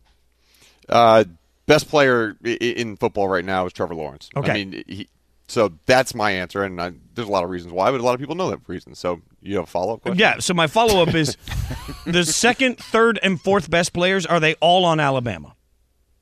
Uh, 0.90 1.26
best 1.66 1.90
player 1.90 2.36
i- 2.46 2.58
i- 2.62 2.64
in 2.64 2.96
football 2.96 3.28
right 3.28 3.46
now 3.46 3.66
is 3.66 3.74
Trevor 3.74 3.94
Lawrence. 3.94 4.30
Okay. 4.36 4.52
I 4.52 4.54
mean, 4.54 4.84
he, 4.88 5.08
so 5.48 5.74
that's 5.86 6.16
my 6.16 6.32
answer, 6.32 6.64
and 6.64 6.82
I, 6.82 6.94
there's 7.14 7.28
a 7.28 7.32
lot 7.32 7.44
of 7.44 7.50
reasons 7.50 7.74
why, 7.74 7.92
but 7.92 8.00
a 8.00 8.04
lot 8.04 8.14
of 8.14 8.20
people 8.22 8.36
know 8.36 8.50
that 8.50 8.60
reason. 8.68 8.96
So 8.96 9.22
you 9.48 9.56
have 9.56 9.66
a 9.66 9.68
follow 9.68 9.96
up 9.96 10.02
question? 10.02 10.20
Yeah. 10.20 10.40
So 10.40 10.54
my 10.54 10.68
follow 10.68 11.02
up 11.02 11.14
is 11.16 11.38
the 12.06 12.24
second, 12.24 12.78
third, 12.78 13.20
and 13.22 13.40
fourth 13.40 13.70
best 13.70 13.94
players 13.94 14.26
are 14.26 14.40
they 14.40 14.56
all 14.56 14.86
on 14.86 15.00
Alabama? 15.00 15.56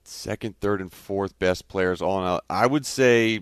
Second, 0.03 0.59
third, 0.59 0.81
and 0.81 0.91
fourth 0.91 1.37
best 1.39 1.67
players 1.67 2.01
all 2.01 2.35
in. 2.35 2.39
I 2.49 2.67
would 2.67 2.85
say 2.85 3.41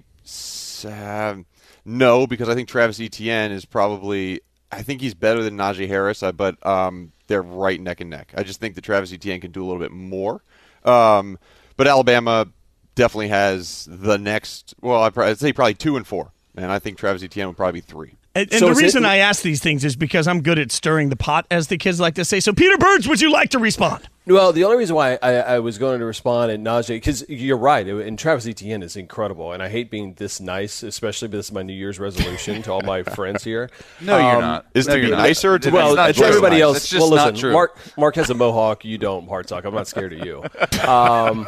um, 0.86 1.46
no, 1.86 2.28
because 2.28 2.50
I 2.50 2.56
think 2.56 2.70
Travis 2.70 3.00
Etienne 3.00 3.52
is 3.52 3.66
probably. 3.66 4.42
I 4.72 4.82
think 4.82 5.02
he's 5.02 5.14
better 5.14 5.44
than 5.44 5.56
Najee 5.56 5.88
Harris, 5.88 6.24
uh, 6.24 6.32
but 6.32 6.66
um, 6.66 7.12
they're 7.28 7.44
right 7.44 7.80
neck 7.80 8.02
and 8.02 8.10
neck. 8.10 8.34
I 8.36 8.42
just 8.42 8.60
think 8.60 8.74
that 8.74 8.84
Travis 8.84 9.14
Etienne 9.14 9.40
can 9.40 9.52
do 9.52 9.64
a 9.64 9.66
little 9.66 9.80
bit 9.80 9.92
more. 9.92 10.42
Um, 10.84 11.38
but 11.78 11.88
Alabama 11.88 12.48
definitely 12.96 13.28
has 13.28 13.88
the 13.90 14.18
next. 14.18 14.74
Well, 14.82 15.04
I'd, 15.04 15.38
say 15.38 15.54
probably 15.54 15.76
two 15.76 15.96
and 15.96 16.08
four, 16.08 16.32
and 16.56 16.72
I 16.72 16.80
think 16.80 16.98
Travis 16.98 17.22
Etienne 17.22 17.48
would 17.48 17.58
probably 17.58 17.82
be 17.82 17.86
three. 17.86 18.16
And, 18.36 18.50
and 18.52 18.60
So 18.60 18.66
the 18.66 18.72
is 18.72 18.80
it- 18.80 18.84
reason 18.84 19.06
I 19.06 19.18
ask 19.18 19.44
these 19.44 19.62
things 19.62 19.86
is 19.86 19.96
because 19.96 20.28
I'm 20.28 20.42
good 20.42 20.58
at 20.58 20.72
stirring 20.72 21.10
the 21.10 21.16
pot, 21.16 21.46
as 21.52 21.68
the 21.68 21.78
kids 21.78 22.00
like 22.00 22.16
to 22.16 22.26
say. 22.26 22.40
So, 22.40 22.52
Peter 22.52 22.78
Burns, 22.78 23.08
would 23.08 23.22
you 23.22 23.32
like 23.32 23.50
to 23.52 23.60
respond? 23.60 24.10
Well, 24.26 24.54
the 24.54 24.64
only 24.64 24.78
reason 24.78 24.96
why 24.96 25.20
I, 25.22 25.34
I 25.36 25.60
was 25.60 25.78
going 25.78 26.00
to 26.00 26.06
respond 26.06 26.50
and 26.50 26.66
Najee, 26.66 26.96
because 26.96 27.28
you're 27.30 27.58
right, 27.58 27.86
and 27.86 28.18
Travis 28.18 28.48
Etienne 28.48 28.82
is 28.82 28.96
incredible, 28.96 29.52
and 29.52 29.62
I 29.62 29.68
hate 29.70 29.92
being 29.92 30.14
this 30.14 30.40
nice, 30.40 30.82
especially 30.82 31.28
because 31.28 31.40
this 31.40 31.46
is 31.48 31.52
my 31.52 31.62
New 31.62 31.74
Year's 31.74 32.00
resolution 32.00 32.64
to 32.64 32.72
all 32.72 32.82
my 32.82 33.04
friends 33.16 33.44
here. 33.44 33.70
Um, 34.00 34.06
No, 34.08 34.18
you're 34.18 34.42
not. 34.42 34.66
Is 34.74 34.88
No, 34.88 34.96
to 34.96 35.02
be 35.02 35.12
nicer 35.12 35.60
to 35.60 35.70
well, 35.70 35.90
It's 35.90 35.96
not 35.98 36.08
to 36.08 36.14
true. 36.14 36.26
everybody 36.26 36.62
else. 36.62 36.78
It's 36.78 36.90
just 36.90 37.02
well, 37.02 37.10
listen, 37.12 37.34
not 37.34 37.40
true. 37.40 37.52
Mark 37.54 37.78
Mark 37.98 38.16
has 38.16 38.30
a 38.30 38.34
mohawk. 38.34 38.86
You 38.86 38.98
don't, 38.98 39.28
Hartsock. 39.28 39.66
I'm 39.66 39.76
not 39.76 39.88
scared 39.88 40.14
of 40.14 40.26
you. 40.26 40.42
Um, 40.88 41.48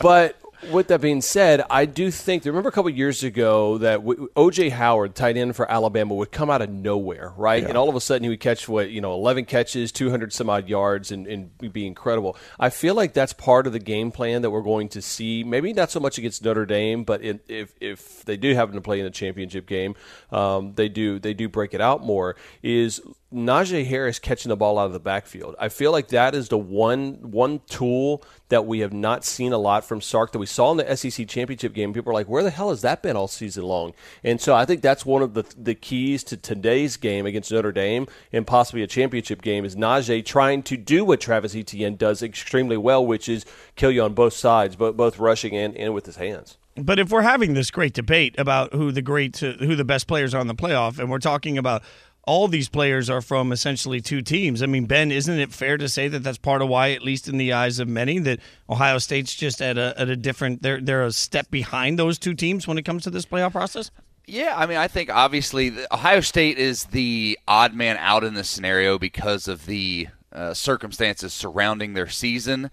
but 0.00 0.36
with 0.72 0.88
that 0.88 1.00
being 1.00 1.20
said, 1.20 1.62
I 1.70 1.86
do 1.86 2.10
think. 2.10 2.44
Remember 2.44 2.68
a 2.68 2.72
couple 2.72 2.90
years 2.90 3.22
ago 3.22 3.78
that 3.78 4.00
OJ 4.00 4.70
Howard, 4.70 5.14
tight 5.14 5.36
end 5.36 5.56
for 5.56 5.70
Alabama, 5.70 6.14
would 6.14 6.32
come 6.32 6.50
out 6.50 6.62
of 6.62 6.70
nowhere, 6.70 7.32
right? 7.36 7.64
And 7.64 7.76
all 7.76 7.88
of 7.88 7.94
a 7.94 8.00
sudden 8.00 8.24
he 8.24 8.28
would 8.28 8.40
catch 8.40 8.68
what 8.68 8.90
you 8.90 9.00
know, 9.00 9.14
11 9.14 9.44
catches, 9.46 9.92
200 9.92 10.32
some 10.32 10.50
odd 10.50 10.68
yards, 10.68 11.10
and, 11.10 11.26
and 11.26 11.72
be 11.72 11.86
incredible. 11.86 12.36
I 12.58 12.70
feel 12.70 12.94
like 12.94 13.12
that's 13.12 13.32
part 13.32 13.66
of 13.66 13.72
the 13.72 13.78
game 13.78 14.10
plan 14.10 14.42
that 14.42 14.50
we're 14.50 14.62
going 14.62 14.88
to 14.90 15.02
see. 15.02 15.44
Maybe 15.44 15.72
not 15.72 15.90
so 15.90 16.00
much 16.00 16.18
against 16.18 16.44
Notre 16.44 16.66
Dame, 16.66 17.04
but 17.04 17.20
in, 17.20 17.40
if 17.48 17.74
if 17.80 18.24
they 18.24 18.36
do 18.36 18.54
happen 18.54 18.74
to 18.74 18.80
play 18.80 18.98
in 18.98 19.04
the 19.04 19.10
championship 19.10 19.66
game, 19.66 19.94
um, 20.30 20.74
they 20.74 20.88
do 20.88 21.18
they 21.18 21.34
do 21.34 21.48
break 21.48 21.74
it 21.74 21.80
out 21.80 22.04
more. 22.04 22.36
Is 22.62 23.00
Najee 23.34 23.86
Harris 23.86 24.20
catching 24.20 24.48
the 24.48 24.56
ball 24.56 24.78
out 24.78 24.86
of 24.86 24.92
the 24.92 25.00
backfield. 25.00 25.56
I 25.58 25.68
feel 25.68 25.90
like 25.90 26.08
that 26.08 26.34
is 26.34 26.48
the 26.48 26.58
one 26.58 27.14
one 27.32 27.60
tool 27.68 28.22
that 28.48 28.64
we 28.66 28.78
have 28.80 28.92
not 28.92 29.24
seen 29.24 29.52
a 29.52 29.58
lot 29.58 29.84
from 29.84 30.00
Sark 30.00 30.30
that 30.32 30.38
we 30.38 30.46
saw 30.46 30.70
in 30.70 30.76
the 30.76 30.96
SEC 30.96 31.26
championship 31.26 31.72
game. 31.72 31.92
People 31.92 32.12
are 32.12 32.14
like, 32.14 32.28
where 32.28 32.44
the 32.44 32.50
hell 32.50 32.70
has 32.70 32.82
that 32.82 33.02
been 33.02 33.16
all 33.16 33.26
season 33.26 33.64
long? 33.64 33.92
And 34.22 34.40
so 34.40 34.54
I 34.54 34.64
think 34.64 34.82
that's 34.82 35.04
one 35.04 35.22
of 35.22 35.34
the 35.34 35.44
the 35.58 35.74
keys 35.74 36.22
to 36.24 36.36
today's 36.36 36.96
game 36.96 37.26
against 37.26 37.50
Notre 37.50 37.72
Dame 37.72 38.06
and 38.32 38.46
possibly 38.46 38.82
a 38.82 38.86
championship 38.86 39.42
game 39.42 39.64
is 39.64 39.74
Najee 39.74 40.24
trying 40.24 40.62
to 40.64 40.76
do 40.76 41.04
what 41.04 41.20
Travis 41.20 41.56
Etienne 41.56 41.96
does 41.96 42.22
extremely 42.22 42.76
well, 42.76 43.04
which 43.04 43.28
is 43.28 43.44
kill 43.74 43.90
you 43.90 44.02
on 44.02 44.14
both 44.14 44.34
sides, 44.34 44.76
both 44.76 44.96
both 44.96 45.18
rushing 45.18 45.56
and, 45.56 45.76
and 45.76 45.92
with 45.92 46.06
his 46.06 46.16
hands. 46.16 46.56
But 46.76 46.98
if 46.98 47.10
we're 47.10 47.22
having 47.22 47.54
this 47.54 47.70
great 47.70 47.92
debate 47.92 48.34
about 48.36 48.72
who 48.72 48.90
the 48.90 49.02
great, 49.02 49.36
who 49.38 49.76
the 49.76 49.84
best 49.84 50.08
players 50.08 50.34
are 50.34 50.40
in 50.40 50.48
the 50.48 50.56
playoff, 50.56 50.98
and 50.98 51.08
we're 51.08 51.20
talking 51.20 51.56
about 51.56 51.84
all 52.26 52.48
these 52.48 52.68
players 52.68 53.10
are 53.10 53.20
from 53.20 53.52
essentially 53.52 54.00
two 54.00 54.22
teams. 54.22 54.62
I 54.62 54.66
mean, 54.66 54.86
Ben, 54.86 55.12
isn't 55.12 55.38
it 55.38 55.52
fair 55.52 55.76
to 55.76 55.88
say 55.88 56.08
that 56.08 56.22
that's 56.22 56.38
part 56.38 56.62
of 56.62 56.68
why, 56.68 56.92
at 56.92 57.02
least 57.02 57.28
in 57.28 57.36
the 57.36 57.52
eyes 57.52 57.78
of 57.78 57.88
many, 57.88 58.18
that 58.20 58.40
Ohio 58.68 58.98
State's 58.98 59.34
just 59.34 59.60
at 59.60 59.76
a 59.76 59.94
at 59.98 60.08
a 60.08 60.16
different 60.16 60.62
they're 60.62 60.80
they're 60.80 61.04
a 61.04 61.12
step 61.12 61.50
behind 61.50 61.98
those 61.98 62.18
two 62.18 62.34
teams 62.34 62.66
when 62.66 62.78
it 62.78 62.82
comes 62.84 63.02
to 63.04 63.10
this 63.10 63.26
playoff 63.26 63.52
process? 63.52 63.90
Yeah, 64.26 64.54
I 64.56 64.66
mean, 64.66 64.78
I 64.78 64.88
think 64.88 65.10
obviously 65.10 65.72
Ohio 65.92 66.20
State 66.20 66.56
is 66.56 66.84
the 66.86 67.38
odd 67.46 67.74
man 67.74 67.98
out 67.98 68.24
in 68.24 68.34
this 68.34 68.48
scenario 68.48 68.98
because 68.98 69.48
of 69.48 69.66
the 69.66 70.08
uh, 70.32 70.54
circumstances 70.54 71.34
surrounding 71.34 71.92
their 71.92 72.08
season. 72.08 72.70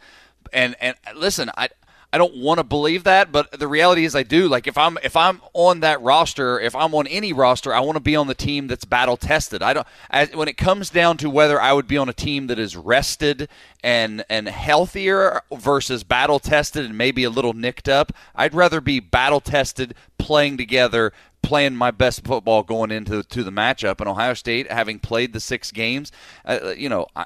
And 0.54 0.76
and 0.80 0.96
listen, 1.16 1.52
I 1.58 1.70
I 2.14 2.18
don't 2.18 2.36
want 2.36 2.58
to 2.58 2.66
believe 2.66 3.06
that, 3.06 3.32
but 3.32 3.58
the 3.58 3.70
reality 3.70 4.04
is 4.04 4.16
I 4.16 4.24
do. 4.24 4.50
Like 4.50 4.68
if 4.68 4.78
I'm 4.78 4.98
if 5.02 5.16
I'm 5.16 5.42
on 5.54 5.80
that 5.80 6.02
roster, 6.02 6.60
if 6.60 6.76
I'm 6.76 6.94
on 6.94 7.08
any 7.08 7.32
roster, 7.32 7.74
I 7.74 7.80
want 7.80 7.96
to 7.96 8.02
be 8.02 8.18
on 8.18 8.28
the 8.28 8.36
team 8.36 8.68
that's 8.68 8.84
battle 8.84 9.16
tested. 9.16 9.64
I 9.64 9.74
don't. 9.74 9.88
When 10.36 10.50
it 10.50 10.58
comes 10.58 10.90
down 10.90 11.16
to 11.18 11.30
whether 11.30 11.62
I 11.62 11.72
would 11.72 11.88
be 11.88 11.98
on 11.98 12.10
a 12.10 12.14
team 12.14 12.48
that 12.48 12.60
is 12.60 12.76
rested 12.76 13.48
and 13.82 14.26
and 14.30 14.50
healthier 14.50 15.42
versus 15.54 16.04
battle 16.04 16.40
tested 16.40 16.86
and 16.86 16.98
maybe 16.98 17.24
a 17.24 17.30
little 17.30 17.54
nicked 17.54 17.88
up, 17.88 18.12
I'd 18.36 18.54
rather 18.54 18.82
be 18.82 19.00
battle 19.00 19.40
tested, 19.40 19.96
playing 20.18 20.58
together, 20.58 21.14
playing 21.42 21.78
my 21.78 21.92
best 21.92 22.26
football 22.26 22.64
going 22.64 22.92
into 22.92 23.24
to 23.24 23.42
the 23.42 23.52
matchup. 23.52 24.02
And 24.02 24.10
Ohio 24.10 24.34
State, 24.34 24.70
having 24.70 25.00
played 25.00 25.32
the 25.32 25.40
six 25.40 25.72
games, 25.72 26.12
uh, 26.44 26.74
you 26.76 26.90
know. 26.90 27.08
I, 27.16 27.26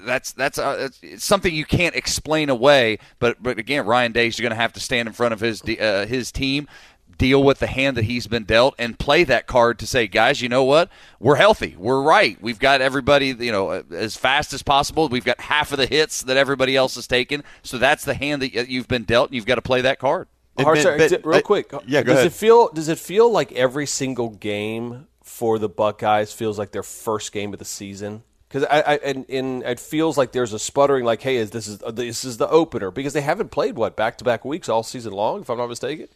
that's 0.00 0.32
that's 0.32 0.58
uh, 0.58 0.88
it's 1.02 1.24
something 1.24 1.54
you 1.54 1.64
can't 1.64 1.94
explain 1.94 2.48
away. 2.48 2.98
But 3.18 3.42
but 3.42 3.58
again, 3.58 3.86
Ryan 3.86 4.12
Day's 4.12 4.38
going 4.38 4.50
to 4.50 4.56
have 4.56 4.72
to 4.74 4.80
stand 4.80 5.08
in 5.08 5.14
front 5.14 5.32
of 5.34 5.40
his 5.40 5.62
uh, 5.62 6.06
his 6.08 6.30
team, 6.32 6.68
deal 7.16 7.42
with 7.42 7.58
the 7.58 7.66
hand 7.66 7.96
that 7.96 8.04
he's 8.04 8.26
been 8.26 8.44
dealt, 8.44 8.74
and 8.78 8.98
play 8.98 9.24
that 9.24 9.46
card 9.46 9.78
to 9.80 9.86
say, 9.86 10.06
guys, 10.06 10.40
you 10.40 10.48
know 10.48 10.64
what? 10.64 10.88
We're 11.20 11.36
healthy. 11.36 11.74
We're 11.78 12.00
right. 12.02 12.40
We've 12.40 12.58
got 12.58 12.80
everybody, 12.80 13.28
you 13.38 13.52
know, 13.52 13.70
uh, 13.70 13.82
as 13.92 14.16
fast 14.16 14.52
as 14.52 14.62
possible. 14.62 15.08
We've 15.08 15.24
got 15.24 15.40
half 15.40 15.72
of 15.72 15.78
the 15.78 15.86
hits 15.86 16.22
that 16.22 16.36
everybody 16.36 16.76
else 16.76 16.94
has 16.94 17.06
taken. 17.06 17.42
So 17.62 17.78
that's 17.78 18.04
the 18.04 18.14
hand 18.14 18.42
that 18.42 18.68
you've 18.68 18.88
been 18.88 19.04
dealt. 19.04 19.30
And 19.30 19.34
you've 19.36 19.46
got 19.46 19.56
to 19.56 19.62
play 19.62 19.80
that 19.82 19.98
card. 19.98 20.28
Hard- 20.58 20.78
sorry, 20.78 20.98
but- 20.98 21.24
real 21.24 21.36
I- 21.36 21.42
quick, 21.42 21.70
yeah, 21.86 22.02
go 22.02 22.08
does 22.12 22.14
ahead. 22.20 22.26
it 22.26 22.32
feel 22.32 22.68
does 22.72 22.88
it 22.88 22.98
feel 22.98 23.30
like 23.30 23.52
every 23.52 23.86
single 23.86 24.30
game 24.30 25.06
for 25.22 25.58
the 25.60 25.68
Buckeyes 25.68 26.32
feels 26.32 26.58
like 26.58 26.72
their 26.72 26.82
first 26.82 27.30
game 27.32 27.52
of 27.52 27.58
the 27.60 27.64
season? 27.64 28.22
Because 28.48 28.64
I, 28.70 28.80
I 28.80 28.94
and, 29.04 29.28
and 29.28 29.62
it 29.62 29.78
feels 29.78 30.16
like 30.16 30.32
there's 30.32 30.52
a 30.52 30.58
sputtering. 30.58 31.04
Like, 31.04 31.20
hey, 31.20 31.36
is 31.36 31.50
this 31.50 31.68
is 31.68 31.78
this 31.78 32.24
is 32.24 32.38
the 32.38 32.48
opener? 32.48 32.90
Because 32.90 33.12
they 33.12 33.20
haven't 33.20 33.50
played 33.50 33.76
what 33.76 33.94
back 33.94 34.16
to 34.18 34.24
back 34.24 34.44
weeks 34.44 34.68
all 34.68 34.82
season 34.82 35.12
long, 35.12 35.42
if 35.42 35.50
I'm 35.50 35.58
not 35.58 35.68
mistaken. 35.68 36.08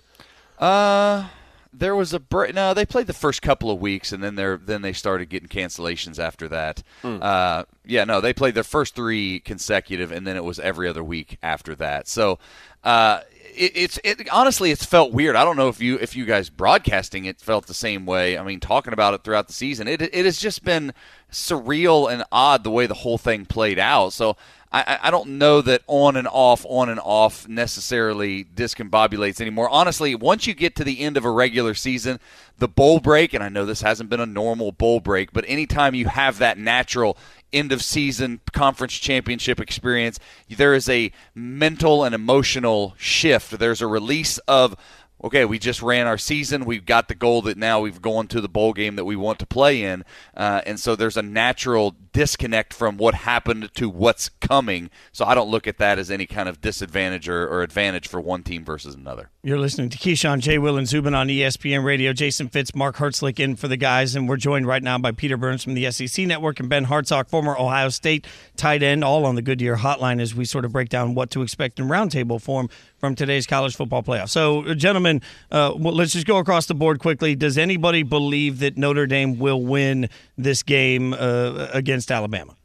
Uh, 0.58 1.28
there 1.72 1.96
was 1.96 2.12
a 2.12 2.20
break. 2.20 2.54
No, 2.54 2.74
they 2.74 2.84
played 2.86 3.06
the 3.06 3.12
first 3.12 3.42
couple 3.42 3.70
of 3.70 3.80
weeks, 3.80 4.12
and 4.12 4.22
then 4.22 4.34
they 4.34 4.56
then 4.56 4.82
they 4.82 4.92
started 4.92 5.28
getting 5.28 5.48
cancellations 5.48 6.18
after 6.18 6.48
that. 6.48 6.82
Hmm. 7.02 7.18
Uh, 7.20 7.64
yeah, 7.84 8.04
no, 8.04 8.20
they 8.20 8.32
played 8.32 8.54
their 8.54 8.62
first 8.62 8.94
three 8.94 9.40
consecutive, 9.40 10.12
and 10.12 10.26
then 10.26 10.36
it 10.36 10.44
was 10.44 10.58
every 10.58 10.88
other 10.88 11.02
week 11.02 11.38
after 11.42 11.74
that. 11.76 12.08
So, 12.08 12.38
uh, 12.84 13.20
it, 13.54 13.72
it's 13.74 14.00
it 14.04 14.28
honestly, 14.30 14.70
it's 14.70 14.84
felt 14.84 15.12
weird. 15.12 15.36
I 15.36 15.44
don't 15.44 15.56
know 15.56 15.68
if 15.68 15.80
you 15.80 15.98
if 16.00 16.16
you 16.16 16.24
guys 16.24 16.48
broadcasting 16.50 17.24
it 17.24 17.40
felt 17.40 17.66
the 17.66 17.74
same 17.74 18.06
way. 18.06 18.38
I 18.38 18.44
mean, 18.44 18.60
talking 18.60 18.92
about 18.92 19.14
it 19.14 19.24
throughout 19.24 19.46
the 19.46 19.52
season, 19.52 19.88
it 19.88 20.02
it 20.02 20.24
has 20.24 20.38
just 20.38 20.64
been 20.64 20.92
surreal 21.30 22.12
and 22.12 22.24
odd 22.32 22.64
the 22.64 22.70
way 22.70 22.86
the 22.86 22.94
whole 22.94 23.18
thing 23.18 23.46
played 23.46 23.78
out. 23.78 24.12
So. 24.12 24.36
I, 24.74 25.00
I 25.02 25.10
don't 25.10 25.36
know 25.36 25.60
that 25.60 25.82
on 25.86 26.16
and 26.16 26.26
off, 26.26 26.64
on 26.66 26.88
and 26.88 26.98
off 26.98 27.46
necessarily 27.46 28.42
discombobulates 28.42 29.38
anymore. 29.38 29.68
Honestly, 29.68 30.14
once 30.14 30.46
you 30.46 30.54
get 30.54 30.76
to 30.76 30.84
the 30.84 31.00
end 31.00 31.18
of 31.18 31.26
a 31.26 31.30
regular 31.30 31.74
season, 31.74 32.18
the 32.56 32.68
bowl 32.68 32.98
break, 32.98 33.34
and 33.34 33.44
I 33.44 33.50
know 33.50 33.66
this 33.66 33.82
hasn't 33.82 34.08
been 34.08 34.18
a 34.18 34.24
normal 34.24 34.72
bowl 34.72 35.00
break, 35.00 35.30
but 35.30 35.44
anytime 35.46 35.94
you 35.94 36.06
have 36.06 36.38
that 36.38 36.56
natural 36.56 37.18
end 37.52 37.72
of 37.72 37.82
season 37.82 38.40
conference 38.52 38.94
championship 38.94 39.60
experience, 39.60 40.18
there 40.48 40.74
is 40.74 40.88
a 40.88 41.12
mental 41.34 42.04
and 42.04 42.14
emotional 42.14 42.94
shift. 42.98 43.58
There's 43.58 43.80
a 43.80 43.86
release 43.86 44.38
of 44.48 44.76
okay, 45.24 45.44
we 45.44 45.58
just 45.58 45.82
ran 45.82 46.06
our 46.06 46.18
season. 46.18 46.64
We've 46.64 46.84
got 46.84 47.08
the 47.08 47.14
goal 47.14 47.42
that 47.42 47.56
now 47.56 47.80
we've 47.80 48.02
gone 48.02 48.26
to 48.28 48.40
the 48.40 48.48
bowl 48.48 48.72
game 48.72 48.96
that 48.96 49.04
we 49.04 49.16
want 49.16 49.38
to 49.38 49.46
play 49.46 49.82
in. 49.82 50.04
Uh, 50.36 50.62
and 50.66 50.80
so 50.80 50.96
there's 50.96 51.16
a 51.16 51.22
natural 51.22 51.94
disconnect 52.12 52.74
from 52.74 52.96
what 52.96 53.14
happened 53.14 53.70
to 53.74 53.88
what's 53.88 54.28
coming. 54.28 54.90
So 55.12 55.24
I 55.24 55.34
don't 55.34 55.50
look 55.50 55.66
at 55.66 55.78
that 55.78 55.98
as 55.98 56.10
any 56.10 56.26
kind 56.26 56.48
of 56.48 56.60
disadvantage 56.60 57.28
or, 57.28 57.46
or 57.48 57.62
advantage 57.62 58.08
for 58.08 58.20
one 58.20 58.42
team 58.42 58.64
versus 58.64 58.94
another. 58.94 59.30
You're 59.42 59.58
listening 59.58 59.88
to 59.88 59.98
Keyshawn, 59.98 60.40
J. 60.40 60.58
Will, 60.58 60.76
and 60.76 60.86
Zubin 60.86 61.14
on 61.14 61.28
ESPN 61.28 61.84
Radio. 61.84 62.12
Jason 62.12 62.48
Fitz, 62.48 62.74
Mark 62.74 62.96
Herzlich 62.96 63.40
in 63.40 63.56
for 63.56 63.66
the 63.66 63.76
guys, 63.76 64.14
and 64.14 64.28
we're 64.28 64.36
joined 64.36 64.66
right 64.66 64.82
now 64.82 64.98
by 64.98 65.10
Peter 65.10 65.36
Burns 65.36 65.64
from 65.64 65.74
the 65.74 65.90
SEC 65.90 66.26
Network 66.26 66.60
and 66.60 66.68
Ben 66.68 66.86
Hartsock, 66.86 67.28
former 67.28 67.56
Ohio 67.58 67.88
State 67.88 68.26
tight 68.56 68.82
end, 68.82 69.02
all 69.02 69.24
on 69.24 69.34
the 69.34 69.42
Goodyear 69.42 69.76
Hotline 69.76 70.20
as 70.20 70.34
we 70.34 70.44
sort 70.44 70.64
of 70.64 70.72
break 70.72 70.88
down 70.88 71.14
what 71.14 71.30
to 71.30 71.42
expect 71.42 71.80
in 71.80 71.88
roundtable 71.88 72.40
form 72.40 72.68
from 72.98 73.16
today's 73.16 73.46
college 73.46 73.74
football 73.74 74.02
playoff. 74.02 74.28
So, 74.28 74.74
gentlemen, 74.74 75.22
uh, 75.50 75.72
let's 75.72 76.12
just 76.12 76.26
go 76.26 76.36
across 76.36 76.66
the 76.66 76.74
board 76.74 77.00
quickly. 77.00 77.34
Does 77.34 77.58
anybody 77.58 78.04
believe 78.04 78.60
that 78.60 78.76
Notre 78.78 79.08
Dame 79.08 79.40
will 79.40 79.60
win 79.60 80.08
this 80.38 80.62
game 80.62 81.12
uh, 81.12 81.68
against 81.72 82.01
Alabama? 82.10 82.56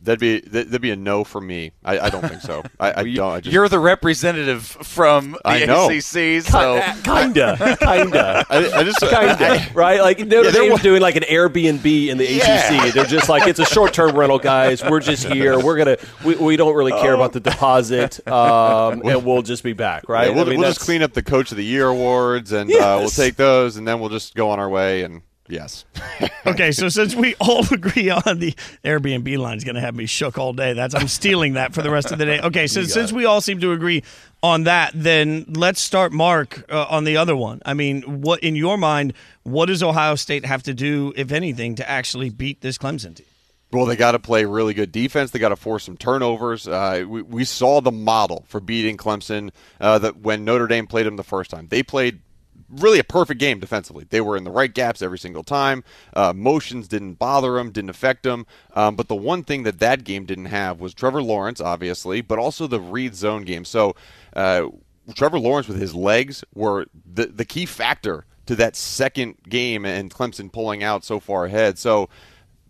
That'd 0.00 0.20
be 0.20 0.40
that'd 0.40 0.80
be 0.80 0.92
a 0.92 0.96
no 0.96 1.24
for 1.24 1.40
me. 1.40 1.72
I, 1.84 1.98
I 1.98 2.08
don't 2.10 2.26
think 2.26 2.40
so. 2.40 2.62
I, 2.80 3.00
I 3.00 3.02
don't. 3.14 3.32
I 3.32 3.40
just, 3.40 3.52
You're 3.52 3.68
the 3.68 3.80
representative 3.80 4.62
from 4.64 5.32
the 5.32 5.40
I 5.44 5.64
know. 5.64 5.90
ACC, 5.90 6.42
so 6.44 6.80
Kinda, 7.02 7.56
kinda, 7.80 8.46
I, 8.48 8.70
I 8.74 8.84
just 8.84 9.00
kinda, 9.00 9.66
right? 9.74 10.00
Like 10.00 10.20
Notre 10.20 10.44
Yeah, 10.46 10.50
Dame's 10.52 10.72
was- 10.74 10.82
doing 10.82 11.02
like 11.02 11.16
an 11.16 11.24
Airbnb 11.24 12.08
in 12.08 12.16
the 12.16 12.30
Yeah. 12.30 12.84
ACC. 12.84 12.94
They're 12.94 13.06
just 13.06 13.28
like 13.28 13.48
it's 13.48 13.58
a 13.58 13.64
short-term 13.64 14.16
rental, 14.16 14.38
guys. 14.38 14.84
We're 14.84 15.00
just 15.00 15.24
here. 15.26 15.58
We're 15.58 15.76
gonna 15.76 15.96
we, 16.24 16.36
we 16.36 16.56
don't 16.56 16.76
really 16.76 16.92
care 16.92 17.14
about 17.14 17.32
the 17.32 17.40
deposit, 17.40 18.26
um, 18.28 19.02
and 19.04 19.24
we'll 19.24 19.42
just 19.42 19.64
be 19.64 19.72
back, 19.72 20.08
right? 20.08 20.28
Yeah, 20.28 20.34
we'll, 20.36 20.46
I 20.46 20.50
mean, 20.50 20.60
we'll 20.60 20.68
just 20.70 20.80
clean 20.80 21.02
up 21.02 21.12
the 21.12 21.24
Coach 21.24 21.50
of 21.50 21.56
the 21.56 21.64
Year 21.64 21.88
awards, 21.88 22.52
and 22.52 22.70
uh, 22.70 22.98
we'll 23.00 23.08
take 23.10 23.34
those, 23.34 23.76
and 23.76 23.88
then 23.88 23.98
we'll 23.98 24.10
just 24.10 24.36
go 24.36 24.50
on 24.50 24.60
our 24.60 24.68
way. 24.68 25.02
And 25.02 25.22
yes, 25.48 25.84
Okay, 26.46 26.72
so 26.72 26.88
since 26.88 27.14
we 27.14 27.34
all 27.40 27.64
agree 27.72 28.10
on 28.10 28.38
the 28.38 28.54
Airbnb 28.84 29.36
line 29.38 29.56
is 29.56 29.64
going 29.64 29.74
to 29.74 29.80
have 29.80 29.94
me 29.94 30.06
shook 30.06 30.38
all 30.38 30.52
day, 30.52 30.72
that's 30.72 30.94
I'm 30.94 31.08
stealing 31.08 31.54
that 31.54 31.74
for 31.74 31.82
the 31.82 31.90
rest 31.90 32.10
of 32.10 32.18
the 32.18 32.24
day. 32.24 32.40
Okay, 32.40 32.66
so 32.66 32.84
since 32.84 33.12
we 33.12 33.24
all 33.24 33.40
seem 33.40 33.60
to 33.60 33.72
agree 33.72 34.02
on 34.42 34.64
that, 34.64 34.92
then 34.94 35.44
let's 35.48 35.80
start 35.80 36.12
Mark 36.12 36.64
uh, 36.70 36.86
on 36.88 37.04
the 37.04 37.16
other 37.16 37.36
one. 37.36 37.60
I 37.66 37.74
mean, 37.74 38.22
what 38.22 38.40
in 38.40 38.56
your 38.56 38.78
mind, 38.78 39.12
what 39.42 39.66
does 39.66 39.82
Ohio 39.82 40.14
State 40.14 40.44
have 40.44 40.62
to 40.64 40.74
do, 40.74 41.12
if 41.16 41.32
anything, 41.32 41.74
to 41.76 41.88
actually 41.88 42.30
beat 42.30 42.60
this 42.60 42.78
Clemson 42.78 43.14
team? 43.14 43.26
Well, 43.70 43.84
they 43.84 43.96
got 43.96 44.12
to 44.12 44.18
play 44.18 44.46
really 44.46 44.72
good 44.72 44.92
defense. 44.92 45.30
They 45.30 45.38
got 45.38 45.50
to 45.50 45.56
force 45.56 45.84
some 45.84 45.98
turnovers. 45.98 46.66
Uh, 46.66 47.04
we, 47.06 47.20
we 47.20 47.44
saw 47.44 47.82
the 47.82 47.92
model 47.92 48.46
for 48.48 48.60
beating 48.60 48.96
Clemson 48.96 49.50
uh, 49.78 49.98
that 49.98 50.20
when 50.20 50.46
Notre 50.46 50.66
Dame 50.66 50.86
played 50.86 51.04
them 51.04 51.16
the 51.16 51.24
first 51.24 51.50
time. 51.50 51.68
They 51.68 51.82
played 51.82 52.20
really 52.68 52.98
a 52.98 53.04
perfect 53.04 53.40
game 53.40 53.58
defensively. 53.58 54.06
They 54.08 54.20
were 54.20 54.36
in 54.36 54.44
the 54.44 54.50
right 54.50 54.72
gaps 54.72 55.02
every 55.02 55.18
single 55.18 55.42
time. 55.42 55.84
Uh, 56.14 56.32
motions 56.34 56.88
didn't 56.88 57.14
bother 57.14 57.54
them, 57.54 57.70
didn't 57.70 57.90
affect 57.90 58.22
them. 58.22 58.46
Um, 58.74 58.96
but 58.96 59.08
the 59.08 59.14
one 59.14 59.42
thing 59.42 59.62
that 59.64 59.78
that 59.80 60.04
game 60.04 60.24
didn't 60.26 60.46
have 60.46 60.80
was 60.80 60.94
Trevor 60.94 61.22
Lawrence, 61.22 61.60
obviously, 61.60 62.20
but 62.20 62.38
also 62.38 62.66
the 62.66 62.80
read 62.80 63.14
zone 63.14 63.44
game. 63.44 63.64
So 63.64 63.94
uh, 64.34 64.68
Trevor 65.14 65.38
Lawrence 65.38 65.68
with 65.68 65.80
his 65.80 65.94
legs 65.94 66.44
were 66.54 66.86
the 67.10 67.26
the 67.26 67.44
key 67.44 67.66
factor 67.66 68.24
to 68.46 68.56
that 68.56 68.76
second 68.76 69.36
game 69.48 69.84
and 69.84 70.12
Clemson 70.12 70.52
pulling 70.52 70.82
out 70.82 71.04
so 71.04 71.20
far 71.20 71.44
ahead. 71.46 71.78
So 71.78 72.08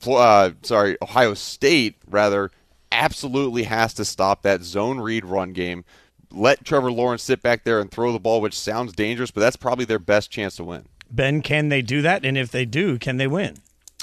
uh, 0.07 0.51
sorry, 0.63 0.97
Ohio 1.03 1.35
State 1.35 1.97
rather 2.09 2.51
absolutely 2.93 3.65
has 3.65 3.95
to 3.95 4.05
stop 4.05 4.43
that 4.43 4.63
zone 4.63 5.01
read 5.01 5.25
run 5.25 5.53
game. 5.53 5.85
Let 6.31 6.65
Trevor 6.65 6.93
Lawrence 6.93 7.23
sit 7.23 7.43
back 7.43 7.65
there 7.65 7.81
and 7.81 7.91
throw 7.91 8.13
the 8.13 8.19
ball, 8.19 8.41
which 8.41 8.59
sounds 8.59 8.93
dangerous, 8.93 9.31
but 9.31 9.41
that's 9.41 9.57
probably 9.57 9.85
their 9.85 9.99
best 9.99 10.31
chance 10.31 10.57
to 10.57 10.65
win. 10.65 10.85
Ben, 11.11 11.41
can 11.43 11.69
they 11.69 11.83
do 11.83 12.03
that? 12.03 12.25
And 12.25 12.37
if 12.37 12.51
they 12.51 12.65
do, 12.65 12.99
can 12.99 13.17
they 13.17 13.27
win? 13.27 13.59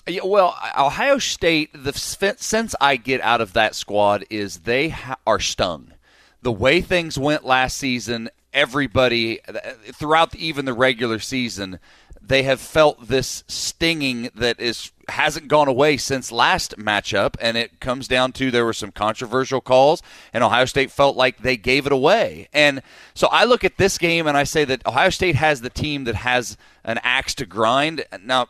Yeah, 0.08 0.22
well, 0.24 0.56
Ohio 0.78 1.18
State, 1.18 1.72
the 1.74 1.94
sense 1.94 2.76
I 2.80 2.96
get 2.96 3.22
out 3.22 3.42
of 3.42 3.54
that 3.54 3.74
squad 3.76 4.26
is 4.30 4.60
they 4.60 4.90
ha- 4.90 5.18
are 5.26 5.40
stung. 5.40 5.94
The 6.42 6.52
way 6.52 6.82
things 6.82 7.18
went 7.18 7.44
last 7.44 7.78
season, 7.78 8.30
everybody, 8.54 9.40
throughout 9.94 10.32
the, 10.32 10.46
even 10.46 10.66
the 10.66 10.74
regular 10.74 11.18
season, 11.20 11.80
they 12.28 12.44
have 12.44 12.60
felt 12.60 13.08
this 13.08 13.44
stinging 13.48 14.30
that 14.36 14.60
is 14.60 14.92
hasn't 15.08 15.48
gone 15.48 15.68
away 15.68 15.98
since 15.98 16.32
last 16.32 16.78
matchup, 16.78 17.36
and 17.40 17.58
it 17.58 17.80
comes 17.80 18.08
down 18.08 18.32
to 18.34 18.50
there 18.50 18.66
were 18.66 18.74
some 18.74 18.92
controversial 18.92 19.62
calls, 19.62 20.02
and 20.34 20.44
Ohio 20.44 20.66
State 20.66 20.90
felt 20.90 21.16
like 21.16 21.40
they 21.40 21.58
gave 21.58 21.86
it 21.86 21.92
away. 21.92 22.48
And 22.54 22.82
so 23.14 23.28
I 23.28 23.44
look 23.44 23.64
at 23.64 23.78
this 23.78 23.98
game 23.98 24.26
and 24.26 24.36
I 24.36 24.44
say 24.44 24.66
that 24.66 24.86
Ohio 24.86 25.10
State 25.10 25.36
has 25.36 25.62
the 25.62 25.70
team 25.70 26.06
that 26.06 26.16
has 26.16 26.58
an 26.84 27.00
axe 27.04 27.36
to 27.36 27.46
grind. 27.46 28.04
Now, 28.24 28.48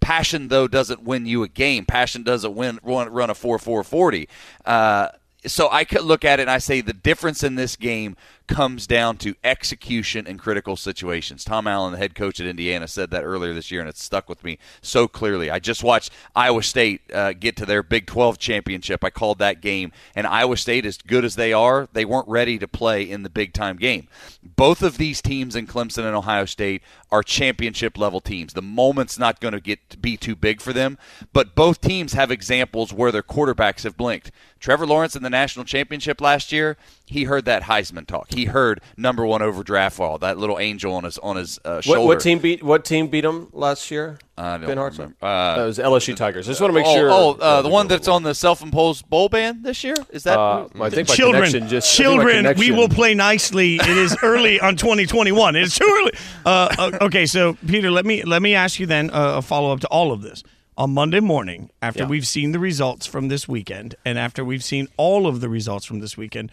passion 0.00 0.48
though 0.48 0.68
doesn't 0.68 1.02
win 1.02 1.26
you 1.26 1.42
a 1.42 1.48
game. 1.48 1.84
Passion 1.84 2.22
doesn't 2.22 2.54
win 2.54 2.78
run, 2.82 3.10
run 3.10 3.30
a 3.30 3.34
four 3.34 3.58
four 3.58 3.84
forty. 3.84 4.28
Uh, 4.64 5.08
so 5.46 5.68
I 5.70 5.84
could 5.84 6.02
look 6.02 6.24
at 6.24 6.40
it 6.40 6.42
and 6.42 6.50
I 6.50 6.58
say 6.58 6.80
the 6.80 6.92
difference 6.92 7.42
in 7.42 7.54
this 7.54 7.76
game 7.76 8.16
comes 8.48 8.86
down 8.86 9.18
to 9.18 9.34
execution 9.44 10.26
in 10.26 10.38
critical 10.38 10.74
situations. 10.74 11.44
Tom 11.44 11.66
Allen, 11.66 11.92
the 11.92 11.98
head 11.98 12.14
coach 12.14 12.40
at 12.40 12.46
Indiana, 12.46 12.88
said 12.88 13.10
that 13.10 13.22
earlier 13.22 13.54
this 13.54 13.70
year, 13.70 13.80
and 13.80 13.88
it 13.88 13.96
stuck 13.96 14.28
with 14.28 14.42
me 14.42 14.58
so 14.82 15.06
clearly. 15.06 15.50
I 15.50 15.58
just 15.58 15.84
watched 15.84 16.12
Iowa 16.34 16.62
State 16.62 17.02
uh, 17.12 17.34
get 17.34 17.56
to 17.56 17.66
their 17.66 17.82
Big 17.82 18.06
12 18.06 18.38
championship. 18.38 19.04
I 19.04 19.10
called 19.10 19.38
that 19.38 19.60
game, 19.60 19.92
and 20.16 20.26
Iowa 20.26 20.56
State, 20.56 20.86
as 20.86 20.98
good 20.98 21.24
as 21.24 21.36
they 21.36 21.52
are, 21.52 21.88
they 21.92 22.04
weren't 22.04 22.28
ready 22.28 22.58
to 22.58 22.66
play 22.66 23.02
in 23.08 23.22
the 23.22 23.30
big 23.30 23.52
time 23.52 23.76
game. 23.76 24.08
Both 24.42 24.82
of 24.82 24.98
these 24.98 25.22
teams 25.22 25.54
in 25.54 25.66
Clemson 25.66 26.04
and 26.04 26.16
Ohio 26.16 26.46
State 26.46 26.82
are 27.10 27.22
championship 27.22 27.98
level 27.98 28.20
teams. 28.20 28.54
The 28.54 28.62
moment's 28.62 29.18
not 29.18 29.40
going 29.40 29.52
to 29.52 29.60
get 29.60 30.00
be 30.00 30.16
too 30.16 30.34
big 30.34 30.60
for 30.60 30.72
them, 30.72 30.98
but 31.32 31.54
both 31.54 31.80
teams 31.80 32.14
have 32.14 32.30
examples 32.30 32.92
where 32.92 33.12
their 33.12 33.22
quarterbacks 33.22 33.84
have 33.84 33.96
blinked. 33.96 34.30
Trevor 34.60 34.86
Lawrence 34.86 35.14
in 35.14 35.22
the 35.22 35.30
national 35.30 35.64
championship 35.64 36.20
last 36.20 36.50
year, 36.52 36.76
he 37.08 37.24
heard 37.24 37.46
that 37.46 37.62
Heisman 37.62 38.06
talk. 38.06 38.32
He 38.32 38.44
heard 38.44 38.80
number 38.96 39.24
one 39.24 39.42
over 39.42 39.62
draft 39.62 39.98
wall, 39.98 40.18
that 40.18 40.38
little 40.38 40.58
angel 40.58 40.94
on 40.94 41.04
his 41.04 41.18
on 41.18 41.36
his 41.36 41.58
uh, 41.64 41.80
shoulder. 41.80 42.00
What, 42.00 42.06
what 42.06 42.20
team 42.20 42.38
beat 42.38 42.62
What 42.62 42.84
team 42.84 43.08
beat 43.08 43.22
them 43.22 43.48
last 43.52 43.90
year? 43.90 44.18
I 44.36 44.56
don't 44.56 44.66
ben 44.66 44.76
Hartsock? 44.76 44.98
remember. 44.98 45.24
Uh, 45.24 45.62
it 45.62 45.66
was 45.66 45.78
LSU 45.78 46.14
Tigers. 46.14 46.46
I 46.48 46.52
just 46.52 46.60
want 46.60 46.72
to 46.72 46.78
make 46.78 46.86
oh, 46.86 46.94
sure. 46.94 47.10
Oh, 47.10 47.30
uh, 47.40 47.62
the 47.62 47.68
one 47.68 47.88
that's 47.88 48.06
on 48.06 48.22
the 48.22 48.34
self-imposed 48.34 49.08
bowl 49.10 49.28
ban 49.28 49.62
this 49.62 49.82
year 49.82 49.96
is 50.10 50.22
that? 50.24 50.38
Uh, 50.38 50.68
I 50.80 50.90
think 50.90 51.08
my 51.08 51.14
children, 51.14 51.44
connection 51.44 51.68
just 51.68 51.98
I 52.00 52.04
think 52.04 52.22
my 52.22 52.32
children, 52.32 52.58
we 52.58 52.70
will 52.70 52.88
play 52.88 53.14
nicely. 53.14 53.76
It 53.76 53.88
is 53.88 54.16
early 54.22 54.60
on 54.60 54.76
2021. 54.76 55.56
It's 55.56 55.76
too 55.78 55.84
early. 56.00 56.12
Uh, 56.46 56.68
uh, 56.78 56.98
okay, 57.02 57.26
so 57.26 57.54
Peter, 57.66 57.90
let 57.90 58.06
me 58.06 58.22
let 58.22 58.42
me 58.42 58.54
ask 58.54 58.78
you 58.78 58.86
then 58.86 59.10
uh, 59.10 59.38
a 59.38 59.42
follow 59.42 59.72
up 59.72 59.80
to 59.80 59.88
all 59.88 60.12
of 60.12 60.22
this. 60.22 60.42
On 60.76 60.94
Monday 60.94 61.18
morning, 61.18 61.70
after 61.82 62.04
Yeah. 62.04 62.08
we've 62.08 62.26
seen 62.26 62.52
the 62.52 62.60
results 62.60 63.04
from 63.04 63.26
this 63.26 63.48
weekend, 63.48 63.96
and 64.04 64.16
after 64.16 64.44
we've 64.44 64.62
seen 64.62 64.86
all 64.96 65.26
of 65.26 65.40
the 65.40 65.48
results 65.48 65.84
from 65.84 65.98
this 65.98 66.16
weekend, 66.16 66.52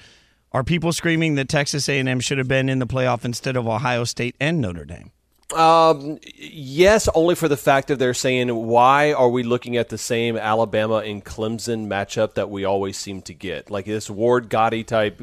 are 0.56 0.64
people 0.64 0.94
screaming 0.94 1.36
that 1.36 1.50
Texas 1.50 1.90
A&M 1.90 2.22
should 2.22 2.38
have 2.38 2.48
been 2.48 2.70
in 2.70 2.80
the 2.80 2.88
playoff 2.88 3.26
instead 3.26 3.58
of 3.58 3.68
Ohio 3.68 4.06
State 4.06 4.38
and 4.40 4.62
Notre 4.62 4.86
Dame? 4.86 5.12
Um, 5.54 6.18
yes, 6.36 7.08
only 7.14 7.36
for 7.36 7.48
the 7.48 7.58
fact 7.58 7.90
that 7.90 8.00
they're 8.00 8.16
saying 8.16 8.54
why 8.54 9.14
are 9.14 9.30
we 9.30 9.44
looking 9.44 9.78
at 9.78 9.90
the 9.90 9.98
same 9.98 10.38
Alabama 10.38 10.98
and 10.98 11.24
Clemson 11.24 11.88
matchup 11.88 12.34
that 12.34 12.50
we 12.50 12.66
always 12.66 12.98
seem 12.98 13.22
to 13.24 13.34
get, 13.34 13.70
like 13.70 13.86
this 13.86 14.10
Ward 14.10 14.50
Gatti 14.50 14.84
type 14.84 15.22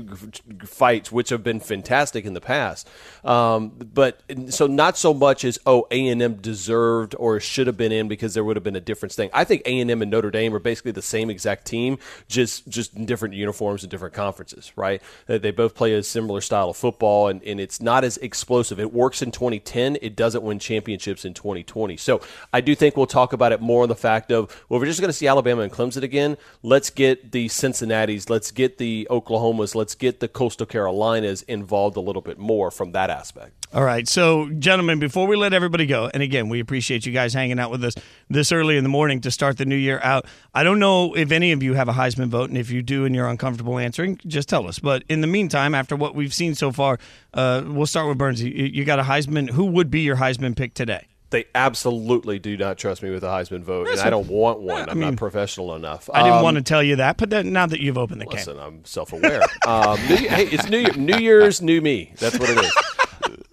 fights, 0.64 1.10
which 1.10 1.30
have 1.30 1.42
been 1.42 1.58
fantastic 1.58 2.24
in 2.24 2.34
the 2.34 2.40
past. 2.40 2.88
Um, 3.24 3.70
but 3.70 4.22
so 4.50 4.68
not 4.68 4.96
so 4.96 5.12
much 5.12 5.44
as 5.44 5.58
oh 5.66 5.88
A 5.90 6.08
and 6.08 6.22
M 6.22 6.34
deserved 6.34 7.16
or 7.18 7.40
should 7.40 7.66
have 7.66 7.76
been 7.76 7.92
in 7.92 8.06
because 8.06 8.32
there 8.34 8.44
would 8.44 8.56
have 8.56 8.64
been 8.64 8.76
a 8.76 8.80
difference 8.80 9.16
thing. 9.16 9.28
I 9.32 9.42
think 9.42 9.62
A 9.66 9.80
and 9.80 9.90
M 9.90 10.02
and 10.02 10.10
Notre 10.10 10.30
Dame 10.30 10.54
are 10.54 10.60
basically 10.60 10.92
the 10.92 11.02
same 11.02 11.30
exact 11.30 11.66
team, 11.66 11.98
just 12.28 12.68
just 12.68 12.94
in 12.94 13.06
different 13.06 13.34
uniforms 13.34 13.82
and 13.82 13.90
different 13.90 14.14
conferences. 14.14 14.72
Right? 14.76 15.02
They 15.26 15.50
both 15.50 15.74
play 15.74 15.94
a 15.94 16.02
similar 16.04 16.40
style 16.40 16.70
of 16.70 16.76
football, 16.76 17.26
and, 17.26 17.42
and 17.42 17.58
it's 17.58 17.80
not 17.82 18.04
as 18.04 18.18
explosive. 18.18 18.78
It 18.78 18.92
works 18.92 19.20
in 19.20 19.32
2010. 19.32 19.98
It 20.00 20.11
doesn't 20.16 20.42
win 20.42 20.58
championships 20.58 21.24
in 21.24 21.34
2020. 21.34 21.96
So 21.96 22.20
I 22.52 22.60
do 22.60 22.74
think 22.74 22.96
we'll 22.96 23.06
talk 23.06 23.32
about 23.32 23.52
it 23.52 23.60
more 23.60 23.82
on 23.82 23.88
the 23.88 23.94
fact 23.94 24.30
of, 24.30 24.64
well, 24.68 24.80
we're 24.80 24.86
just 24.86 25.00
going 25.00 25.08
to 25.08 25.12
see 25.12 25.26
Alabama 25.26 25.62
and 25.62 25.72
Clemson 25.72 26.02
again. 26.02 26.36
Let's 26.62 26.90
get 26.90 27.32
the 27.32 27.48
Cincinnati's, 27.48 28.30
let's 28.30 28.50
get 28.50 28.78
the 28.78 29.06
Oklahomas, 29.10 29.74
let's 29.74 29.94
get 29.94 30.20
the 30.20 30.28
Coastal 30.28 30.66
Carolinas 30.66 31.42
involved 31.42 31.96
a 31.96 32.00
little 32.00 32.22
bit 32.22 32.38
more 32.38 32.70
from 32.70 32.92
that 32.92 33.10
aspect. 33.10 33.61
All 33.74 33.82
right. 33.84 34.06
So, 34.06 34.50
gentlemen, 34.50 34.98
before 34.98 35.26
we 35.26 35.34
let 35.34 35.54
everybody 35.54 35.86
go, 35.86 36.10
and 36.12 36.22
again, 36.22 36.50
we 36.50 36.60
appreciate 36.60 37.06
you 37.06 37.12
guys 37.12 37.32
hanging 37.32 37.58
out 37.58 37.70
with 37.70 37.82
us 37.84 37.94
this 38.28 38.52
early 38.52 38.76
in 38.76 38.82
the 38.82 38.90
morning 38.90 39.22
to 39.22 39.30
start 39.30 39.56
the 39.56 39.64
new 39.64 39.76
year 39.76 39.98
out. 40.02 40.26
I 40.54 40.62
don't 40.62 40.78
know 40.78 41.14
if 41.16 41.32
any 41.32 41.52
of 41.52 41.62
you 41.62 41.72
have 41.72 41.88
a 41.88 41.92
Heisman 41.94 42.28
vote, 42.28 42.50
and 42.50 42.58
if 42.58 42.70
you 42.70 42.82
do 42.82 43.06
and 43.06 43.14
you're 43.14 43.28
uncomfortable 43.28 43.78
answering, 43.78 44.20
just 44.26 44.50
tell 44.50 44.68
us. 44.68 44.78
But 44.78 45.04
in 45.08 45.22
the 45.22 45.26
meantime, 45.26 45.74
after 45.74 45.96
what 45.96 46.14
we've 46.14 46.34
seen 46.34 46.54
so 46.54 46.70
far, 46.70 46.98
uh, 47.32 47.62
we'll 47.66 47.86
start 47.86 48.08
with 48.08 48.18
Burns. 48.18 48.42
You, 48.42 48.50
you 48.50 48.84
got 48.84 48.98
a 48.98 49.04
Heisman. 49.04 49.48
Who 49.48 49.64
would 49.64 49.90
be 49.90 50.02
your 50.02 50.16
Heisman 50.16 50.54
pick 50.54 50.74
today? 50.74 51.06
They 51.30 51.46
absolutely 51.54 52.38
do 52.38 52.58
not 52.58 52.76
trust 52.76 53.02
me 53.02 53.08
with 53.08 53.24
a 53.24 53.28
Heisman 53.28 53.62
vote, 53.62 53.88
and 53.88 53.98
I 54.00 54.10
don't 54.10 54.28
want 54.28 54.60
one. 54.60 54.86
I'm 54.90 54.98
mean, 54.98 55.08
not 55.12 55.16
professional 55.16 55.74
enough. 55.74 56.10
I 56.12 56.24
didn't 56.24 56.36
Um, 56.36 56.42
want 56.42 56.56
to 56.58 56.62
tell 56.62 56.82
you 56.82 56.96
that, 56.96 57.16
but 57.16 57.30
then, 57.30 57.54
now 57.54 57.64
that 57.64 57.80
you've 57.80 57.96
opened 57.96 58.20
the 58.20 58.26
Listen, 58.26 58.56
can, 58.58 58.62
I'm 58.62 58.84
self-aware. 58.84 59.40
um, 59.66 59.98
new, 60.08 60.16
hey, 60.16 60.44
it's 60.48 60.68
New 60.68 60.80
Year, 60.80 60.92
New 60.94 61.16
Year's, 61.16 61.62
new 61.62 61.80
me. 61.80 62.12
That's 62.18 62.38
what 62.38 62.50
it 62.50 62.58
is. 62.58 62.72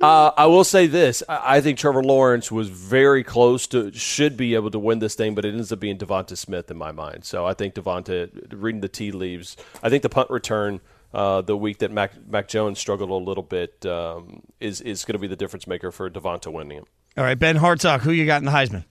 Uh, 0.02 0.32
I 0.38 0.46
will 0.46 0.64
say 0.64 0.88
this: 0.88 1.24
I 1.28 1.58
I 1.58 1.62
think 1.62 1.78
Trevor 1.78 2.04
Lawrence 2.04 2.52
was 2.52 2.70
very 2.70 3.24
close 3.24 3.68
to 3.68 3.92
should 3.92 4.38
be 4.38 4.56
able 4.56 4.72
to 4.72 4.80
win 4.80 5.00
this 5.00 5.16
thing, 5.16 5.36
but 5.36 5.46
it 5.46 5.54
ends 5.54 5.72
up 5.72 5.80
being 5.80 5.98
DeVonta 5.98 6.38
Smith 6.38 6.72
in 6.72 6.78
my 6.78 6.92
mind. 6.92 7.26
So 7.26 7.46
I 7.46 7.54
think 7.54 7.76
DeVonta, 7.76 8.30
reading 8.54 8.82
the 8.82 8.88
tea 8.88 9.12
leaves, 9.12 9.58
I 9.84 9.90
think 9.90 10.04
the 10.04 10.10
punt 10.10 10.30
return. 10.30 10.82
Uh, 11.12 11.42
the 11.42 11.58
week 11.58 11.80
that 11.80 11.92
Mac, 11.92 12.12
Mac 12.28 12.48
Jones 12.48 12.78
struggled 12.78 13.10
a 13.10 13.16
little 13.16 13.42
bit 13.44 13.84
um, 13.88 14.44
is 14.60 14.80
is 14.82 15.06
going 15.06 15.14
to 15.14 15.20
be 15.20 15.26
the 15.26 15.36
difference 15.36 15.66
maker 15.66 15.92
for 15.92 16.08
DeVonta 16.08 16.54
winning 16.54 16.78
it. 16.78 16.84
all 17.18 17.24
right, 17.24 17.40
Ben 17.40 17.58
Hartsock, 17.58 18.02
who 18.02 18.12
you 18.12 18.28
got 18.28 18.42
in 18.42 18.46
the 18.46 18.52
Heisman? 18.52 18.86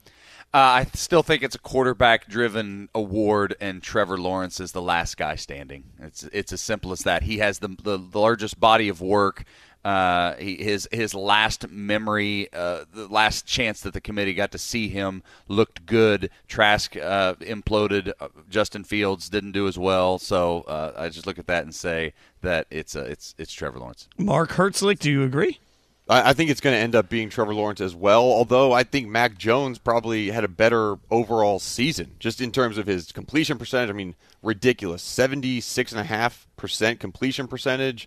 Uh, 0.52 0.82
I 0.82 0.86
still 0.94 1.22
think 1.22 1.42
it's 1.42 1.54
a 1.54 1.58
quarterback-driven 1.58 2.88
award, 2.94 3.54
and 3.60 3.82
Trevor 3.82 4.16
Lawrence 4.16 4.60
is 4.60 4.72
the 4.72 4.80
last 4.80 5.18
guy 5.18 5.36
standing. 5.36 5.84
It's 6.00 6.24
it's 6.32 6.52
as 6.52 6.60
simple 6.62 6.90
as 6.90 7.00
that. 7.00 7.22
He 7.22 7.38
has 7.38 7.58
the 7.60 7.68
the, 7.68 7.98
the 7.98 8.18
largest 8.18 8.58
body 8.58 8.88
of 8.88 9.00
work. 9.00 9.44
Uh, 9.88 10.36
he, 10.36 10.56
his 10.56 10.86
his 10.92 11.14
last 11.14 11.70
memory, 11.70 12.46
uh, 12.52 12.84
the 12.92 13.08
last 13.08 13.46
chance 13.46 13.80
that 13.80 13.94
the 13.94 14.02
committee 14.02 14.34
got 14.34 14.50
to 14.52 14.58
see 14.58 14.88
him 14.88 15.22
looked 15.48 15.86
good. 15.86 16.28
Trask 16.46 16.94
uh, 16.96 17.34
imploded. 17.40 18.12
Uh, 18.20 18.28
Justin 18.50 18.84
Fields 18.84 19.30
didn't 19.30 19.52
do 19.52 19.66
as 19.66 19.78
well. 19.78 20.18
So 20.18 20.60
uh, 20.68 20.92
I 20.94 21.08
just 21.08 21.26
look 21.26 21.38
at 21.38 21.46
that 21.46 21.62
and 21.62 21.74
say 21.74 22.12
that 22.42 22.66
it's 22.70 22.94
uh, 22.94 23.06
it's 23.08 23.34
it's 23.38 23.50
Trevor 23.50 23.78
Lawrence. 23.78 24.08
Mark 24.18 24.50
Herzlich, 24.50 24.98
do 24.98 25.10
you 25.10 25.22
agree? 25.22 25.58
I, 26.06 26.30
I 26.30 26.32
think 26.34 26.50
it's 26.50 26.60
going 26.60 26.76
to 26.76 26.80
end 26.80 26.94
up 26.94 27.08
being 27.08 27.30
Trevor 27.30 27.54
Lawrence 27.54 27.80
as 27.80 27.94
well. 27.94 28.24
Although 28.24 28.72
I 28.72 28.82
think 28.82 29.08
Mac 29.08 29.38
Jones 29.38 29.78
probably 29.78 30.30
had 30.30 30.44
a 30.44 30.48
better 30.48 30.98
overall 31.10 31.60
season, 31.60 32.16
just 32.18 32.42
in 32.42 32.52
terms 32.52 32.76
of 32.76 32.86
his 32.86 33.10
completion 33.10 33.56
percentage. 33.56 33.88
I 33.88 33.94
mean, 33.94 34.16
ridiculous 34.42 35.02
seventy 35.02 35.62
six 35.62 35.92
and 35.92 36.00
a 36.00 36.04
half 36.04 36.46
percent 36.58 37.00
completion 37.00 37.48
percentage. 37.48 38.06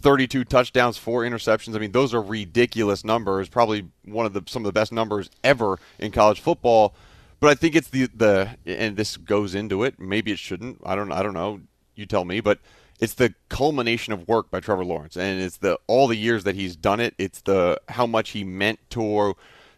32 0.00 0.44
touchdowns, 0.44 0.98
four 0.98 1.22
interceptions. 1.22 1.74
I 1.74 1.78
mean, 1.78 1.92
those 1.92 2.14
are 2.14 2.22
ridiculous 2.22 3.04
numbers. 3.04 3.48
Probably 3.48 3.88
one 4.04 4.26
of 4.26 4.32
the 4.32 4.42
some 4.46 4.62
of 4.62 4.66
the 4.66 4.78
best 4.78 4.92
numbers 4.92 5.30
ever 5.42 5.78
in 5.98 6.12
college 6.12 6.40
football. 6.40 6.94
But 7.40 7.50
I 7.50 7.54
think 7.54 7.74
it's 7.74 7.88
the 7.88 8.08
the 8.14 8.56
and 8.64 8.96
this 8.96 9.16
goes 9.16 9.54
into 9.54 9.82
it. 9.84 9.98
Maybe 9.98 10.32
it 10.32 10.38
shouldn't. 10.38 10.80
I 10.84 10.94
don't 10.94 11.12
I 11.12 11.22
don't 11.22 11.34
know. 11.34 11.60
You 11.94 12.06
tell 12.06 12.24
me. 12.24 12.40
But 12.40 12.58
it's 13.00 13.14
the 13.14 13.34
culmination 13.48 14.12
of 14.12 14.26
work 14.26 14.50
by 14.50 14.60
Trevor 14.60 14.84
Lawrence, 14.84 15.16
and 15.16 15.40
it's 15.40 15.58
the 15.58 15.78
all 15.86 16.06
the 16.06 16.16
years 16.16 16.44
that 16.44 16.54
he's 16.54 16.76
done 16.76 17.00
it. 17.00 17.14
It's 17.18 17.40
the 17.42 17.80
how 17.88 18.06
much 18.06 18.30
he 18.30 18.44
meant 18.44 18.78
to 18.90 19.34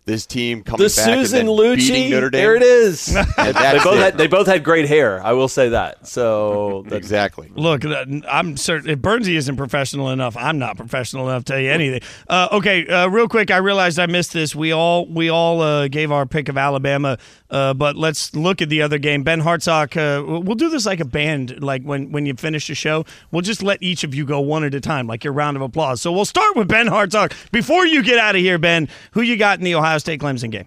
this 0.08 0.26
team 0.26 0.64
coming 0.64 0.78
The 0.88 0.92
back 0.96 1.04
Susan 1.04 1.40
and 1.40 1.48
then 1.48 1.54
Lucci, 1.54 1.76
beating 1.76 2.10
Notre 2.10 2.30
Dame. 2.30 2.40
there 2.40 2.56
it 2.56 2.62
is. 2.62 3.16
They 3.36 3.52
both 3.84 3.94
it. 3.94 3.98
had 4.00 4.18
they 4.18 4.26
both 4.26 4.46
had 4.48 4.64
great 4.64 4.88
hair. 4.88 5.22
I 5.22 5.32
will 5.34 5.46
say 5.48 5.68
that. 5.68 6.06
So 6.06 6.82
that's, 6.88 6.96
exactly. 6.96 7.50
Look, 7.54 7.84
uh, 7.84 8.04
I'm 8.28 8.56
certain 8.56 8.90
if 8.90 8.98
Bernsey 8.98 9.36
isn't 9.36 9.56
professional 9.56 10.10
enough, 10.10 10.36
I'm 10.36 10.58
not 10.58 10.76
professional 10.76 11.28
enough 11.28 11.44
to 11.44 11.52
tell 11.52 11.60
you 11.60 11.70
anything. 11.70 12.00
Uh, 12.28 12.48
okay, 12.52 12.86
uh, 12.86 13.06
real 13.08 13.28
quick, 13.28 13.50
I 13.50 13.56
realized 13.58 13.98
I 13.98 14.06
missed 14.06 14.32
this. 14.32 14.54
We 14.54 14.72
all 14.72 15.06
we 15.06 15.30
all 15.30 15.60
uh, 15.62 15.88
gave 15.88 16.10
our 16.12 16.26
pick 16.26 16.48
of 16.48 16.58
Alabama, 16.58 17.16
uh, 17.50 17.72
but 17.74 17.96
let's 17.96 18.34
look 18.36 18.60
at 18.60 18.68
the 18.68 18.82
other 18.82 18.98
game. 18.98 19.22
Ben 19.22 19.40
Hartsock, 19.40 19.96
uh, 19.96 20.40
we'll 20.42 20.54
do 20.56 20.68
this 20.68 20.84
like 20.84 21.00
a 21.00 21.04
band. 21.06 21.62
Like 21.62 21.82
when 21.84 22.12
when 22.12 22.26
you 22.26 22.34
finish 22.34 22.66
the 22.66 22.74
show, 22.74 23.04
we'll 23.30 23.42
just 23.42 23.62
let 23.62 23.82
each 23.82 24.04
of 24.04 24.14
you 24.14 24.26
go 24.26 24.40
one 24.40 24.64
at 24.64 24.74
a 24.74 24.80
time, 24.80 25.06
like 25.06 25.24
your 25.24 25.32
round 25.32 25.56
of 25.56 25.62
applause. 25.62 26.02
So 26.02 26.12
we'll 26.12 26.24
start 26.26 26.54
with 26.56 26.68
Ben 26.68 26.86
Hartsock. 26.86 27.32
Before 27.50 27.86
you 27.86 28.02
get 28.02 28.18
out 28.18 28.34
of 28.34 28.40
here, 28.42 28.58
Ben, 28.58 28.88
who 29.12 29.22
you 29.22 29.36
got 29.36 29.58
in 29.58 29.64
the 29.64 29.74
Ohio 29.74 29.97
State 29.98 30.20
Clemson 30.20 30.50
game? 30.50 30.66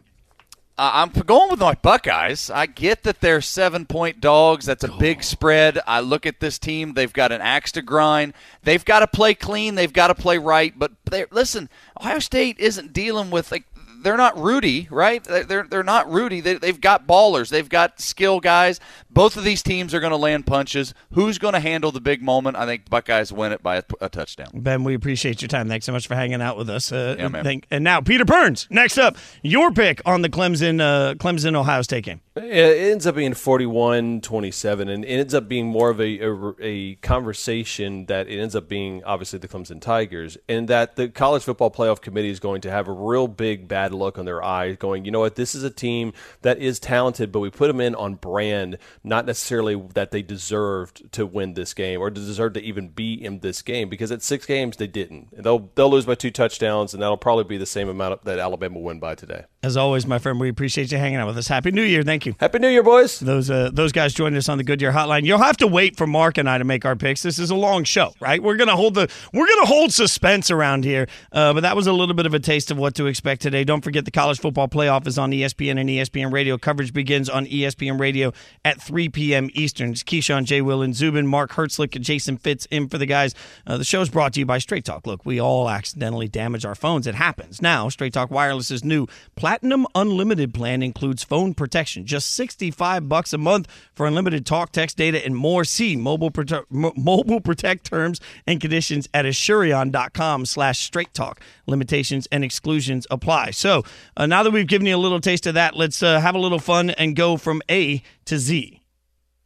Uh, 0.78 0.90
I'm 0.94 1.10
going 1.10 1.52
with 1.52 1.60
my 1.60 1.76
Buckeyes. 1.76 2.50
I 2.50 2.66
get 2.66 3.04
that 3.04 3.22
they're 3.22 3.42
seven 3.42 3.86
point 3.86 4.20
dogs. 4.20 4.66
That's 4.66 4.84
a 4.84 4.92
big 4.92 5.24
spread. 5.24 5.80
I 5.86 6.00
look 6.00 6.26
at 6.26 6.40
this 6.40 6.58
team. 6.58 6.94
They've 6.94 7.12
got 7.12 7.32
an 7.32 7.42
axe 7.42 7.74
to 7.74 7.84
grind. 7.84 8.34
They've 8.64 8.84
got 8.84 9.02
to 9.02 9.08
play 9.08 9.36
clean. 9.36 9.76
They've 9.76 9.94
got 9.94 10.08
to 10.08 10.16
play 10.16 10.40
right. 10.40 10.74
But 10.78 10.94
listen. 11.32 11.70
Ohio 12.00 12.20
State 12.20 12.58
isn't 12.58 12.94
dealing 12.94 13.30
with 13.30 13.52
like 13.52 13.66
they're 14.02 14.18
not 14.18 14.38
Rudy, 14.38 14.88
right? 14.92 15.24
They're 15.24 15.64
they're 15.64 15.84
not 15.84 16.12
Rudy. 16.12 16.40
They, 16.42 16.56
they've 16.56 16.80
got 16.80 17.08
ballers. 17.08 17.50
They've 17.50 17.68
got 17.70 18.00
skill 18.02 18.40
guys. 18.40 18.80
Both 19.10 19.36
of 19.38 19.44
these 19.44 19.62
teams 19.62 19.94
are 19.94 20.00
going 20.00 20.12
to 20.12 20.18
land 20.18 20.46
punches. 20.46 20.94
Who's 21.14 21.38
going 21.38 21.54
to 21.54 21.60
handle 21.60 21.92
the 21.92 22.00
big 22.02 22.22
moment? 22.22 22.56
I 22.58 22.66
think 22.66 22.90
Buckeyes 22.90 23.32
win 23.34 23.52
it 23.52 23.62
by 23.62 23.78
a, 23.78 23.84
a 24.00 24.10
touchdown. 24.10 24.48
Ben, 24.54 24.84
we 24.84 24.94
appreciate 24.94 25.42
your 25.42 25.50
time. 25.50 25.68
Thanks 25.68 25.86
so 25.86 25.92
much 25.92 26.08
for 26.08 26.16
hanging 26.16 26.42
out 26.42 26.58
with 26.58 26.70
us. 26.70 26.92
Uh, 26.92 27.16
Yeah, 27.20 27.28
man. 27.28 27.44
thank- 27.44 27.68
and 27.72 27.84
now, 27.84 28.02
Peter 28.02 28.26
Burns. 28.26 28.68
Next 28.70 28.98
up, 28.98 29.18
your 29.44 29.72
pick 29.72 30.02
on 30.06 30.22
the 30.22 30.30
Clemson 30.30 30.80
uh, 30.82 31.16
Clemson 31.16 31.56
Ohio 31.56 31.82
State 31.82 32.06
game. 32.06 32.22
It 32.34 32.44
ends 32.92 33.06
up 33.06 33.16
being 33.16 33.34
41 33.34 34.22
27, 34.22 34.88
and 34.88 35.04
it 35.04 35.08
ends 35.08 35.34
up 35.34 35.50
being 35.50 35.68
more 35.68 35.90
of 35.90 36.00
a, 36.00 36.26
a, 36.26 36.54
a 36.62 36.96
conversation 36.96 38.06
that 38.06 38.30
it 38.30 38.40
ends 38.40 38.56
up 38.56 38.70
being 38.70 39.04
obviously 39.04 39.38
the 39.38 39.50
Clemson 39.50 39.82
Tigers, 39.82 40.38
and 40.48 40.70
that 40.70 40.96
the 40.96 41.10
College 41.10 41.44
Football 41.44 41.72
Playoff 41.72 42.00
Committee 42.00 42.30
is 42.30 42.40
going 42.40 42.62
to 42.62 42.72
have 42.72 42.88
a 42.88 42.94
real 42.94 43.28
big 43.28 43.68
bad 43.68 43.94
look 43.94 44.18
on 44.18 44.24
their 44.24 44.42
eye, 44.42 44.76
going, 44.76 45.04
you 45.04 45.12
know 45.12 45.20
what, 45.20 45.36
this 45.36 45.54
is 45.54 45.64
a 45.64 45.70
team 45.70 46.14
that 46.42 46.58
is 46.58 46.80
talented, 46.80 47.34
but 47.34 47.42
we 47.42 47.50
put 47.50 47.68
them 47.68 47.82
in 47.82 47.96
on 47.96 48.16
brand, 48.16 48.78
not 49.04 49.26
necessarily 49.26 49.76
that 49.94 50.12
they 50.12 50.22
deserved 50.22 51.12
to 51.12 51.26
win 51.26 51.56
this 51.56 51.74
game 51.74 52.00
or 52.00 52.10
deserved 52.10 52.54
to 52.54 52.62
even 52.62 52.88
be 52.88 53.14
in 53.14 53.40
this 53.40 53.62
game, 53.62 53.90
because 53.90 54.10
at 54.10 54.22
six 54.22 54.46
games 54.46 54.78
they 54.78 54.88
didn't. 54.88 55.28
They'll, 55.44 55.70
they'll 55.76 55.92
lose 55.92 56.06
by 56.06 56.16
two 56.16 56.32
touchdowns, 56.32 56.94
and 56.94 57.04
that'll 57.04 57.18
probably 57.18 57.44
be 57.44 57.58
the 57.58 57.66
same 57.66 57.90
amount 57.90 58.24
that 58.24 58.40
Alabama 58.40 58.80
win 58.80 59.02
by 59.02 59.16
today. 59.16 59.44
As 59.64 59.76
always, 59.76 60.08
my 60.08 60.18
friend, 60.18 60.40
we 60.40 60.48
appreciate 60.48 60.94
you 60.94 60.98
hanging 60.98 61.18
out 61.18 61.28
with 61.28 61.38
us. 61.38 61.50
Happy 61.50 61.72
New 61.72 61.84
Year. 61.84 62.04
Thank 62.04 62.21
you. 62.26 62.36
Happy 62.40 62.60
New 62.60 62.70
Year, 62.70 62.84
boys. 62.84 63.20
Those 63.20 63.50
uh, 63.50 63.70
those 63.74 63.92
guys 63.92 64.14
joined 64.14 64.36
us 64.36 64.50
on 64.50 64.58
the 64.58 64.64
Goodyear 64.64 64.92
Hotline. 64.92 65.26
You'll 65.26 65.38
have 65.38 65.58
to 65.58 65.68
wait 65.68 65.98
for 65.98 66.08
Mark 66.08 66.38
and 66.38 66.50
I 66.50 66.58
to 66.58 66.64
make 66.64 66.86
our 66.86 66.96
picks. 66.96 67.22
This 67.22 67.40
is 67.40 67.50
a 67.50 67.56
long 67.56 67.84
show, 67.84 68.14
right? 68.20 68.42
We're 68.42 68.56
gonna 68.56 68.76
hold 68.76 68.96
the 68.96 69.10
we're 69.34 69.48
gonna 69.48 69.66
hold 69.68 69.94
suspense 69.94 70.52
around 70.52 70.84
here. 70.84 71.08
Uh, 71.32 71.54
but 71.54 71.62
that 71.62 71.76
was 71.76 71.88
a 71.88 71.94
little 71.94 72.16
bit 72.16 72.26
of 72.26 72.34
a 72.34 72.40
taste 72.40 72.72
of 72.72 72.78
what 72.78 72.96
to 72.96 73.08
expect 73.08 73.42
today. 73.42 73.64
Don't 73.64 73.84
forget 73.84 74.06
the 74.06 74.12
college 74.12 74.40
football 74.40 74.68
playoff 74.68 75.08
is 75.08 75.18
on 75.18 75.32
ESPN 75.32 75.80
and 75.80 75.90
ESPN 75.90 76.32
Radio. 76.32 76.58
Coverage 76.58 76.94
begins 76.94 77.30
on 77.30 77.46
ESPN 77.46 78.00
Radio 78.00 78.34
at 78.66 78.82
3 78.82 79.10
p.m. 79.10 79.50
Eastern. 79.54 79.92
It's 79.92 80.04
Keyshawn, 80.04 80.46
J. 80.46 80.62
Will, 80.62 80.82
and 80.82 80.96
Zubin, 80.96 81.28
Mark 81.28 81.52
Herzlich, 81.52 81.96
and 81.96 82.04
Jason 82.04 82.38
Fitz 82.38 82.66
in 82.68 82.88
for 82.88 82.98
the 82.98 83.06
guys. 83.06 83.34
Uh, 83.66 83.78
the 83.78 83.84
show's 83.84 84.10
brought 84.10 84.34
to 84.34 84.40
you 84.40 84.46
by 84.46 84.58
Straight 84.58 84.86
Talk. 84.86 85.08
Look, 85.08 85.26
we 85.26 85.40
all 85.40 85.70
accidentally 85.70 86.28
damage 86.28 86.66
our 86.66 86.76
phones. 86.76 87.08
It 87.08 87.16
happens. 87.16 87.62
Now, 87.62 87.90
Straight 87.90 88.14
Talk 88.14 88.30
Wireless's 88.30 88.84
new 88.84 89.08
Platinum 89.36 89.88
Unlimited 89.96 90.54
plan 90.54 90.84
includes 90.84 91.24
phone 91.24 91.54
protection, 91.54 92.06
just 92.12 92.36
65 92.36 93.10
bucks 93.10 93.34
a 93.34 93.38
month 93.38 93.68
for 93.94 94.06
unlimited 94.06 94.46
talk, 94.46 94.72
text, 94.72 94.98
data, 94.98 95.24
and 95.26 95.36
more. 95.36 95.64
See 95.64 95.96
mobile, 95.96 96.30
prote- 96.30 96.66
mo- 96.70 96.94
mobile 96.96 97.42
protect 97.42 97.86
terms 97.86 98.20
and 98.46 98.62
conditions 98.62 99.10
at 99.14 99.26
asurion.com 99.26 100.46
slash 100.46 100.80
straight 100.80 101.14
talk. 101.14 101.42
Limitations 101.66 102.28
and 102.32 102.44
exclusions 102.44 103.08
apply. 103.10 103.52
So 103.52 103.84
uh, 104.16 104.28
now 104.28 104.44
that 104.44 104.52
we've 104.52 104.68
given 104.68 104.86
you 104.86 104.96
a 104.96 104.98
little 104.98 105.20
taste 105.20 105.48
of 105.48 105.56
that, 105.56 105.76
let's 105.76 106.04
uh, 106.04 106.20
have 106.20 106.36
a 106.36 106.40
little 106.40 106.60
fun 106.60 106.92
and 106.92 107.16
go 107.16 107.38
from 107.38 107.62
A 107.72 108.04
to 108.26 108.38
Z. 108.38 108.82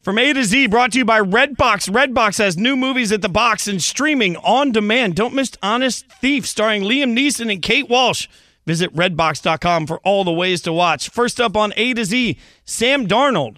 From 0.01 0.19
A 0.19 0.33
to 0.33 0.43
Z, 0.43 0.67
brought 0.67 0.91
to 0.91 0.99
you 0.99 1.05
by 1.05 1.19
Redbox. 1.19 1.89
Redbox 1.89 2.37
has 2.37 2.57
new 2.57 2.75
movies 2.75 3.11
at 3.11 3.23
the 3.23 3.29
box 3.29 3.67
and 3.67 3.81
streaming 3.81 4.37
on 4.37 4.71
demand. 4.71 5.15
Don't 5.15 5.33
miss 5.33 5.51
Honest 5.63 6.05
Thief, 6.21 6.45
starring 6.45 6.83
Liam 6.83 7.17
Neeson 7.17 7.51
and 7.51 7.59
Kate 7.59 7.89
Walsh. 7.89 8.27
Visit 8.65 8.93
redbox.com 8.95 9.87
for 9.87 9.99
all 9.99 10.23
the 10.23 10.31
ways 10.31 10.61
to 10.61 10.73
watch. 10.73 11.09
First 11.09 11.39
up 11.39 11.55
on 11.55 11.73
A 11.77 11.93
to 11.93 12.03
Z, 12.03 12.37
Sam 12.65 13.07
Darnold 13.07 13.57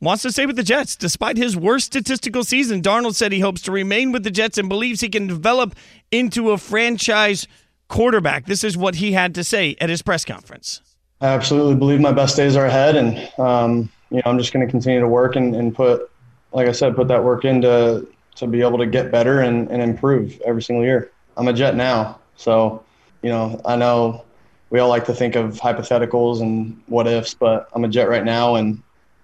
wants 0.00 0.22
to 0.22 0.32
stay 0.32 0.46
with 0.46 0.56
the 0.56 0.62
Jets. 0.62 0.96
Despite 0.96 1.36
his 1.36 1.56
worst 1.56 1.86
statistical 1.86 2.44
season, 2.44 2.82
Darnold 2.82 3.14
said 3.14 3.32
he 3.32 3.40
hopes 3.40 3.62
to 3.62 3.72
remain 3.72 4.12
with 4.12 4.24
the 4.24 4.30
Jets 4.30 4.56
and 4.56 4.68
believes 4.68 5.00
he 5.00 5.08
can 5.08 5.26
develop 5.26 5.74
into 6.10 6.50
a 6.50 6.58
franchise 6.58 7.46
quarterback. 7.88 8.46
This 8.46 8.64
is 8.64 8.76
what 8.76 8.96
he 8.96 9.12
had 9.12 9.34
to 9.34 9.44
say 9.44 9.76
at 9.80 9.90
his 9.90 10.00
press 10.00 10.24
conference. 10.24 10.80
I 11.20 11.26
absolutely 11.26 11.74
believe 11.74 12.00
my 12.00 12.12
best 12.12 12.36
days 12.36 12.56
are 12.56 12.64
ahead, 12.64 12.96
and 12.96 13.18
um, 13.38 13.90
you 14.10 14.18
know 14.18 14.22
I'm 14.24 14.38
just 14.38 14.54
going 14.54 14.64
to 14.64 14.70
continue 14.70 15.00
to 15.00 15.08
work 15.08 15.36
and, 15.36 15.54
and, 15.54 15.74
put, 15.74 16.10
like 16.52 16.66
I 16.66 16.72
said, 16.72 16.96
put 16.96 17.08
that 17.08 17.22
work 17.22 17.44
in 17.44 17.60
to, 17.60 18.06
to 18.36 18.46
be 18.46 18.62
able 18.62 18.78
to 18.78 18.86
get 18.86 19.10
better 19.10 19.40
and, 19.40 19.70
and 19.70 19.82
improve 19.82 20.40
every 20.46 20.62
single 20.62 20.82
year. 20.82 21.10
I'm 21.36 21.46
a 21.48 21.52
Jet 21.52 21.76
now, 21.76 22.20
so 22.36 22.82
you 23.22 23.30
know 23.30 23.60
I 23.64 23.76
know 23.76 24.24
we 24.70 24.78
all 24.78 24.88
like 24.88 25.04
to 25.06 25.14
think 25.14 25.36
of 25.36 25.58
hypotheticals 25.58 26.40
and 26.40 26.80
what 26.86 27.06
ifs, 27.06 27.34
but 27.34 27.68
I'm 27.74 27.84
a 27.84 27.88
Jet 27.88 28.08
right 28.08 28.24
now, 28.24 28.54
and 28.54 28.82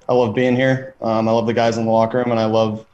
I 0.08 0.14
love 0.14 0.34
being 0.34 0.56
here. 0.56 0.94
Um, 1.00 1.28
I 1.28 1.32
love 1.32 1.46
the 1.46 1.54
guys 1.54 1.78
in 1.78 1.84
the 1.84 1.90
locker 1.90 2.18
room, 2.18 2.30
and 2.30 2.40
I 2.40 2.46
love 2.46 2.84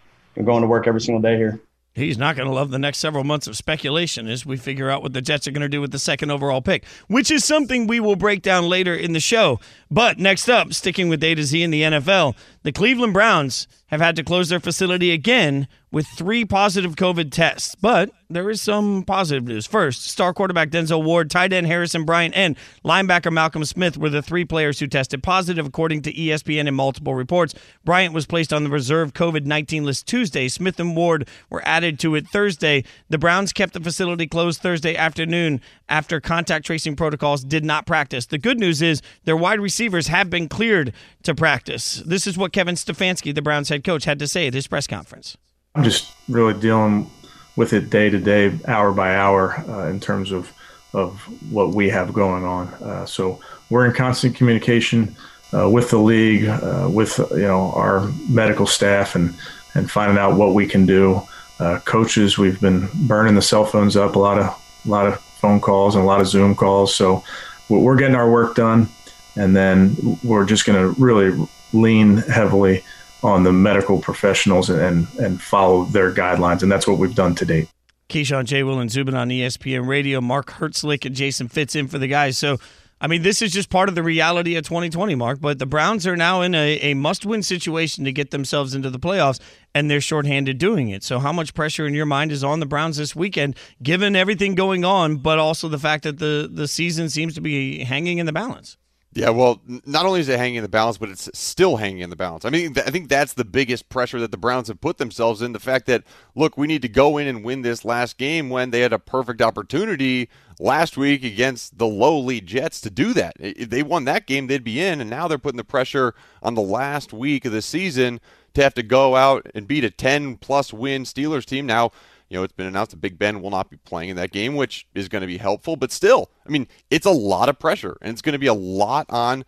going 0.42 0.62
to 0.62 0.68
work 0.68 0.86
every 0.86 1.00
single 1.00 1.22
day 1.22 1.36
here 1.36 1.60
he's 1.94 2.18
not 2.18 2.36
going 2.36 2.48
to 2.48 2.54
love 2.54 2.70
the 2.70 2.78
next 2.78 2.98
several 2.98 3.24
months 3.24 3.46
of 3.46 3.56
speculation 3.56 4.28
as 4.28 4.46
we 4.46 4.56
figure 4.56 4.90
out 4.90 5.02
what 5.02 5.12
the 5.12 5.20
Jets 5.20 5.46
are 5.46 5.50
going 5.50 5.62
to 5.62 5.68
do 5.68 5.80
with 5.80 5.92
the 5.92 5.98
second 5.98 6.30
overall 6.30 6.62
pick, 6.62 6.84
which 7.08 7.30
is 7.30 7.44
something 7.44 7.86
we 7.86 8.00
will 8.00 8.16
break 8.16 8.42
down 8.42 8.68
later 8.68 8.94
in 8.94 9.12
the 9.12 9.20
show. 9.20 9.60
But 9.90 10.18
next 10.18 10.48
up, 10.48 10.72
sticking 10.72 11.08
with 11.08 11.22
A 11.22 11.34
to 11.34 11.44
Z 11.44 11.62
in 11.62 11.70
the 11.70 11.82
NFL, 11.82 12.34
the 12.62 12.72
Cleveland 12.72 13.12
Browns 13.12 13.68
have 13.92 14.00
had 14.00 14.16
to 14.16 14.24
close 14.24 14.48
their 14.48 14.58
facility 14.58 15.12
again 15.12 15.68
with 15.90 16.06
three 16.06 16.46
positive 16.46 16.96
COVID 16.96 17.30
tests. 17.30 17.74
But 17.74 18.10
there 18.30 18.48
is 18.48 18.62
some 18.62 19.02
positive 19.02 19.44
news. 19.44 19.66
First, 19.66 20.06
star 20.06 20.32
quarterback 20.32 20.70
Denzel 20.70 21.04
Ward, 21.04 21.30
tight 21.30 21.52
end 21.52 21.66
Harrison 21.66 22.06
Bryant, 22.06 22.34
and 22.34 22.56
linebacker 22.82 23.30
Malcolm 23.30 23.66
Smith 23.66 23.98
were 23.98 24.08
the 24.08 24.22
three 24.22 24.46
players 24.46 24.78
who 24.78 24.86
tested 24.86 25.22
positive, 25.22 25.66
according 25.66 26.00
to 26.02 26.12
ESPN 26.12 26.66
and 26.66 26.74
multiple 26.74 27.14
reports. 27.14 27.54
Bryant 27.84 28.14
was 28.14 28.24
placed 28.24 28.50
on 28.50 28.64
the 28.64 28.70
reserve 28.70 29.12
COVID 29.12 29.44
19 29.44 29.84
list 29.84 30.06
Tuesday. 30.06 30.48
Smith 30.48 30.80
and 30.80 30.96
Ward 30.96 31.28
were 31.50 31.62
added 31.66 32.00
to 32.00 32.14
it 32.14 32.26
Thursday. 32.26 32.84
The 33.10 33.18
Browns 33.18 33.52
kept 33.52 33.74
the 33.74 33.80
facility 33.80 34.26
closed 34.26 34.62
Thursday 34.62 34.96
afternoon 34.96 35.60
after 35.92 36.22
contact 36.22 36.64
tracing 36.64 36.96
protocols 36.96 37.44
did 37.44 37.66
not 37.66 37.86
practice. 37.86 38.24
The 38.24 38.38
good 38.38 38.58
news 38.58 38.80
is 38.80 39.02
their 39.24 39.36
wide 39.36 39.60
receivers 39.60 40.08
have 40.08 40.30
been 40.30 40.48
cleared 40.48 40.94
to 41.22 41.34
practice. 41.34 42.02
This 42.06 42.26
is 42.26 42.38
what 42.38 42.52
Kevin 42.52 42.76
Stefanski, 42.76 43.34
the 43.34 43.42
Browns 43.42 43.68
head 43.68 43.84
coach, 43.84 44.04
had 44.04 44.18
to 44.18 44.26
say 44.26 44.46
at 44.46 44.54
his 44.54 44.66
press 44.66 44.86
conference. 44.86 45.36
I'm 45.74 45.84
just 45.84 46.14
really 46.30 46.58
dealing 46.58 47.10
with 47.56 47.74
it 47.74 47.90
day 47.90 48.08
to 48.08 48.18
day, 48.18 48.58
hour 48.66 48.92
by 48.92 49.14
hour, 49.14 49.52
uh, 49.68 49.88
in 49.88 50.00
terms 50.00 50.32
of 50.32 50.52
of 50.94 51.20
what 51.50 51.70
we 51.70 51.88
have 51.88 52.12
going 52.12 52.44
on. 52.44 52.68
Uh, 52.74 53.06
so 53.06 53.40
we're 53.70 53.86
in 53.86 53.92
constant 53.94 54.36
communication 54.36 55.14
uh, 55.54 55.68
with 55.68 55.88
the 55.88 55.98
league, 55.98 56.46
uh, 56.46 56.88
with 56.90 57.18
you 57.32 57.42
know 57.42 57.70
our 57.72 58.10
medical 58.30 58.66
staff, 58.66 59.14
and 59.14 59.34
and 59.74 59.90
finding 59.90 60.16
out 60.16 60.36
what 60.38 60.54
we 60.54 60.66
can 60.66 60.86
do. 60.86 61.20
Uh, 61.58 61.78
coaches, 61.80 62.38
we've 62.38 62.60
been 62.62 62.88
burning 63.06 63.34
the 63.34 63.42
cell 63.42 63.66
phones 63.66 63.94
up, 63.94 64.16
a 64.16 64.18
lot 64.18 64.38
of 64.38 64.46
a 64.86 64.88
lot 64.88 65.06
of 65.06 65.22
phone 65.42 65.60
calls 65.60 65.94
and 65.94 66.04
a 66.04 66.06
lot 66.06 66.20
of 66.20 66.28
Zoom 66.28 66.54
calls. 66.54 66.94
So 66.94 67.22
we're 67.68 67.96
getting 67.96 68.16
our 68.16 68.30
work 68.30 68.54
done, 68.54 68.88
and 69.36 69.54
then 69.54 69.96
we're 70.24 70.46
just 70.46 70.64
going 70.64 70.78
to 70.78 70.98
really 71.02 71.36
lean 71.74 72.18
heavily 72.18 72.82
on 73.22 73.42
the 73.42 73.52
medical 73.52 74.00
professionals 74.00 74.70
and 74.70 75.06
and 75.18 75.42
follow 75.42 75.84
their 75.86 76.12
guidelines, 76.12 76.62
and 76.62 76.72
that's 76.72 76.86
what 76.86 76.98
we've 76.98 77.14
done 77.14 77.34
to 77.34 77.44
date. 77.44 77.68
Keyshawn 78.08 78.44
J. 78.44 78.62
Will 78.62 78.78
and 78.78 78.90
Zubin 78.90 79.14
on 79.14 79.28
ESPN 79.28 79.86
Radio. 79.86 80.20
Mark 80.20 80.50
Herzlich 80.50 81.06
and 81.06 81.14
Jason 81.14 81.48
Fitz 81.48 81.74
in 81.74 81.88
for 81.88 81.98
the 81.98 82.06
guys. 82.06 82.36
So, 82.36 82.58
I 83.00 83.06
mean, 83.06 83.22
this 83.22 83.40
is 83.40 83.52
just 83.52 83.70
part 83.70 83.88
of 83.88 83.94
the 83.94 84.02
reality 84.02 84.54
of 84.56 84.64
2020, 84.64 85.14
Mark. 85.14 85.40
But 85.40 85.58
the 85.58 85.66
Browns 85.66 86.06
are 86.06 86.16
now 86.16 86.42
in 86.42 86.54
a, 86.54 86.78
a 86.80 86.94
must 86.94 87.24
win 87.24 87.42
situation 87.42 88.04
to 88.04 88.12
get 88.12 88.30
themselves 88.30 88.74
into 88.74 88.90
the 88.90 88.98
playoffs, 88.98 89.40
and 89.74 89.90
they're 89.90 90.00
shorthanded 90.00 90.58
doing 90.58 90.90
it. 90.90 91.02
So, 91.02 91.18
how 91.18 91.32
much 91.32 91.54
pressure 91.54 91.86
in 91.86 91.94
your 91.94 92.06
mind 92.06 92.32
is 92.32 92.44
on 92.44 92.60
the 92.60 92.66
Browns 92.66 92.96
this 92.96 93.16
weekend, 93.16 93.56
given 93.82 94.16
everything 94.16 94.54
going 94.54 94.84
on, 94.84 95.16
but 95.16 95.38
also 95.38 95.68
the 95.68 95.78
fact 95.78 96.04
that 96.04 96.18
the, 96.18 96.48
the 96.52 96.68
season 96.68 97.08
seems 97.08 97.34
to 97.34 97.40
be 97.40 97.84
hanging 97.84 98.18
in 98.18 98.26
the 98.26 98.32
balance? 98.32 98.76
Yeah, 99.14 99.28
well, 99.28 99.60
not 99.84 100.06
only 100.06 100.20
is 100.20 100.28
it 100.30 100.38
hanging 100.38 100.54
in 100.54 100.62
the 100.62 100.70
balance, 100.70 100.96
but 100.96 101.10
it's 101.10 101.28
still 101.34 101.76
hanging 101.76 102.00
in 102.00 102.08
the 102.08 102.16
balance. 102.16 102.46
I 102.46 102.50
mean, 102.50 102.74
I 102.78 102.90
think 102.90 103.10
that's 103.10 103.34
the 103.34 103.44
biggest 103.44 103.90
pressure 103.90 104.18
that 104.20 104.30
the 104.30 104.38
Browns 104.38 104.68
have 104.68 104.80
put 104.80 104.96
themselves 104.96 105.42
in. 105.42 105.52
The 105.52 105.60
fact 105.60 105.84
that, 105.86 106.04
look, 106.34 106.56
we 106.56 106.66
need 106.66 106.80
to 106.80 106.88
go 106.88 107.18
in 107.18 107.26
and 107.26 107.44
win 107.44 107.60
this 107.60 107.84
last 107.84 108.16
game 108.16 108.48
when 108.48 108.70
they 108.70 108.80
had 108.80 108.94
a 108.94 108.98
perfect 108.98 109.42
opportunity 109.42 110.30
last 110.58 110.96
week 110.96 111.24
against 111.24 111.76
the 111.76 111.86
lowly 111.86 112.40
Jets 112.40 112.80
to 112.82 112.90
do 112.90 113.12
that. 113.12 113.34
If 113.38 113.68
they 113.68 113.82
won 113.82 114.06
that 114.06 114.26
game, 114.26 114.46
they'd 114.46 114.64
be 114.64 114.80
in, 114.80 115.02
and 115.02 115.10
now 115.10 115.28
they're 115.28 115.36
putting 115.36 115.58
the 115.58 115.64
pressure 115.64 116.14
on 116.42 116.54
the 116.54 116.62
last 116.62 117.12
week 117.12 117.44
of 117.44 117.52
the 117.52 117.60
season 117.60 118.18
to 118.54 118.62
have 118.62 118.74
to 118.74 118.82
go 118.82 119.16
out 119.16 119.46
and 119.54 119.68
beat 119.68 119.84
a 119.84 119.90
10 119.90 120.36
plus 120.36 120.72
win 120.72 121.04
Steelers 121.04 121.44
team. 121.44 121.66
Now, 121.66 121.90
you 122.28 122.38
know, 122.38 122.44
it's 122.44 122.52
been 122.54 122.66
announced 122.66 122.92
that 122.92 123.00
Big 123.00 123.18
Ben 123.18 123.42
will 123.42 123.50
not 123.50 123.68
be 123.68 123.76
playing 123.76 124.08
in 124.08 124.16
that 124.16 124.32
game, 124.32 124.54
which 124.54 124.86
is 124.94 125.08
going 125.08 125.20
to 125.20 125.26
be 125.26 125.36
helpful. 125.36 125.76
But 125.76 125.92
still, 125.92 126.30
I 126.46 126.50
mean, 126.50 126.66
it's 126.90 127.06
a 127.06 127.10
lot 127.10 127.50
of 127.50 127.58
pressure, 127.58 127.98
and 128.00 128.10
it's 128.10 128.22
going 128.22 128.32
to 128.32 128.38
be 128.38 128.46
a 128.46 128.54
lot 128.54 129.06
on 129.10 129.44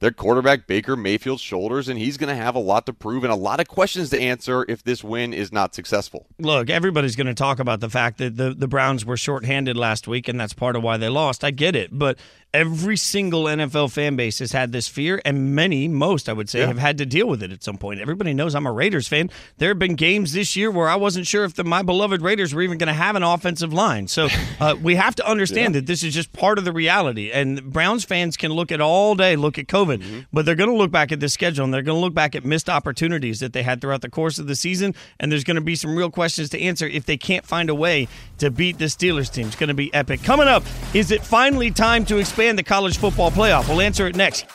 their 0.00 0.10
quarterback 0.10 0.66
Baker 0.66 0.96
Mayfield's 0.96 1.42
shoulders, 1.42 1.88
and 1.88 1.98
he's 1.98 2.16
going 2.16 2.28
to 2.28 2.40
have 2.40 2.54
a 2.54 2.60
lot 2.60 2.86
to 2.86 2.92
prove 2.92 3.24
and 3.24 3.32
a 3.32 3.36
lot 3.36 3.60
of 3.60 3.68
questions 3.68 4.10
to 4.10 4.20
answer 4.20 4.64
if 4.68 4.82
this 4.82 5.02
win 5.02 5.32
is 5.32 5.52
not 5.52 5.74
successful. 5.74 6.26
Look, 6.38 6.70
everybody's 6.70 7.16
going 7.16 7.26
to 7.26 7.34
talk 7.34 7.58
about 7.58 7.80
the 7.80 7.90
fact 7.90 8.18
that 8.18 8.36
the, 8.36 8.54
the 8.54 8.68
Browns 8.68 9.04
were 9.04 9.16
shorthanded 9.16 9.76
last 9.76 10.06
week, 10.06 10.28
and 10.28 10.38
that's 10.38 10.52
part 10.52 10.76
of 10.76 10.82
why 10.82 10.96
they 10.96 11.08
lost. 11.08 11.44
I 11.44 11.50
get 11.50 11.74
it, 11.74 11.90
but 11.92 12.18
every 12.54 12.96
single 12.96 13.44
NFL 13.44 13.92
fan 13.92 14.16
base 14.16 14.38
has 14.38 14.52
had 14.52 14.72
this 14.72 14.88
fear, 14.88 15.20
and 15.24 15.54
many, 15.54 15.88
most, 15.88 16.28
I 16.28 16.32
would 16.32 16.48
say, 16.48 16.60
yeah. 16.60 16.66
have 16.66 16.78
had 16.78 16.98
to 16.98 17.06
deal 17.06 17.26
with 17.28 17.42
it 17.42 17.52
at 17.52 17.62
some 17.62 17.76
point. 17.76 18.00
Everybody 18.00 18.32
knows 18.34 18.54
I'm 18.54 18.66
a 18.66 18.72
Raiders 18.72 19.08
fan. 19.08 19.30
There 19.58 19.68
have 19.68 19.78
been 19.78 19.94
games 19.94 20.32
this 20.32 20.56
year 20.56 20.70
where 20.70 20.88
I 20.88 20.96
wasn't 20.96 21.26
sure 21.26 21.44
if 21.44 21.54
the, 21.54 21.64
my 21.64 21.82
beloved 21.82 22.22
Raiders 22.22 22.54
were 22.54 22.62
even 22.62 22.78
going 22.78 22.88
to 22.88 22.94
have 22.94 23.16
an 23.16 23.22
offensive 23.22 23.72
line. 23.72 24.08
So 24.08 24.28
uh, 24.60 24.76
we 24.80 24.94
have 24.94 25.14
to 25.16 25.28
understand 25.28 25.74
yeah. 25.74 25.80
that 25.80 25.86
this 25.86 26.02
is 26.02 26.14
just 26.14 26.32
part 26.32 26.58
of 26.58 26.64
the 26.64 26.72
reality. 26.72 27.30
And 27.30 27.62
Browns 27.72 28.04
fans 28.04 28.36
can 28.36 28.52
look 28.52 28.72
at 28.72 28.80
all 28.80 29.14
day, 29.14 29.36
look 29.36 29.58
at 29.58 29.66
COVID, 29.66 29.87
mm-hmm. 29.96 30.20
but 30.32 30.46
they're 30.46 30.54
going 30.54 30.70
to 30.70 30.76
look 30.76 30.90
back 30.90 31.12
at 31.12 31.20
this 31.20 31.34
schedule 31.34 31.64
and 31.64 31.74
they're 31.74 31.82
going 31.82 31.96
to 31.96 32.00
look 32.00 32.14
back 32.14 32.34
at 32.34 32.44
missed 32.44 32.68
opportunities 32.68 33.40
that 33.40 33.52
they 33.52 33.62
had 33.62 33.80
throughout 33.80 34.02
the 34.02 34.10
course 34.10 34.38
of 34.38 34.46
the 34.46 34.56
season. 34.56 34.94
And 35.18 35.32
there's 35.32 35.44
going 35.44 35.56
to 35.56 35.60
be 35.60 35.76
some 35.76 35.96
real 35.96 36.10
questions 36.10 36.50
to 36.50 36.60
answer 36.60 36.86
if 36.86 37.06
they 37.06 37.16
can't 37.16 37.44
find 37.44 37.70
a 37.70 37.74
way 37.74 38.08
to 38.38 38.50
beat 38.50 38.78
the 38.78 38.86
Steelers 38.86 39.32
team. 39.32 39.46
It's 39.46 39.56
going 39.56 39.68
to 39.68 39.74
be 39.74 39.92
epic. 39.94 40.22
Coming 40.22 40.48
up, 40.48 40.62
is 40.94 41.10
it 41.10 41.24
finally 41.24 41.70
time 41.70 42.04
to 42.06 42.18
expand 42.18 42.58
the 42.58 42.62
college 42.62 42.98
football 42.98 43.30
playoff? 43.30 43.68
We'll 43.68 43.80
answer 43.80 44.06
it 44.06 44.16
next. 44.16 44.46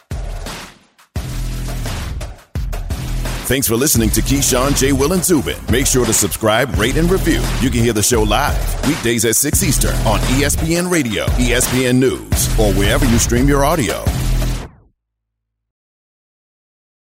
Thanks 3.45 3.67
for 3.67 3.75
listening 3.75 4.09
to 4.11 4.21
Keyshawn, 4.21 4.77
J. 4.77 4.93
Will, 4.93 5.11
and 5.11 5.23
Zubin. 5.23 5.57
Make 5.69 5.85
sure 5.85 6.05
to 6.05 6.13
subscribe, 6.13 6.73
rate, 6.75 6.95
and 6.95 7.11
review. 7.11 7.41
You 7.59 7.69
can 7.69 7.83
hear 7.83 7.91
the 7.91 8.01
show 8.01 8.23
live 8.23 8.87
weekdays 8.87 9.25
at 9.25 9.35
6 9.35 9.63
Eastern 9.63 9.95
on 10.07 10.19
ESPN 10.21 10.89
Radio, 10.89 11.25
ESPN 11.25 11.97
News, 11.99 12.57
or 12.57 12.71
wherever 12.73 13.05
you 13.05 13.19
stream 13.19 13.49
your 13.49 13.65
audio. 13.65 14.05